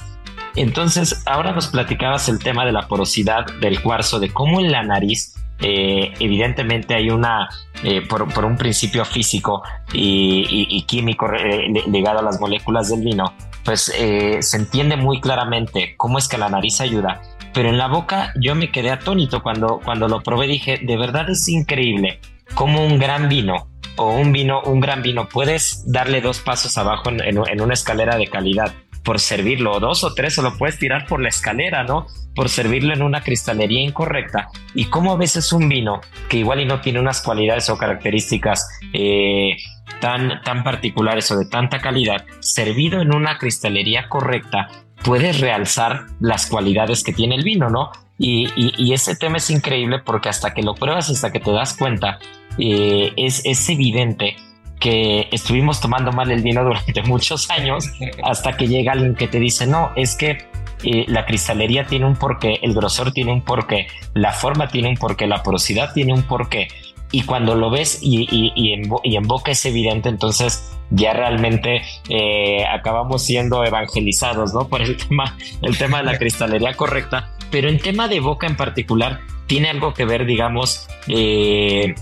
Entonces, 0.55 1.23
ahora 1.25 1.51
nos 1.51 1.67
platicabas 1.67 2.29
el 2.29 2.39
tema 2.39 2.65
de 2.65 2.71
la 2.71 2.87
porosidad 2.87 3.45
del 3.59 3.81
cuarzo, 3.81 4.19
de 4.19 4.31
cómo 4.31 4.59
en 4.59 4.71
la 4.71 4.83
nariz, 4.83 5.33
eh, 5.59 6.13
evidentemente 6.19 6.95
hay 6.95 7.09
una, 7.09 7.49
eh, 7.83 8.01
por, 8.01 8.23
un 8.45 8.57
principio 8.57 9.05
físico 9.05 9.63
y, 9.93 10.83
químico 10.87 11.31
eh, 11.33 11.67
ligado 11.87 12.19
a 12.19 12.21
las 12.21 12.39
moléculas 12.39 12.89
del 12.89 13.01
vino, 13.01 13.33
pues 13.63 13.83
se 13.83 14.57
entiende 14.57 14.97
muy 14.97 15.21
claramente 15.21 15.95
cómo 15.95 16.17
es 16.17 16.27
que 16.27 16.37
la 16.37 16.49
nariz 16.49 16.81
ayuda. 16.81 17.21
Pero 17.53 17.69
en 17.69 17.77
la 17.77 17.87
boca 17.87 18.33
yo 18.41 18.55
me 18.55 18.71
quedé 18.71 18.91
atónito 18.91 19.41
cuando, 19.43 19.79
cuando 19.85 20.07
lo 20.07 20.21
probé, 20.21 20.47
dije, 20.47 20.79
de 20.81 20.97
verdad 20.97 21.29
es 21.29 21.47
increíble 21.47 22.19
cómo 22.55 22.85
un 22.85 22.99
gran 22.99 23.29
vino 23.29 23.67
o 23.95 24.11
un 24.11 24.31
vino, 24.31 24.61
un 24.63 24.79
gran 24.79 25.01
vino, 25.01 25.27
puedes 25.29 25.83
darle 25.91 26.21
dos 26.21 26.39
pasos 26.39 26.77
abajo 26.77 27.09
en, 27.09 27.61
una 27.61 27.73
escalera 27.73 28.17
de 28.17 28.27
calidad 28.27 28.73
por 29.03 29.19
servirlo, 29.19 29.79
dos 29.79 30.03
o 30.03 30.13
tres, 30.13 30.37
o 30.37 30.41
lo 30.41 30.57
puedes 30.57 30.79
tirar 30.79 31.05
por 31.07 31.21
la 31.21 31.29
escalera, 31.29 31.83
¿no? 31.83 32.07
Por 32.35 32.49
servirlo 32.49 32.93
en 32.93 33.01
una 33.01 33.21
cristalería 33.21 33.81
incorrecta. 33.81 34.47
Y 34.73 34.85
cómo 34.85 35.11
a 35.11 35.17
veces 35.17 35.51
un 35.53 35.69
vino 35.69 36.01
que 36.29 36.37
igual 36.37 36.61
y 36.61 36.65
no 36.65 36.81
tiene 36.81 36.99
unas 36.99 37.21
cualidades 37.21 37.69
o 37.69 37.77
características 37.77 38.67
eh, 38.93 39.57
tan, 39.99 40.41
tan 40.41 40.63
particulares 40.63 41.29
o 41.31 41.37
de 41.37 41.45
tanta 41.45 41.79
calidad, 41.79 42.25
servido 42.39 43.01
en 43.01 43.13
una 43.13 43.37
cristalería 43.37 44.07
correcta, 44.09 44.69
puedes 45.03 45.41
realzar 45.41 46.05
las 46.19 46.47
cualidades 46.47 47.03
que 47.03 47.13
tiene 47.13 47.35
el 47.35 47.43
vino, 47.43 47.69
¿no? 47.69 47.91
Y, 48.17 48.47
y, 48.55 48.93
ese 48.93 49.15
tema 49.15 49.37
es 49.37 49.49
increíble 49.49 49.99
porque 49.99 50.29
hasta 50.29 50.53
que 50.53 50.61
lo 50.61 50.75
pruebas, 50.75 51.09
hasta 51.09 51.31
que 51.31 51.39
te 51.39 51.51
das 51.51 51.75
cuenta, 51.75 52.19
eh, 52.59 53.11
es, 53.17 53.43
es 53.43 53.67
evidente 53.69 54.35
que 54.83 55.29
estuvimos 55.31 55.79
tomando 55.79 56.11
mal 56.11 56.29
el 56.29 56.41
vino 56.41 56.61
durante 56.61 57.01
muchos 57.03 57.49
años 57.49 57.89
hasta 58.21 58.57
que 58.57 58.67
llega 58.67 58.91
alguien 58.91 59.15
que 59.15 59.29
te 59.29 59.39
dice, 59.39 59.65
no, 59.65 59.91
es 59.95 60.15
que 60.15 60.45
eh, 60.83 61.05
la 61.07 61.25
cristalería 61.25 61.85
tiene 61.85 62.05
un 62.05 62.17
porqué, 62.17 62.59
el 62.61 62.73
grosor 62.73 63.13
tiene 63.13 63.31
un 63.31 63.41
porqué, 63.41 63.87
la 64.13 64.33
forma 64.33 64.67
tiene 64.67 64.89
un 64.89 64.97
porqué, 64.97 65.25
la 65.25 65.41
porosidad 65.41 65.93
tiene 65.93 66.13
un 66.13 66.23
porqué. 66.23 66.67
Y 67.13 67.23
cuando 67.23 67.55
lo 67.55 67.69
ves 67.69 67.99
y, 68.01 68.27
y, 68.29 68.73
en, 68.73 69.27
boca 69.27 69.51
es 69.51 69.65
evidente, 69.65 70.09
entonces 70.09 70.73
ya 70.89 71.13
realmente 71.13 71.83
eh, 72.09 72.65
acabamos 72.65 73.23
siendo 73.23 73.63
evangelizados, 73.63 74.53
¿no? 74.53 74.67
Por 74.67 74.81
el 74.81 74.97
tema, 75.07 75.37
el 75.61 75.77
tema 75.77 75.99
de 75.99 76.05
la 76.05 76.17
cristalería 76.17 76.73
correcta. 76.73 77.29
Pero 77.51 77.69
en 77.69 77.79
tema 77.79 78.07
de 78.07 78.19
boca 78.19 78.47
en 78.47 78.57
particular, 78.57 79.21
tiene 79.45 79.69
algo 79.69 79.93
que 79.93 80.05
ver, 80.05 80.25
digamos, 80.25 80.87
eh, 81.07 81.93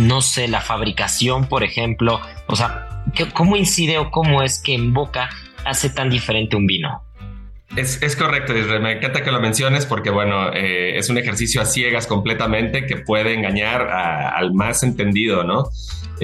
no 0.00 0.20
sé, 0.22 0.48
la 0.48 0.60
fabricación, 0.60 1.46
por 1.46 1.62
ejemplo, 1.64 2.20
o 2.46 2.56
sea, 2.56 3.02
¿cómo 3.34 3.56
incide 3.56 3.98
o 3.98 4.10
cómo 4.10 4.42
es 4.42 4.60
que 4.60 4.74
en 4.74 4.92
boca 4.92 5.30
hace 5.64 5.90
tan 5.90 6.10
diferente 6.10 6.56
un 6.56 6.66
vino? 6.66 7.02
Es, 7.76 8.16
correcto, 8.16 8.56
Israel. 8.56 8.82
Me 8.82 8.92
encanta 8.92 9.22
que 9.22 9.32
lo 9.32 9.40
menciones 9.40 9.86
porque, 9.86 10.10
bueno, 10.10 10.52
eh, 10.52 10.98
es 10.98 11.08
un 11.08 11.16
ejercicio 11.16 11.62
a 11.62 11.64
ciegas 11.64 12.06
completamente 12.06 12.84
que 12.86 12.98
puede 12.98 13.32
engañar 13.32 13.88
al 13.88 14.52
más 14.52 14.82
entendido, 14.82 15.42
¿no? 15.42 15.70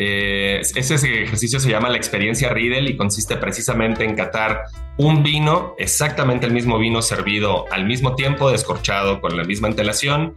Eh, 0.00 0.60
ese 0.60 0.94
ejercicio 0.94 1.58
se 1.58 1.68
llama 1.68 1.88
la 1.88 1.96
experiencia 1.96 2.50
Riedel 2.50 2.88
y 2.88 2.96
consiste 2.96 3.36
precisamente 3.36 4.04
en 4.04 4.14
catar 4.14 4.62
un 4.96 5.24
vino, 5.24 5.74
exactamente 5.76 6.46
el 6.46 6.52
mismo 6.52 6.78
vino 6.78 7.02
servido 7.02 7.64
al 7.72 7.84
mismo 7.84 8.14
tiempo, 8.14 8.48
descorchado 8.48 9.20
con 9.20 9.36
la 9.36 9.42
misma 9.42 9.66
antelación, 9.66 10.34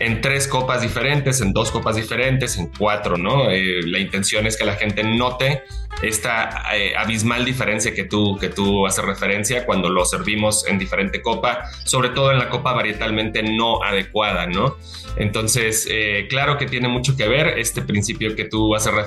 en 0.00 0.20
tres 0.20 0.48
copas 0.48 0.82
diferentes, 0.82 1.40
en 1.40 1.52
dos 1.52 1.70
copas 1.70 1.94
diferentes, 1.94 2.56
en 2.56 2.72
cuatro, 2.76 3.16
¿no? 3.16 3.50
Eh, 3.50 3.82
la 3.84 4.00
intención 4.00 4.48
es 4.48 4.56
que 4.56 4.64
la 4.64 4.74
gente 4.74 5.04
note 5.04 5.62
esta 6.02 6.74
eh, 6.74 6.94
abismal 6.96 7.44
diferencia 7.44 7.94
que 7.94 8.04
tú, 8.04 8.36
que 8.38 8.48
tú 8.48 8.86
haces 8.86 9.04
referencia 9.04 9.64
cuando 9.64 9.88
lo 9.88 10.04
servimos 10.04 10.66
en 10.66 10.78
diferente 10.78 11.22
copa, 11.22 11.64
sobre 11.84 12.08
todo 12.08 12.32
en 12.32 12.38
la 12.38 12.50
copa 12.50 12.72
varietalmente 12.72 13.42
no 13.42 13.82
adecuada, 13.82 14.46
¿no? 14.46 14.76
Entonces, 15.16 15.86
eh, 15.88 16.26
claro 16.28 16.58
que 16.58 16.66
tiene 16.66 16.88
mucho 16.88 17.16
que 17.16 17.28
ver, 17.28 17.58
este 17.58 17.82
principio 17.82 18.34
que 18.34 18.44
tú 18.46 18.74
haces 18.74 18.92
referencia 18.92 19.03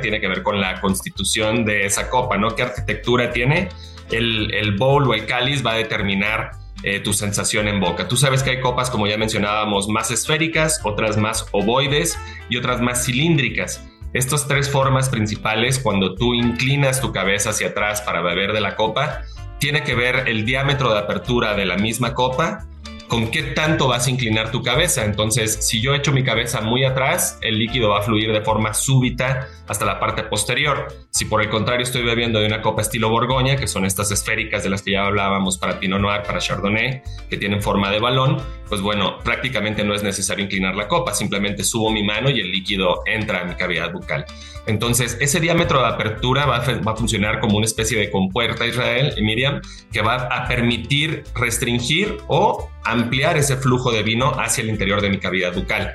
tiene 0.00 0.20
que 0.20 0.28
ver 0.28 0.42
con 0.42 0.60
la 0.60 0.80
constitución 0.80 1.64
de 1.64 1.86
esa 1.86 2.08
copa, 2.08 2.36
¿no? 2.36 2.54
¿Qué 2.54 2.62
arquitectura 2.62 3.30
tiene? 3.32 3.68
El, 4.10 4.52
el 4.54 4.76
bowl 4.76 5.08
o 5.08 5.14
el 5.14 5.26
cáliz 5.26 5.64
va 5.64 5.72
a 5.72 5.76
determinar 5.76 6.52
eh, 6.82 7.00
tu 7.00 7.12
sensación 7.12 7.68
en 7.68 7.78
boca. 7.78 8.08
Tú 8.08 8.16
sabes 8.16 8.42
que 8.42 8.50
hay 8.50 8.60
copas, 8.60 8.90
como 8.90 9.06
ya 9.06 9.18
mencionábamos, 9.18 9.88
más 9.88 10.10
esféricas, 10.10 10.80
otras 10.82 11.18
más 11.18 11.46
ovoides 11.52 12.18
y 12.48 12.56
otras 12.56 12.80
más 12.80 13.04
cilíndricas. 13.04 13.84
Estas 14.14 14.48
tres 14.48 14.70
formas 14.70 15.10
principales, 15.10 15.78
cuando 15.78 16.14
tú 16.14 16.34
inclinas 16.34 17.00
tu 17.00 17.12
cabeza 17.12 17.50
hacia 17.50 17.68
atrás 17.68 18.00
para 18.00 18.22
beber 18.22 18.52
de 18.52 18.62
la 18.62 18.76
copa, 18.76 19.20
tiene 19.58 19.84
que 19.84 19.94
ver 19.94 20.26
el 20.26 20.46
diámetro 20.46 20.92
de 20.92 21.00
apertura 21.00 21.54
de 21.54 21.66
la 21.66 21.76
misma 21.76 22.14
copa 22.14 22.66
con 23.10 23.28
qué 23.32 23.42
tanto 23.42 23.88
vas 23.88 24.06
a 24.06 24.10
inclinar 24.10 24.52
tu 24.52 24.62
cabeza. 24.62 25.04
Entonces, 25.04 25.66
si 25.66 25.82
yo 25.82 25.96
echo 25.96 26.12
mi 26.12 26.22
cabeza 26.22 26.60
muy 26.60 26.84
atrás, 26.84 27.40
el 27.42 27.58
líquido 27.58 27.90
va 27.90 27.98
a 27.98 28.02
fluir 28.02 28.32
de 28.32 28.40
forma 28.40 28.72
súbita 28.72 29.48
hasta 29.66 29.84
la 29.84 29.98
parte 29.98 30.22
posterior. 30.22 30.86
Si 31.10 31.24
por 31.24 31.42
el 31.42 31.50
contrario 31.50 31.82
estoy 31.82 32.04
bebiendo 32.04 32.38
de 32.38 32.46
una 32.46 32.62
copa 32.62 32.82
estilo 32.82 33.10
Borgoña, 33.10 33.56
que 33.56 33.66
son 33.66 33.84
estas 33.84 34.12
esféricas 34.12 34.62
de 34.62 34.70
las 34.70 34.82
que 34.82 34.92
ya 34.92 35.06
hablábamos 35.06 35.58
para 35.58 35.80
Pinot 35.80 36.00
Noir, 36.00 36.22
para 36.22 36.38
Chardonnay, 36.38 37.02
que 37.28 37.36
tienen 37.36 37.60
forma 37.60 37.90
de 37.90 37.98
balón, 37.98 38.40
pues 38.68 38.80
bueno, 38.80 39.18
prácticamente 39.24 39.82
no 39.82 39.92
es 39.92 40.04
necesario 40.04 40.44
inclinar 40.44 40.76
la 40.76 40.86
copa, 40.86 41.12
simplemente 41.12 41.64
subo 41.64 41.90
mi 41.90 42.04
mano 42.04 42.30
y 42.30 42.38
el 42.38 42.52
líquido 42.52 43.02
entra 43.06 43.40
a 43.40 43.44
mi 43.44 43.56
cavidad 43.56 43.92
bucal. 43.92 44.24
Entonces, 44.66 45.18
ese 45.20 45.40
diámetro 45.40 45.80
de 45.80 45.88
apertura 45.88 46.46
va 46.46 46.58
a, 46.58 46.96
funcionar 46.96 47.40
como 47.40 47.56
una 47.56 47.66
especie 47.66 47.98
de 47.98 48.08
compuerta 48.08 48.66
Israel 48.66 49.12
y 49.16 49.22
Miriam, 49.22 49.60
que 49.90 50.00
va 50.00 50.14
a 50.14 50.46
permitir 50.46 51.24
restringir 51.34 52.18
o 52.28 52.69
ampliar 52.92 53.36
ese 53.36 53.56
flujo 53.56 53.92
de 53.92 54.02
vino 54.02 54.32
hacia 54.38 54.62
el 54.62 54.70
interior 54.70 55.00
de 55.00 55.10
mi 55.10 55.18
cavidad 55.18 55.54
bucal 55.54 55.94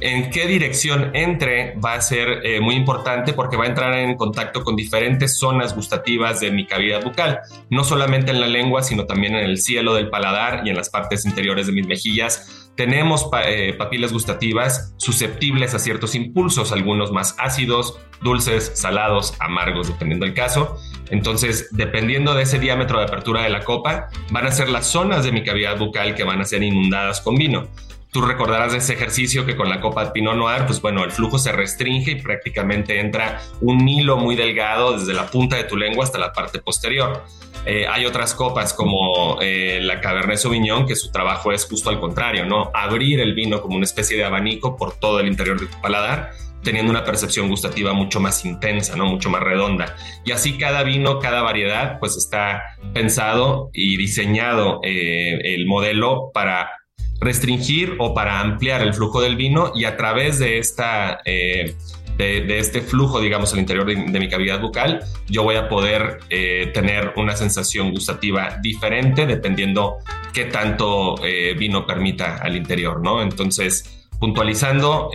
en 0.00 0.30
qué 0.30 0.46
dirección 0.46 1.10
entre 1.14 1.76
va 1.78 1.94
a 1.94 2.00
ser 2.00 2.44
eh, 2.44 2.60
muy 2.60 2.74
importante 2.74 3.32
porque 3.32 3.56
va 3.56 3.64
a 3.64 3.68
entrar 3.68 3.94
en 3.94 4.16
contacto 4.16 4.62
con 4.62 4.76
diferentes 4.76 5.38
zonas 5.38 5.74
gustativas 5.74 6.40
de 6.40 6.50
mi 6.50 6.66
cavidad 6.66 7.02
bucal, 7.02 7.40
no 7.70 7.84
solamente 7.84 8.30
en 8.30 8.40
la 8.40 8.46
lengua, 8.46 8.82
sino 8.82 9.06
también 9.06 9.34
en 9.34 9.44
el 9.44 9.58
cielo 9.58 9.94
del 9.94 10.10
paladar 10.10 10.66
y 10.66 10.70
en 10.70 10.76
las 10.76 10.90
partes 10.90 11.24
interiores 11.24 11.66
de 11.66 11.72
mis 11.72 11.86
mejillas. 11.86 12.63
Tenemos 12.76 13.28
eh, 13.46 13.74
papilas 13.78 14.12
gustativas 14.12 14.94
susceptibles 14.96 15.74
a 15.74 15.78
ciertos 15.78 16.14
impulsos, 16.14 16.72
algunos 16.72 17.12
más 17.12 17.36
ácidos, 17.38 18.00
dulces, 18.20 18.72
salados, 18.74 19.34
amargos, 19.38 19.88
dependiendo 19.88 20.26
del 20.26 20.34
caso. 20.34 20.76
Entonces, 21.10 21.68
dependiendo 21.72 22.34
de 22.34 22.42
ese 22.42 22.58
diámetro 22.58 22.98
de 22.98 23.04
apertura 23.04 23.42
de 23.42 23.50
la 23.50 23.62
copa, 23.62 24.08
van 24.30 24.46
a 24.46 24.50
ser 24.50 24.68
las 24.68 24.86
zonas 24.86 25.24
de 25.24 25.32
mi 25.32 25.44
cavidad 25.44 25.78
bucal 25.78 26.14
que 26.14 26.24
van 26.24 26.40
a 26.40 26.44
ser 26.44 26.62
inundadas 26.62 27.20
con 27.20 27.36
vino. 27.36 27.68
Tú 28.14 28.20
recordarás 28.20 28.70
de 28.70 28.78
ese 28.78 28.92
ejercicio 28.92 29.44
que 29.44 29.56
con 29.56 29.68
la 29.68 29.80
copa 29.80 30.12
Pinot 30.12 30.36
Noir, 30.36 30.66
pues 30.66 30.80
bueno, 30.80 31.02
el 31.02 31.10
flujo 31.10 31.36
se 31.36 31.50
restringe 31.50 32.12
y 32.12 32.22
prácticamente 32.22 33.00
entra 33.00 33.40
un 33.60 33.88
hilo 33.88 34.16
muy 34.18 34.36
delgado 34.36 34.96
desde 34.96 35.12
la 35.12 35.26
punta 35.26 35.56
de 35.56 35.64
tu 35.64 35.76
lengua 35.76 36.04
hasta 36.04 36.16
la 36.18 36.32
parte 36.32 36.60
posterior. 36.60 37.24
Eh, 37.66 37.88
hay 37.88 38.06
otras 38.06 38.32
copas 38.32 38.72
como 38.72 39.38
eh, 39.40 39.80
la 39.82 40.00
Cabernet 40.00 40.38
Sauvignon, 40.38 40.86
que 40.86 40.94
su 40.94 41.10
trabajo 41.10 41.50
es 41.50 41.64
justo 41.64 41.90
al 41.90 41.98
contrario, 41.98 42.46
¿no? 42.46 42.70
Abrir 42.72 43.18
el 43.18 43.34
vino 43.34 43.60
como 43.60 43.74
una 43.74 43.84
especie 43.84 44.16
de 44.16 44.22
abanico 44.22 44.76
por 44.76 44.96
todo 44.96 45.18
el 45.18 45.26
interior 45.26 45.58
de 45.58 45.66
tu 45.66 45.80
paladar, 45.80 46.30
teniendo 46.62 46.92
una 46.92 47.02
percepción 47.02 47.48
gustativa 47.48 47.94
mucho 47.94 48.20
más 48.20 48.44
intensa, 48.44 48.94
¿no? 48.94 49.06
Mucho 49.06 49.28
más 49.28 49.42
redonda. 49.42 49.96
Y 50.24 50.30
así 50.30 50.56
cada 50.56 50.84
vino, 50.84 51.18
cada 51.18 51.42
variedad, 51.42 51.98
pues 51.98 52.16
está 52.16 52.62
pensado 52.92 53.70
y 53.72 53.96
diseñado 53.96 54.78
eh, 54.84 55.54
el 55.56 55.66
modelo 55.66 56.30
para 56.32 56.83
restringir 57.20 57.96
o 57.98 58.14
para 58.14 58.40
ampliar 58.40 58.82
el 58.82 58.94
flujo 58.94 59.20
del 59.20 59.36
vino 59.36 59.72
y 59.74 59.84
a 59.84 59.96
través 59.96 60.38
de 60.38 60.58
esta... 60.58 61.20
Eh, 61.24 61.74
de, 62.16 62.60
este 62.60 62.80
flujo, 62.80 63.20
digamos, 63.20 63.52
al 63.54 63.58
interior 63.58 63.86
de, 63.86 64.20
mi 64.20 64.28
cavidad 64.28 64.60
bucal, 64.60 65.00
yo 65.26 65.42
voy 65.42 65.56
a 65.56 65.68
poder 65.68 66.20
eh, 66.30 66.70
tener 66.72 67.12
una 67.16 67.34
sensación 67.34 67.90
gustativa 67.90 68.56
diferente 68.62 69.26
dependiendo 69.26 69.96
qué 70.32 70.44
tanto 70.44 71.16
eh, 71.24 71.56
vino 71.58 71.84
permita 71.84 72.36
al 72.36 72.54
interior, 72.54 73.02
¿no? 73.02 73.20
Entonces, 73.20 74.06
puntualizando, 74.20 75.10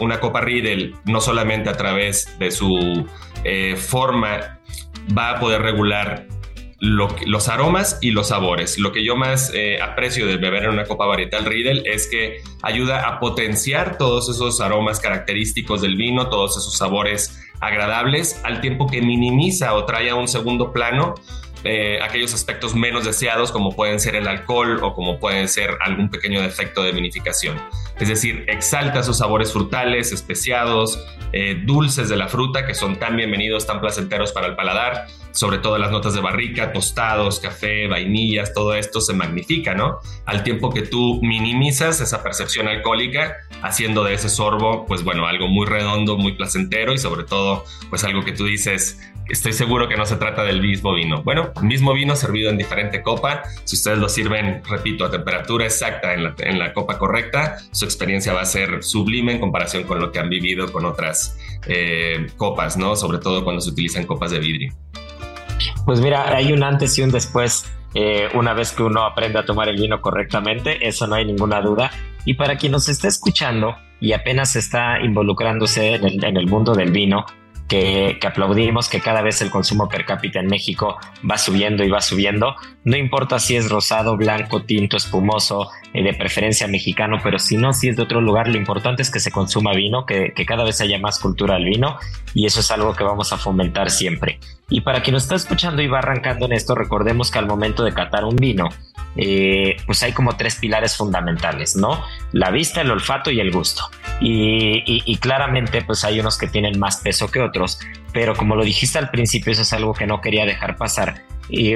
una 0.00 0.20
copa 0.20 0.42
Riedel 0.42 0.96
no 1.06 1.22
solamente 1.22 1.70
a 1.70 1.78
través 1.78 2.38
de 2.38 2.50
su 2.50 3.06
forma 3.78 4.60
va 5.16 5.30
a 5.30 5.40
poder 5.40 5.62
regular 5.62 6.26
los 6.80 7.48
aromas 7.48 7.98
y 8.00 8.12
los 8.12 8.28
sabores. 8.28 8.78
Lo 8.78 8.92
que 8.92 9.04
yo 9.04 9.16
más 9.16 9.52
eh, 9.52 9.80
aprecio 9.82 10.26
de 10.26 10.36
beber 10.36 10.64
en 10.64 10.70
una 10.70 10.84
copa 10.84 11.06
varietal 11.06 11.44
Riedel 11.44 11.82
es 11.86 12.06
que 12.06 12.40
ayuda 12.62 13.08
a 13.08 13.18
potenciar 13.18 13.98
todos 13.98 14.28
esos 14.28 14.60
aromas 14.60 15.00
característicos 15.00 15.82
del 15.82 15.96
vino, 15.96 16.28
todos 16.28 16.56
esos 16.56 16.76
sabores 16.76 17.42
agradables, 17.60 18.40
al 18.44 18.60
tiempo 18.60 18.86
que 18.86 19.02
minimiza 19.02 19.74
o 19.74 19.84
trae 19.86 20.10
a 20.10 20.14
un 20.14 20.28
segundo 20.28 20.72
plano 20.72 21.14
eh, 21.64 21.98
aquellos 22.00 22.32
aspectos 22.34 22.76
menos 22.76 23.04
deseados 23.04 23.50
como 23.50 23.74
pueden 23.74 23.98
ser 23.98 24.14
el 24.14 24.28
alcohol 24.28 24.78
o 24.80 24.94
como 24.94 25.18
pueden 25.18 25.48
ser 25.48 25.70
algún 25.80 26.08
pequeño 26.08 26.40
defecto 26.40 26.84
de 26.84 26.92
vinificación. 26.92 27.60
Es 27.98 28.06
decir, 28.06 28.44
exalta 28.46 29.00
esos 29.00 29.18
sabores 29.18 29.52
frutales, 29.52 30.12
especiados, 30.12 31.04
eh, 31.32 31.60
dulces 31.64 32.08
de 32.08 32.16
la 32.16 32.28
fruta 32.28 32.64
que 32.64 32.74
son 32.74 32.96
tan 33.00 33.16
bienvenidos, 33.16 33.66
tan 33.66 33.80
placenteros 33.80 34.30
para 34.30 34.46
el 34.46 34.54
paladar 34.54 35.06
sobre 35.38 35.58
todo 35.58 35.78
las 35.78 35.92
notas 35.92 36.14
de 36.14 36.20
barrica, 36.20 36.72
tostados, 36.72 37.38
café, 37.38 37.86
vainillas, 37.86 38.52
todo 38.52 38.74
esto 38.74 39.00
se 39.00 39.12
magnifica, 39.12 39.72
¿no? 39.72 40.00
Al 40.26 40.42
tiempo 40.42 40.70
que 40.70 40.82
tú 40.82 41.20
minimizas 41.22 42.00
esa 42.00 42.24
percepción 42.24 42.66
alcohólica, 42.66 43.36
haciendo 43.62 44.02
de 44.02 44.14
ese 44.14 44.30
sorbo, 44.30 44.84
pues 44.84 45.04
bueno, 45.04 45.28
algo 45.28 45.46
muy 45.46 45.64
redondo, 45.64 46.16
muy 46.16 46.32
placentero 46.32 46.92
y 46.92 46.98
sobre 46.98 47.22
todo, 47.22 47.64
pues 47.88 48.02
algo 48.02 48.24
que 48.24 48.32
tú 48.32 48.46
dices, 48.46 48.98
estoy 49.28 49.52
seguro 49.52 49.88
que 49.88 49.96
no 49.96 50.06
se 50.06 50.16
trata 50.16 50.42
del 50.42 50.60
mismo 50.60 50.92
vino. 50.92 51.22
Bueno, 51.22 51.52
mismo 51.62 51.92
vino 51.92 52.16
servido 52.16 52.50
en 52.50 52.58
diferente 52.58 53.00
copa. 53.00 53.44
Si 53.62 53.76
ustedes 53.76 53.98
lo 53.98 54.08
sirven, 54.08 54.64
repito, 54.68 55.04
a 55.04 55.10
temperatura 55.12 55.66
exacta 55.66 56.14
en 56.14 56.58
la, 56.58 56.72
copa 56.72 56.98
correcta, 56.98 57.58
su 57.70 57.84
experiencia 57.84 58.32
va 58.32 58.40
a 58.40 58.44
ser 58.44 58.82
sublime 58.82 59.34
en 59.34 59.38
comparación 59.38 59.84
con 59.84 60.00
lo 60.00 60.10
que 60.10 60.18
han 60.18 60.30
vivido 60.30 60.72
con 60.72 60.84
otras 60.84 61.38
eh, 61.68 62.26
copas, 62.36 62.76
¿no? 62.76 62.96
Sobre 62.96 63.18
todo 63.18 63.44
cuando 63.44 63.60
se 63.60 63.70
utilizan 63.70 64.04
copas 64.04 64.32
de 64.32 64.40
vidrio. 64.40 64.74
Pues 65.88 66.02
mira, 66.02 66.36
hay 66.36 66.52
un 66.52 66.62
antes 66.62 66.98
y 66.98 67.02
un 67.02 67.10
después. 67.10 67.64
Eh, 67.94 68.28
una 68.34 68.52
vez 68.52 68.72
que 68.72 68.82
uno 68.82 69.06
aprende 69.06 69.38
a 69.38 69.46
tomar 69.46 69.70
el 69.70 69.80
vino 69.80 70.02
correctamente, 70.02 70.86
eso 70.86 71.06
no 71.06 71.14
hay 71.14 71.24
ninguna 71.24 71.62
duda. 71.62 71.90
Y 72.26 72.34
para 72.34 72.58
quien 72.58 72.72
nos 72.72 72.90
está 72.90 73.08
escuchando 73.08 73.74
y 73.98 74.12
apenas 74.12 74.54
está 74.54 75.00
involucrándose 75.00 75.94
en 75.94 76.36
el 76.36 76.46
mundo 76.46 76.74
del 76.74 76.90
vino, 76.90 77.24
que, 77.68 78.18
aplaudimos 78.22 78.90
que 78.90 79.00
cada 79.00 79.22
vez 79.22 79.40
el 79.40 79.50
consumo 79.50 79.88
per 79.88 80.04
cápita 80.04 80.40
en 80.40 80.48
México 80.48 80.98
va 81.28 81.38
subiendo 81.38 81.82
y 81.82 81.88
va 81.88 82.02
subiendo. 82.02 82.54
No 82.84 82.98
importa 82.98 83.38
si 83.38 83.56
es 83.56 83.70
rosado, 83.70 84.18
blanco, 84.18 84.64
tinto, 84.64 84.98
espumoso, 84.98 85.70
eh, 85.94 86.02
de 86.02 86.12
preferencia 86.12 86.68
mexicano, 86.68 87.16
pero 87.22 87.38
si 87.38 87.56
no, 87.56 87.72
si 87.72 87.88
es 87.88 87.96
de 87.96 88.02
otro 88.02 88.20
lugar, 88.20 88.48
lo 88.48 88.58
importante 88.58 89.00
es 89.00 89.10
que 89.10 89.20
se 89.20 89.30
consuma 89.30 89.72
vino, 89.72 90.04
que, 90.04 90.34
que 90.36 90.44
cada 90.44 90.64
vez 90.64 90.82
haya 90.82 90.98
más 90.98 91.18
cultura 91.18 91.56
al 91.56 91.64
vino 91.64 91.96
y 92.34 92.44
eso 92.44 92.60
es 92.60 92.70
algo 92.70 92.94
que 92.94 93.04
vamos 93.04 93.32
a 93.32 93.38
fomentar 93.38 93.88
siempre. 93.88 94.38
Y 94.70 94.82
para 94.82 95.02
quien 95.02 95.14
nos 95.14 95.22
está 95.22 95.34
escuchando 95.34 95.80
y 95.80 95.86
va 95.86 95.98
arrancando 95.98 96.46
en 96.46 96.52
esto, 96.52 96.74
recordemos 96.74 97.30
que 97.30 97.38
al 97.38 97.46
momento 97.46 97.84
de 97.84 97.94
catar 97.94 98.24
un 98.24 98.36
vino, 98.36 98.68
eh, 99.16 99.76
pues 99.86 100.02
hay 100.02 100.12
como 100.12 100.36
tres 100.36 100.56
pilares 100.56 100.96
fundamentales, 100.96 101.74
¿no? 101.74 102.04
La 102.32 102.50
vista, 102.50 102.82
el 102.82 102.90
olfato 102.90 103.30
y 103.30 103.40
el 103.40 103.50
gusto. 103.50 103.82
Y, 104.20 105.16
claramente 105.18 105.82
pues 105.82 106.04
hay 106.04 106.20
unos 106.20 106.38
que 106.38 106.46
tienen 106.46 106.78
más 106.78 106.98
peso 106.98 107.30
que 107.30 107.40
otros, 107.40 107.78
pero 108.12 108.36
como 108.36 108.56
lo 108.56 108.64
dijiste 108.64 108.98
al 108.98 109.10
principio, 109.10 109.52
eso 109.52 109.62
es 109.62 109.72
algo 109.72 109.94
que 109.94 110.06
no 110.06 110.20
quería 110.20 110.44
dejar 110.44 110.76
pasar. 110.76 111.22
Y 111.48 111.74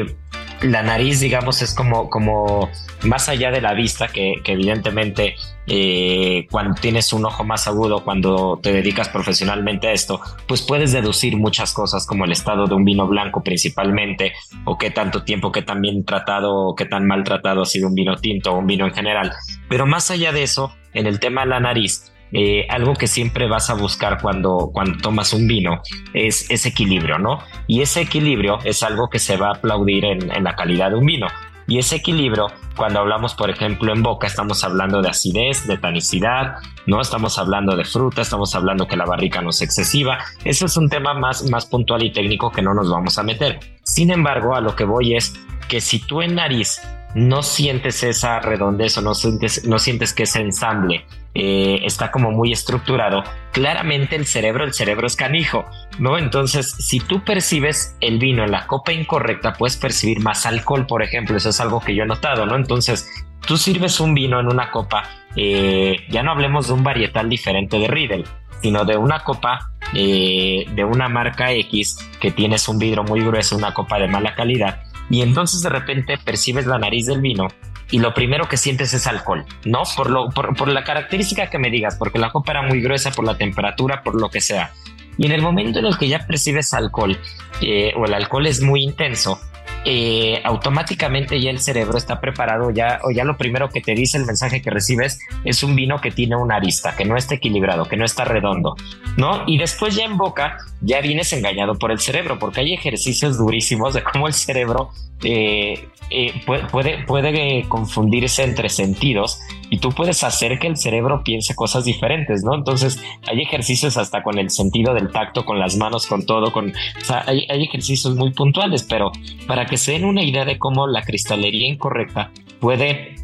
la 0.62 0.82
nariz, 0.82 1.20
digamos, 1.20 1.62
es 1.62 1.74
como, 1.74 2.08
como 2.08 2.70
más 3.02 3.28
allá 3.28 3.50
de 3.50 3.60
la 3.60 3.74
vista, 3.74 4.08
que, 4.08 4.40
evidentemente 4.44 5.34
eh, 5.66 6.46
cuando 6.50 6.80
tienes 6.80 7.12
un 7.12 7.24
ojo 7.24 7.44
más 7.44 7.66
agudo, 7.66 8.04
cuando 8.04 8.58
te 8.62 8.72
dedicas 8.72 9.08
profesionalmente 9.08 9.88
a 9.88 9.92
esto, 9.92 10.20
pues 10.46 10.62
puedes 10.62 10.92
deducir 10.92 11.36
muchas 11.36 11.72
cosas 11.72 12.06
como 12.06 12.24
el 12.24 12.32
estado 12.32 12.66
de 12.66 12.74
un 12.74 12.84
vino 12.84 13.06
blanco 13.06 13.42
principalmente, 13.42 14.32
o 14.64 14.78
qué 14.78 14.90
tanto 14.90 15.24
tiempo, 15.24 15.52
qué 15.52 15.62
tan 15.62 15.80
bien 15.80 16.04
tratado 16.04 16.54
o 16.54 16.74
qué 16.74 16.84
tan 16.84 17.06
mal 17.06 17.24
tratado 17.24 17.62
ha 17.62 17.66
sido 17.66 17.88
un 17.88 17.94
vino 17.94 18.16
tinto 18.16 18.52
o 18.52 18.58
un 18.58 18.66
vino 18.66 18.86
en 18.86 18.94
general. 18.94 19.32
Pero 19.68 19.86
más 19.86 20.10
allá 20.10 20.32
de 20.32 20.42
eso, 20.42 20.74
en 20.94 21.06
el 21.06 21.20
tema 21.20 21.42
de 21.42 21.48
la 21.48 21.60
nariz, 21.60 22.12
eh, 22.32 22.66
algo 22.70 22.94
que 22.94 23.06
siempre 23.06 23.48
vas 23.48 23.68
a 23.70 23.74
buscar 23.74 24.20
cuando, 24.20 24.70
cuando 24.72 24.98
tomas 24.98 25.32
un 25.32 25.46
vino 25.46 25.82
es 26.14 26.50
ese 26.50 26.70
equilibrio, 26.70 27.18
¿no? 27.18 27.38
Y 27.66 27.82
ese 27.82 28.00
equilibrio 28.00 28.58
es 28.64 28.82
algo 28.82 29.08
que 29.08 29.18
se 29.18 29.36
va 29.36 29.48
a 29.48 29.52
aplaudir 29.52 30.04
en, 30.04 30.34
en 30.34 30.44
la 30.44 30.56
calidad 30.56 30.90
de 30.90 30.96
un 30.96 31.06
vino. 31.06 31.26
Y 31.68 31.78
ese 31.78 31.96
equilibrio, 31.96 32.46
cuando 32.76 33.00
hablamos, 33.00 33.34
por 33.34 33.48
ejemplo, 33.48 33.92
en 33.92 34.02
boca, 34.02 34.26
estamos 34.26 34.64
hablando 34.64 35.00
de 35.00 35.10
acidez, 35.10 35.66
de 35.66 35.78
tanicidad, 35.78 36.56
¿no? 36.86 37.00
Estamos 37.00 37.38
hablando 37.38 37.76
de 37.76 37.84
fruta, 37.84 38.22
estamos 38.22 38.54
hablando 38.54 38.86
que 38.86 38.96
la 38.96 39.04
barrica 39.04 39.40
no 39.40 39.50
es 39.50 39.62
excesiva. 39.62 40.18
Eso 40.44 40.66
es 40.66 40.76
un 40.76 40.88
tema 40.88 41.14
más, 41.14 41.48
más 41.50 41.66
puntual 41.66 42.02
y 42.02 42.12
técnico 42.12 42.50
que 42.50 42.62
no 42.62 42.74
nos 42.74 42.90
vamos 42.90 43.18
a 43.18 43.22
meter. 43.22 43.60
Sin 43.84 44.10
embargo, 44.10 44.54
a 44.54 44.60
lo 44.60 44.74
que 44.74 44.84
voy 44.84 45.14
es 45.14 45.34
que 45.68 45.80
si 45.80 46.00
tú 46.00 46.22
en 46.22 46.34
nariz 46.34 46.80
no 47.14 47.42
sientes 47.42 48.02
esa 48.02 48.40
redondez 48.40 48.96
o 48.98 49.02
no 49.02 49.14
sientes, 49.14 49.66
no 49.66 49.78
sientes 49.78 50.12
que 50.12 50.24
ese 50.24 50.40
ensamble 50.40 51.04
eh, 51.34 51.80
está 51.84 52.10
como 52.10 52.30
muy 52.30 52.52
estructurado, 52.52 53.24
claramente 53.52 54.16
el 54.16 54.26
cerebro, 54.26 54.64
el 54.64 54.74
cerebro 54.74 55.06
es 55.06 55.16
canijo, 55.16 55.64
¿no? 55.98 56.18
Entonces, 56.18 56.72
si 56.72 57.00
tú 57.00 57.24
percibes 57.24 57.96
el 58.00 58.18
vino 58.18 58.44
en 58.44 58.50
la 58.50 58.66
copa 58.66 58.92
incorrecta, 58.92 59.54
puedes 59.54 59.78
percibir 59.78 60.20
más 60.20 60.44
alcohol, 60.44 60.86
por 60.86 61.02
ejemplo, 61.02 61.36
eso 61.36 61.48
es 61.48 61.60
algo 61.60 61.80
que 61.80 61.94
yo 61.94 62.04
he 62.04 62.06
notado, 62.06 62.44
¿no? 62.44 62.54
Entonces, 62.54 63.08
tú 63.46 63.56
sirves 63.56 63.98
un 63.98 64.12
vino 64.12 64.40
en 64.40 64.46
una 64.46 64.70
copa, 64.70 65.04
eh, 65.36 66.04
ya 66.10 66.22
no 66.22 66.32
hablemos 66.32 66.66
de 66.66 66.74
un 66.74 66.84
varietal 66.84 67.30
diferente 67.30 67.78
de 67.78 67.88
Riedel, 67.88 68.24
sino 68.60 68.84
de 68.84 68.98
una 68.98 69.20
copa 69.20 69.72
eh, 69.94 70.66
de 70.74 70.84
una 70.84 71.08
marca 71.08 71.50
X 71.52 71.96
que 72.20 72.30
tienes 72.30 72.68
un 72.68 72.78
vidrio 72.78 73.04
muy 73.04 73.20
grueso, 73.20 73.56
una 73.56 73.72
copa 73.72 73.98
de 73.98 74.06
mala 74.06 74.34
calidad, 74.34 74.82
y 75.08 75.22
entonces 75.22 75.62
de 75.62 75.70
repente 75.70 76.18
percibes 76.18 76.66
la 76.66 76.78
nariz 76.78 77.06
del 77.06 77.22
vino 77.22 77.48
y 77.92 77.98
lo 77.98 78.14
primero 78.14 78.48
que 78.48 78.56
sientes 78.56 78.94
es 78.94 79.06
alcohol, 79.06 79.44
¿no? 79.66 79.82
Por, 79.94 80.10
lo, 80.10 80.30
por, 80.30 80.66
la 80.68 80.82
característica 80.82 81.50
que 81.50 81.58
me 81.58 81.70
digas, 81.70 81.96
porque 81.96 82.18
la 82.18 82.30
copa 82.30 82.52
era 82.52 82.62
muy 82.62 82.80
gruesa, 82.80 83.10
por 83.10 83.24
la 83.24 83.36
temperatura, 83.36 84.02
por 84.02 84.18
lo 84.18 84.30
que 84.30 84.40
sea. 84.40 84.72
Y 85.18 85.26
en 85.26 85.32
el 85.32 85.42
momento 85.42 85.78
en 85.78 85.84
el 85.84 85.98
que 85.98 86.08
ya 86.08 86.26
percibes 86.26 86.72
alcohol 86.72 87.18
eh, 87.60 87.92
o 87.94 88.06
el 88.06 88.14
alcohol 88.14 88.46
es 88.46 88.62
muy 88.62 88.82
intenso, 88.82 89.38
eh, 89.84 90.40
automáticamente 90.44 91.40
ya 91.40 91.50
el 91.50 91.58
cerebro 91.58 91.98
está 91.98 92.20
preparado, 92.20 92.70
ya, 92.70 93.00
o 93.02 93.10
ya 93.10 93.24
lo 93.24 93.36
primero 93.36 93.68
que 93.68 93.80
te 93.80 93.94
dice 93.94 94.16
el 94.16 94.26
mensaje 94.26 94.62
que 94.62 94.70
recibes 94.70 95.18
es 95.44 95.62
un 95.62 95.74
vino 95.74 96.00
que 96.00 96.10
tiene 96.10 96.36
una 96.36 96.56
arista, 96.56 96.94
que 96.94 97.04
no 97.04 97.16
está 97.16 97.34
equilibrado, 97.34 97.86
que 97.86 97.96
no 97.96 98.04
está 98.04 98.24
redondo, 98.24 98.76
¿no? 99.16 99.42
Y 99.46 99.58
después 99.58 99.96
ya 99.96 100.04
en 100.04 100.16
boca 100.16 100.58
ya 100.80 101.00
vienes 101.00 101.32
engañado 101.32 101.78
por 101.78 101.90
el 101.90 101.98
cerebro, 101.98 102.38
porque 102.38 102.60
hay 102.60 102.74
ejercicios 102.74 103.38
durísimos 103.38 103.94
de 103.94 104.02
cómo 104.02 104.28
el 104.28 104.34
cerebro 104.34 104.90
eh, 105.24 105.88
eh, 106.10 106.32
puede, 106.46 107.04
puede, 107.04 107.64
confundirse 107.68 108.44
entre 108.44 108.68
sentidos 108.68 109.40
y 109.72 109.78
tú 109.78 109.88
puedes 109.88 110.22
hacer 110.22 110.58
que 110.58 110.66
el 110.66 110.76
cerebro 110.76 111.24
piense 111.24 111.54
cosas 111.54 111.86
diferentes, 111.86 112.44
¿no? 112.44 112.54
Entonces 112.54 113.02
hay 113.26 113.40
ejercicios 113.40 113.96
hasta 113.96 114.22
con 114.22 114.38
el 114.38 114.50
sentido 114.50 114.92
del 114.92 115.10
tacto, 115.10 115.46
con 115.46 115.58
las 115.58 115.78
manos, 115.78 116.06
con 116.06 116.26
todo, 116.26 116.52
con, 116.52 116.68
o 116.68 117.04
sea, 117.04 117.24
hay, 117.26 117.46
ejercicios 117.48 118.14
muy 118.14 118.32
puntuales, 118.32 118.82
pero 118.82 119.12
para 119.46 119.64
que 119.64 119.78
se 119.78 119.92
den 119.92 120.04
una 120.04 120.22
idea 120.22 120.44
de 120.44 120.58
cómo 120.58 120.86
la 120.86 121.00
cristalería 121.00 121.68
incorrecta 121.68 122.30
puede 122.60 123.14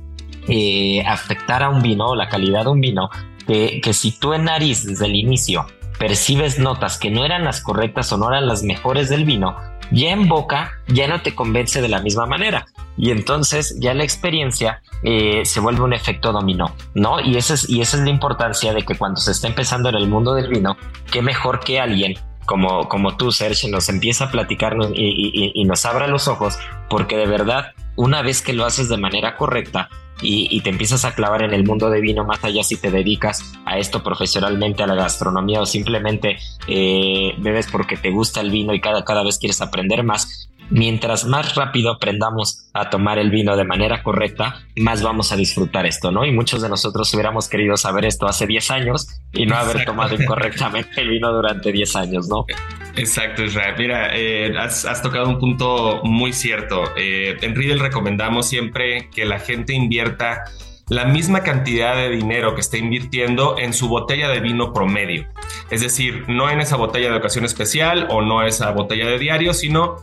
eh, 0.49 1.03
afectar 1.05 1.63
a 1.63 1.69
un 1.69 1.83
vino 1.83 2.07
o 2.07 2.17
la 2.17 2.31
calidad 2.31 2.65
de 2.65 2.71
un 2.71 2.81
vino, 2.81 3.11
que, 3.47 3.83
que 3.83 3.93
si 3.93 4.19
tú 4.19 4.33
en 4.33 4.45
nariz 4.45 4.87
desde 4.87 5.05
el 5.05 5.17
inicio 5.17 5.67
percibes 5.99 6.59
notas 6.59 6.97
que 6.97 7.11
no 7.11 7.27
eran 7.27 7.45
las 7.45 7.61
correctas 7.61 8.11
o 8.15 8.17
no 8.17 8.31
eran 8.31 8.47
las 8.47 8.63
mejores 8.63 9.11
del 9.11 9.27
vino, 9.27 9.55
ya 9.91 10.11
en 10.11 10.29
boca 10.29 10.73
ya 10.89 11.07
no 11.07 11.23
te 11.23 11.35
convence 11.35 11.81
de 11.81 11.89
la 11.89 12.01
misma 12.01 12.27
manera. 12.27 12.67
Y 12.97 13.11
entonces 13.11 13.77
ya 13.81 13.95
la 13.95 14.05
experiencia 14.05 14.83
eh, 15.03 15.45
se 15.45 15.61
vuelve 15.61 15.83
un 15.83 15.93
efecto 15.93 16.33
dominó, 16.33 16.75
¿no? 16.95 17.21
Y 17.21 17.37
esa, 17.37 17.55
es, 17.55 17.69
y 17.69 17.81
esa 17.81 17.97
es 17.97 18.03
la 18.03 18.11
importancia 18.11 18.73
de 18.73 18.85
que 18.85 18.97
cuando 18.97 19.21
se 19.21 19.31
está 19.31 19.47
empezando 19.47 19.89
en 19.89 19.95
el 19.95 20.09
mundo 20.09 20.35
del 20.35 20.49
vino, 20.49 20.77
qué 21.11 21.23
mejor 21.23 21.61
que 21.61 21.81
alguien 21.81 22.15
como, 22.47 22.89
como 22.89 23.17
tú, 23.17 23.31
Sergio, 23.31 23.69
nos 23.71 23.89
empieza 23.91 24.25
a 24.25 24.31
platicar 24.31 24.75
y, 24.95 25.53
y 25.55 25.65
nos 25.65 25.85
abra 25.85 26.07
los 26.09 26.29
ojos, 26.29 26.59
porque 26.89 27.19
de 27.19 27.27
verdad, 27.27 27.73
una 27.95 28.23
vez 28.23 28.41
que 28.41 28.55
lo 28.55 28.65
haces 28.65 28.89
de 28.89 28.97
manera 28.97 29.37
correcta, 29.37 29.91
y, 30.21 30.61
te 30.61 30.71
empiezas 30.71 31.05
a 31.05 31.15
clavar 31.15 31.43
en 31.43 31.53
el 31.55 31.65
mundo 31.65 31.91
de 31.91 32.01
vino 32.01 32.25
más 32.25 32.43
allá 32.43 32.63
si 32.65 32.77
te 32.77 32.91
dedicas 32.91 33.53
a 33.65 33.79
esto 33.79 34.03
profesionalmente, 34.03 34.83
a 34.83 34.87
la 34.87 34.95
gastronomía 34.95 35.61
o 35.61 35.67
simplemente 35.67 36.39
eh, 36.67 37.35
bebes 37.39 37.69
porque 37.71 37.97
te 37.97 38.11
gusta 38.11 38.41
el 38.41 38.51
vino 38.51 38.75
y 38.75 38.81
cada, 38.81 39.05
cada 39.05 39.23
vez 39.23 39.39
quieres 39.39 39.61
aprender 39.61 40.03
más. 40.03 40.48
Mientras 40.71 41.25
más 41.25 41.55
rápido 41.55 41.93
aprendamos 41.93 42.69
a 42.75 42.91
tomar 42.91 43.19
el 43.19 43.31
vino 43.31 43.57
de 43.57 43.65
manera 43.65 44.03
correcta, 44.03 44.67
más 44.77 45.03
vamos 45.03 45.33
a 45.33 45.37
disfrutar 45.37 45.87
esto, 45.87 46.11
¿no? 46.11 46.27
Y 46.27 46.33
muchos 46.33 46.61
de 46.61 46.69
nosotros 46.69 47.13
hubiéramos 47.15 47.49
querido 47.49 47.77
saber 47.77 48.05
esto 48.05 48.27
hace 48.27 48.47
10 48.47 48.71
años 48.71 49.09
y 49.33 49.47
no 49.47 49.57
haber 49.57 49.85
tomado 49.85 50.15
incorrectamente 50.15 51.01
el 51.01 51.09
vino 51.09 51.33
durante 51.33 51.73
10 51.73 51.97
años, 51.97 52.29
¿no? 52.29 52.45
Exacto, 52.97 53.45
Israel. 53.45 53.75
Mira, 53.79 54.11
eh, 54.13 54.53
has, 54.59 55.03
tocado 55.03 55.29
un 55.29 55.39
punto 55.39 56.01
muy 56.05 56.33
cierto. 56.33 56.83
Eh, 56.97 57.37
en 57.41 57.55
Riedel 57.55 57.81
recomendamos 57.81 58.49
siempre 58.49 59.09
que 59.15 59.25
la 59.25 59.39
gente 59.39 59.73
invierta 59.73 60.45
la 60.89 61.05
misma 61.05 61.43
cantidad 61.43 61.97
de 61.97 62.09
dinero 62.09 62.55
que 62.55 62.61
está 62.61 62.79
invirtiendo 62.79 63.59
en 63.59 63.73
su 63.73 63.89
botella 63.89 64.29
de 64.29 64.41
vino 64.41 64.73
promedio. 64.73 65.27
Es 65.71 65.83
decir, 65.83 66.25
no 66.29 66.51
en 66.51 66.61
esa 66.61 66.77
botella 66.77 67.11
de 67.11 67.17
ocasión 67.19 67.45
especial 67.45 68.07
o 68.11 68.23
no 68.23 68.43
esa 68.43 68.71
botella 68.71 69.07
de 69.07 69.19
diario, 69.19 69.53
sino 69.53 69.97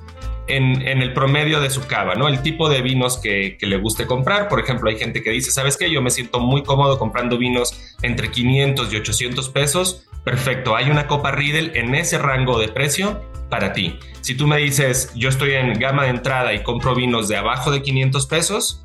en, 0.47 0.81
el 0.81 1.13
promedio 1.13 1.59
de 1.59 1.69
su 1.69 1.85
cava, 1.87 2.15
¿no? 2.15 2.27
El 2.27 2.41
tipo 2.41 2.69
de 2.69 2.81
vinos 2.81 3.17
que, 3.17 3.57
que, 3.59 3.65
le 3.65 3.77
guste 3.77 4.05
comprar. 4.05 4.47
Por 4.47 4.59
ejemplo, 4.59 4.89
hay 4.89 4.97
gente 4.97 5.23
que 5.23 5.31
dice, 5.31 5.51
¿sabes 5.51 5.77
qué? 5.77 5.91
Yo 5.91 6.01
me 6.01 6.11
siento 6.11 6.39
muy 6.39 6.63
cómodo 6.63 6.99
comprando 6.99 7.37
vinos 7.37 7.95
entre 8.01 8.29
500 8.31 8.93
y 8.93 8.95
800 8.97 9.49
pesos 9.49 10.05
perfecto, 10.25 10.75
hay 10.75 10.89
una 10.89 11.07
copa 11.07 11.31
Riedel 11.31 11.71
en 11.75 11.95
ese 11.95 12.17
rango 12.17 12.59
de 12.59 12.67
precio 12.67 13.21
para 13.49 13.71
ti. 13.71 13.99
Si 14.21 14.35
tú 14.35 14.47
me 14.47 14.57
dices, 14.57 15.11
yo 15.15 15.29
estoy 15.29 15.53
en 15.53 15.79
gama 15.79 16.03
de 16.03 16.09
entrada 16.09 16.53
y 16.53 16.63
compro 16.63 16.95
vinos 16.95 17.29
de 17.29 17.37
abajo 17.37 17.71
de 17.71 17.83
500 17.83 18.25
pesos, 18.25 18.83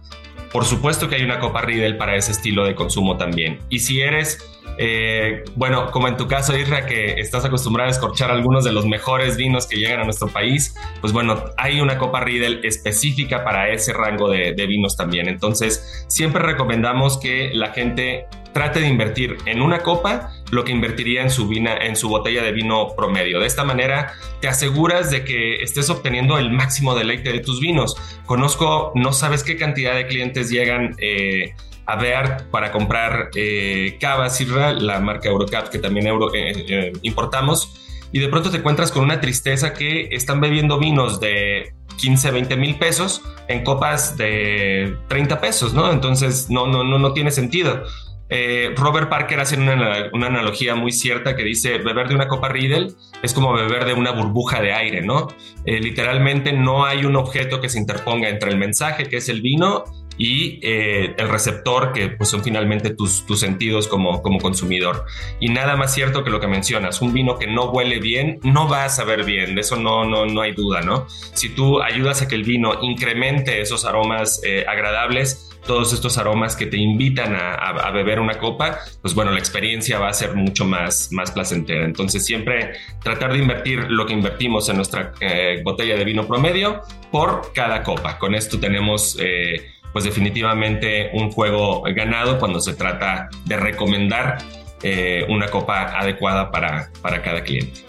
por 0.52 0.66
supuesto 0.66 1.08
que 1.08 1.16
hay 1.16 1.22
una 1.22 1.40
copa 1.40 1.62
Riedel 1.62 1.96
para 1.96 2.14
ese 2.14 2.32
estilo 2.32 2.64
de 2.64 2.74
consumo 2.74 3.16
también. 3.16 3.58
Y 3.70 3.78
si 3.80 4.02
eres, 4.02 4.49
eh, 4.82 5.44
bueno, 5.56 5.90
como 5.90 6.08
en 6.08 6.16
tu 6.16 6.26
caso, 6.26 6.56
Isra, 6.56 6.86
que 6.86 7.20
estás 7.20 7.44
acostumbrado 7.44 7.88
a 7.88 7.92
escorchar 7.92 8.30
algunos 8.30 8.64
de 8.64 8.72
los 8.72 8.86
mejores 8.86 9.36
vinos 9.36 9.66
que 9.66 9.76
llegan 9.76 10.00
a 10.00 10.04
nuestro 10.04 10.28
país, 10.28 10.74
pues 11.02 11.12
bueno, 11.12 11.44
hay 11.58 11.82
una 11.82 11.98
copa 11.98 12.20
Riedel 12.20 12.64
específica 12.64 13.44
para 13.44 13.68
ese 13.68 13.92
rango 13.92 14.30
de, 14.30 14.54
vinos 14.66 14.96
también. 14.96 15.28
Entonces, 15.28 16.06
siempre 16.08 16.42
recomendamos 16.42 17.18
que 17.18 17.50
la 17.52 17.74
gente 17.74 18.24
trate 18.54 18.80
de 18.80 18.88
invertir 18.88 19.36
en 19.44 19.60
una 19.60 19.80
copa 19.80 20.32
lo 20.50 20.64
que 20.64 20.72
invertiría 20.72 21.20
en 21.20 21.30
su, 21.30 21.46
vina, 21.46 21.76
en 21.76 21.94
su 21.94 22.08
botella 22.08 22.42
de 22.42 22.52
vino 22.52 22.94
promedio. 22.96 23.38
De 23.38 23.46
esta 23.46 23.64
manera 23.64 24.14
te 24.40 24.48
aseguras 24.48 25.10
de 25.10 25.26
que 25.26 25.62
estés 25.62 25.90
obteniendo 25.90 26.38
el 26.38 26.50
máximo 26.52 26.94
deleite 26.94 27.32
de 27.32 27.40
tus 27.40 27.60
vinos. 27.60 27.96
Conozco, 28.24 28.92
no 28.94 29.12
sabes 29.12 29.44
qué 29.44 29.58
cantidad 29.58 29.94
de 29.94 30.06
clientes 30.06 30.48
llegan 30.48 30.94
eh, 30.98 31.52
a 31.86 31.96
ver 31.96 32.48
para 32.50 32.72
comprar 32.72 33.30
eh, 33.34 33.96
Cava 34.00 34.28
Sirra, 34.30 34.72
la 34.72 35.00
marca 35.00 35.28
Eurocap 35.28 35.68
que 35.68 35.78
también 35.78 36.06
euro, 36.06 36.32
eh, 36.34 36.92
importamos, 37.02 38.08
y 38.12 38.18
de 38.18 38.28
pronto 38.28 38.50
te 38.50 38.58
encuentras 38.58 38.90
con 38.90 39.04
una 39.04 39.20
tristeza 39.20 39.72
que 39.72 40.08
están 40.10 40.40
bebiendo 40.40 40.78
vinos 40.78 41.20
de 41.20 41.74
15, 41.98 42.30
20 42.30 42.56
mil 42.56 42.78
pesos 42.78 43.22
en 43.48 43.62
copas 43.64 44.16
de 44.16 44.96
30 45.08 45.40
pesos, 45.40 45.74
¿no? 45.74 45.92
Entonces 45.92 46.50
no, 46.50 46.66
no, 46.66 46.82
no, 46.82 46.98
no 46.98 47.12
tiene 47.12 47.30
sentido. 47.30 47.84
Eh, 48.32 48.72
Robert 48.76 49.08
Parker 49.08 49.40
hace 49.40 49.56
una, 49.56 50.08
analogía 50.12 50.76
muy 50.76 50.92
cierta 50.92 51.34
que 51.34 51.42
dice, 51.42 51.78
beber 51.78 52.06
de 52.08 52.14
una 52.14 52.28
copa 52.28 52.48
Riedel 52.48 52.94
es 53.24 53.34
como 53.34 53.52
beber 53.52 53.84
de 53.84 53.92
una 53.92 54.12
burbuja 54.12 54.62
de 54.62 54.72
aire, 54.72 55.02
¿no? 55.02 55.26
Eh, 55.64 55.80
literalmente 55.80 56.52
no 56.52 56.84
hay 56.84 57.04
un 57.04 57.16
objeto 57.16 57.60
que 57.60 57.68
se 57.68 57.78
interponga 57.78 58.28
entre 58.28 58.50
el 58.50 58.56
mensaje, 58.56 59.08
que 59.08 59.16
es 59.16 59.28
el 59.28 59.42
vino, 59.42 59.82
y 60.20 60.60
eh, 60.62 61.14
el 61.16 61.28
receptor, 61.28 61.92
que 61.92 62.10
pues, 62.10 62.28
son 62.28 62.44
finalmente 62.44 62.90
tus, 62.90 63.26
tus 63.26 63.40
sentidos 63.40 63.88
como, 63.88 64.22
como 64.22 64.38
consumidor. 64.38 65.04
Y 65.40 65.48
nada 65.48 65.76
más 65.76 65.94
cierto 65.94 66.22
que 66.22 66.30
lo 66.30 66.38
que 66.38 66.46
mencionas, 66.46 67.00
un 67.00 67.12
vino 67.12 67.38
que 67.38 67.46
no 67.46 67.70
huele 67.70 67.98
bien, 67.98 68.38
no 68.44 68.68
va 68.68 68.84
a 68.84 68.88
saber 68.88 69.24
bien, 69.24 69.54
de 69.54 69.62
eso 69.62 69.76
no, 69.76 70.04
no, 70.04 70.26
no 70.26 70.42
hay 70.42 70.52
duda, 70.52 70.82
¿no? 70.82 71.06
Si 71.08 71.48
tú 71.48 71.82
ayudas 71.82 72.22
a 72.22 72.28
que 72.28 72.34
el 72.36 72.44
vino 72.44 72.74
incremente 72.82 73.60
esos 73.60 73.84
aromas 73.84 74.42
agradables, 74.68 75.50
todos 75.66 75.92
estos 75.92 76.18
aromas 76.18 76.56
que 76.56 76.66
te 76.66 76.76
invitan 76.76 77.36
a, 77.36 77.90
beber 77.90 78.20
una 78.20 78.38
copa, 78.38 78.78
pues 79.02 79.14
bueno, 79.14 79.30
la 79.30 79.38
experiencia 79.38 79.98
va 79.98 80.08
a 80.08 80.12
ser 80.12 80.34
mucho 80.34 80.64
más, 80.64 81.12
más 81.12 81.30
placentera. 81.32 81.84
Entonces 81.84 82.24
siempre 82.24 82.72
tratar 83.02 83.32
de 83.32 83.38
invertir 83.38 83.90
lo 83.90 84.06
que 84.06 84.12
invertimos 84.12 84.68
en 84.68 84.76
nuestra 84.76 85.12
eh, 85.20 85.60
botella 85.64 85.96
de 85.96 86.04
vino 86.04 86.26
promedio 86.26 86.82
por 87.10 87.52
cada 87.52 87.82
copa. 87.82 88.18
Con 88.18 88.34
esto 88.34 88.58
tenemos... 88.58 89.16
Eh, 89.20 89.66
pues 89.92 90.04
definitivamente 90.04 91.10
un 91.14 91.30
juego 91.30 91.82
ganado 91.94 92.38
cuando 92.38 92.60
se 92.60 92.74
trata 92.74 93.28
de 93.44 93.56
recomendar 93.56 94.38
eh, 94.82 95.26
una 95.28 95.48
copa 95.48 95.98
adecuada 95.98 96.50
para, 96.50 96.90
para 97.02 97.22
cada 97.22 97.42
cliente. 97.42 97.84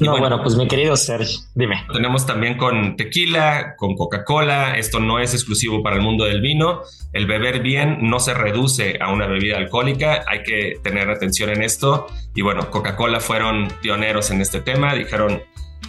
No, 0.00 0.18
bueno, 0.18 0.42
pues 0.42 0.56
mi 0.56 0.66
querido 0.66 0.96
Sergio, 0.96 1.40
dime. 1.54 1.84
Tenemos 1.92 2.24
también 2.24 2.56
con 2.56 2.96
tequila, 2.96 3.74
con 3.76 3.94
Coca-Cola. 3.94 4.78
Esto 4.78 4.98
no 4.98 5.18
es 5.18 5.34
exclusivo 5.34 5.82
para 5.82 5.96
el 5.96 6.02
mundo 6.02 6.24
del 6.24 6.40
vino. 6.40 6.80
El 7.12 7.26
beber 7.26 7.60
bien 7.60 7.98
no 8.00 8.18
se 8.18 8.32
reduce 8.32 8.96
a 8.98 9.12
una 9.12 9.26
bebida 9.26 9.58
alcohólica. 9.58 10.24
Hay 10.26 10.42
que 10.42 10.78
tener 10.82 11.10
atención 11.10 11.50
en 11.50 11.62
esto. 11.62 12.06
Y 12.34 12.40
bueno, 12.40 12.70
Coca-Cola 12.70 13.20
fueron 13.20 13.68
pioneros 13.82 14.30
en 14.30 14.40
este 14.40 14.62
tema. 14.62 14.94
Dijeron, 14.94 15.42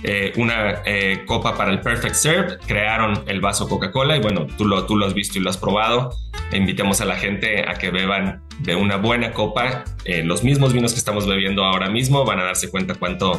eh, 0.04 0.34
una 0.38 0.82
eh, 0.86 1.24
copa 1.26 1.56
para 1.56 1.72
el 1.72 1.80
Perfect 1.80 2.16
Serve, 2.16 2.58
crearon 2.66 3.24
el 3.28 3.40
vaso 3.40 3.68
Coca-Cola 3.68 4.18
y 4.18 4.20
bueno, 4.20 4.48
tú 4.58 4.66
lo, 4.66 4.86
tú 4.86 4.98
lo 4.98 5.06
has 5.06 5.14
visto 5.14 5.38
y 5.38 5.42
lo 5.42 5.50
has 5.50 5.58
probado. 5.58 6.12
invitemos 6.52 7.02
a 7.02 7.06
la 7.06 7.16
gente 7.16 7.68
a 7.68 7.76
que 7.76 7.92
beban 7.92 8.42
de 8.60 8.76
una 8.76 8.98
buena 8.98 9.32
copa. 9.32 9.84
Eh, 10.06 10.24
los 10.24 10.44
mismos 10.44 10.74
vinos 10.74 10.94
que 10.94 11.00
estamos 11.00 11.28
bebiendo 11.28 11.64
ahora 11.64 11.90
mismo 11.90 12.26
van 12.26 12.40
a 12.40 12.44
darse 12.44 12.70
cuenta 12.70 12.96
cuánto, 12.96 13.38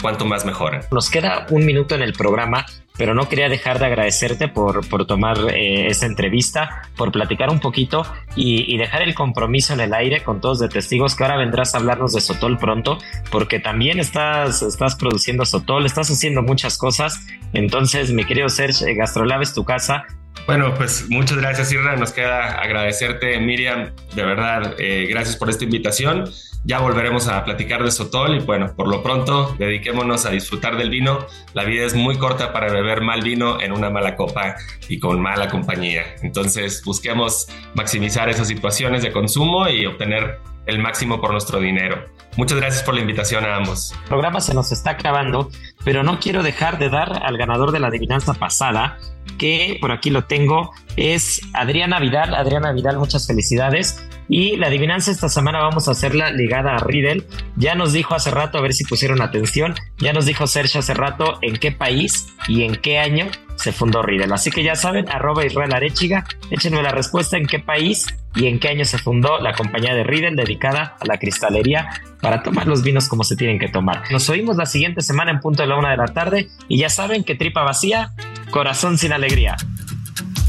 cuánto 0.00 0.24
más 0.24 0.44
mejoran. 0.44 0.82
Nos 0.92 1.10
queda 1.10 1.46
un 1.50 1.66
minuto 1.66 1.94
en 1.94 2.02
el 2.02 2.12
programa, 2.12 2.64
pero 2.96 3.14
no 3.14 3.28
quería 3.28 3.48
dejar 3.48 3.80
de 3.80 3.86
agradecerte 3.86 4.46
por, 4.46 4.88
por 4.88 5.04
tomar 5.04 5.36
eh, 5.50 5.88
esta 5.88 6.06
entrevista, 6.06 6.82
por 6.96 7.10
platicar 7.10 7.50
un 7.50 7.58
poquito 7.58 8.06
y, 8.36 8.76
dejar 8.76 9.02
el 9.02 9.14
compromiso 9.14 9.72
en 9.72 9.80
el 9.80 9.94
aire 9.94 10.22
con 10.22 10.40
todos 10.40 10.58
de 10.60 10.68
testigos 10.68 11.16
que 11.16 11.24
ahora 11.24 11.36
vendrás 11.36 11.74
a 11.74 11.78
hablarnos 11.78 12.12
de 12.12 12.20
Sotol 12.20 12.58
pronto, 12.58 12.98
porque 13.30 13.58
también 13.58 13.98
estás, 13.98 14.62
estás 14.62 14.94
produciendo 14.94 15.44
Sotol, 15.44 15.86
estás 15.86 16.10
haciendo 16.10 16.42
muchas 16.42 16.76
cosas. 16.76 17.26
Entonces, 17.52 18.12
mi 18.12 18.24
querido 18.24 18.48
Serge, 18.48 18.90
eh, 18.90 18.94
Gastrolab 18.94 19.42
es 19.42 19.54
tu 19.54 19.64
casa. 19.64 20.04
Bueno, 20.46 20.74
pues 20.74 21.06
muchas 21.08 21.38
gracias, 21.38 21.72
Irra. 21.72 21.96
Nos 21.96 22.12
queda 22.12 22.60
agradecerte, 22.60 23.38
Miriam. 23.40 23.92
De 24.14 24.24
verdad, 24.24 24.74
eh, 24.78 25.06
gracias 25.08 25.36
por 25.36 25.48
esta 25.48 25.64
invitación. 25.64 26.30
Ya 26.66 26.78
volveremos 26.78 27.28
a 27.28 27.44
platicar 27.44 27.84
de 27.84 27.90
Sotol 27.90 28.36
y 28.36 28.38
bueno, 28.40 28.74
por 28.74 28.88
lo 28.88 29.02
pronto 29.02 29.54
dediquémonos 29.58 30.24
a 30.24 30.30
disfrutar 30.30 30.78
del 30.78 30.88
vino. 30.88 31.26
La 31.52 31.64
vida 31.64 31.84
es 31.84 31.94
muy 31.94 32.16
corta 32.16 32.52
para 32.54 32.72
beber 32.72 33.02
mal 33.02 33.20
vino 33.20 33.60
en 33.60 33.72
una 33.72 33.90
mala 33.90 34.16
copa 34.16 34.56
y 34.88 34.98
con 34.98 35.20
mala 35.20 35.48
compañía. 35.48 36.04
Entonces 36.22 36.82
busquemos 36.84 37.48
maximizar 37.74 38.30
esas 38.30 38.48
situaciones 38.48 39.02
de 39.02 39.12
consumo 39.12 39.68
y 39.68 39.84
obtener 39.84 40.40
el 40.64 40.78
máximo 40.78 41.20
por 41.20 41.32
nuestro 41.32 41.60
dinero. 41.60 42.08
Muchas 42.36 42.58
gracias 42.58 42.82
por 42.82 42.94
la 42.94 43.00
invitación 43.00 43.44
a 43.44 43.56
ambos. 43.56 43.92
El 43.92 44.08
programa 44.08 44.40
se 44.40 44.54
nos 44.54 44.72
está 44.72 44.90
acabando, 44.90 45.50
pero 45.84 46.02
no 46.02 46.18
quiero 46.18 46.42
dejar 46.42 46.78
de 46.78 46.88
dar 46.88 47.22
al 47.24 47.36
ganador 47.36 47.70
de 47.70 47.80
la 47.80 47.88
adivinanza 47.88 48.34
pasada, 48.34 48.98
que 49.36 49.78
por 49.80 49.92
aquí 49.92 50.10
lo 50.10 50.24
tengo, 50.24 50.72
es 50.96 51.40
Adriana 51.52 52.00
Vidal. 52.00 52.34
Adriana 52.34 52.72
Vidal, 52.72 52.98
muchas 52.98 53.26
felicidades. 53.26 54.02
Y 54.28 54.56
la 54.56 54.68
adivinanza 54.68 55.10
esta 55.10 55.28
semana 55.28 55.60
vamos 55.60 55.86
a 55.88 55.90
hacerla 55.90 56.30
ligada 56.30 56.74
a 56.74 56.78
Riddle. 56.78 57.26
Ya 57.56 57.74
nos 57.74 57.92
dijo 57.92 58.14
hace 58.14 58.30
rato, 58.30 58.58
a 58.58 58.62
ver 58.62 58.72
si 58.72 58.84
pusieron 58.84 59.20
atención, 59.20 59.74
ya 59.98 60.12
nos 60.12 60.26
dijo 60.26 60.46
Sergio 60.46 60.80
hace 60.80 60.94
rato 60.94 61.38
en 61.42 61.56
qué 61.56 61.72
país 61.72 62.28
y 62.48 62.62
en 62.62 62.76
qué 62.76 62.98
año 62.98 63.26
se 63.56 63.72
fundó 63.72 64.02
Riddle. 64.02 64.32
Así 64.34 64.50
que 64.50 64.62
ya 64.62 64.74
saben, 64.74 65.08
arroba 65.08 65.44
Israel 65.44 65.74
Arechiga, 65.74 66.26
échenme 66.50 66.82
la 66.82 66.90
respuesta 66.90 67.36
en 67.36 67.46
qué 67.46 67.58
país 67.58 68.06
y 68.34 68.46
en 68.46 68.58
qué 68.58 68.68
año 68.68 68.84
se 68.84 68.98
fundó 68.98 69.38
la 69.38 69.54
compañía 69.54 69.94
de 69.94 70.04
Riddle 70.04 70.34
dedicada 70.34 70.96
a 71.00 71.06
la 71.06 71.18
cristalería 71.18 71.88
para 72.20 72.42
tomar 72.42 72.66
los 72.66 72.82
vinos 72.82 73.08
como 73.08 73.24
se 73.24 73.36
tienen 73.36 73.58
que 73.58 73.68
tomar. 73.68 74.02
Nos 74.10 74.28
oímos 74.28 74.56
la 74.56 74.66
siguiente 74.66 75.02
semana 75.02 75.30
en 75.30 75.40
punto 75.40 75.62
de 75.62 75.68
la 75.68 75.76
una 75.76 75.90
de 75.90 75.96
la 75.96 76.08
tarde 76.08 76.48
y 76.68 76.78
ya 76.78 76.88
saben 76.88 77.24
que 77.24 77.34
tripa 77.34 77.62
vacía, 77.62 78.12
corazón 78.50 78.98
sin 78.98 79.12
alegría. 79.12 79.56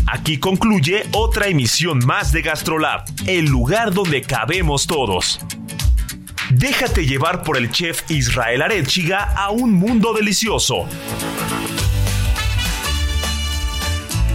Aquí 0.08 0.38
concluye 0.38 1.03
otra 1.14 1.47
emisión 1.47 1.99
más 2.06 2.32
de 2.32 2.43
GastroLab, 2.43 3.06
el 3.26 3.45
lugar 3.45 3.91
donde 3.93 4.22
cabemos 4.22 4.86
todos. 4.86 5.39
Déjate 6.51 7.06
llevar 7.06 7.43
por 7.43 7.58
el 7.58 7.72
chef 7.72 8.10
Israel 8.10 8.62
Arechiga 8.62 9.34
a 9.36 9.49
un 9.49 9.74
mundo 9.74 10.14
delicioso. 10.14 10.88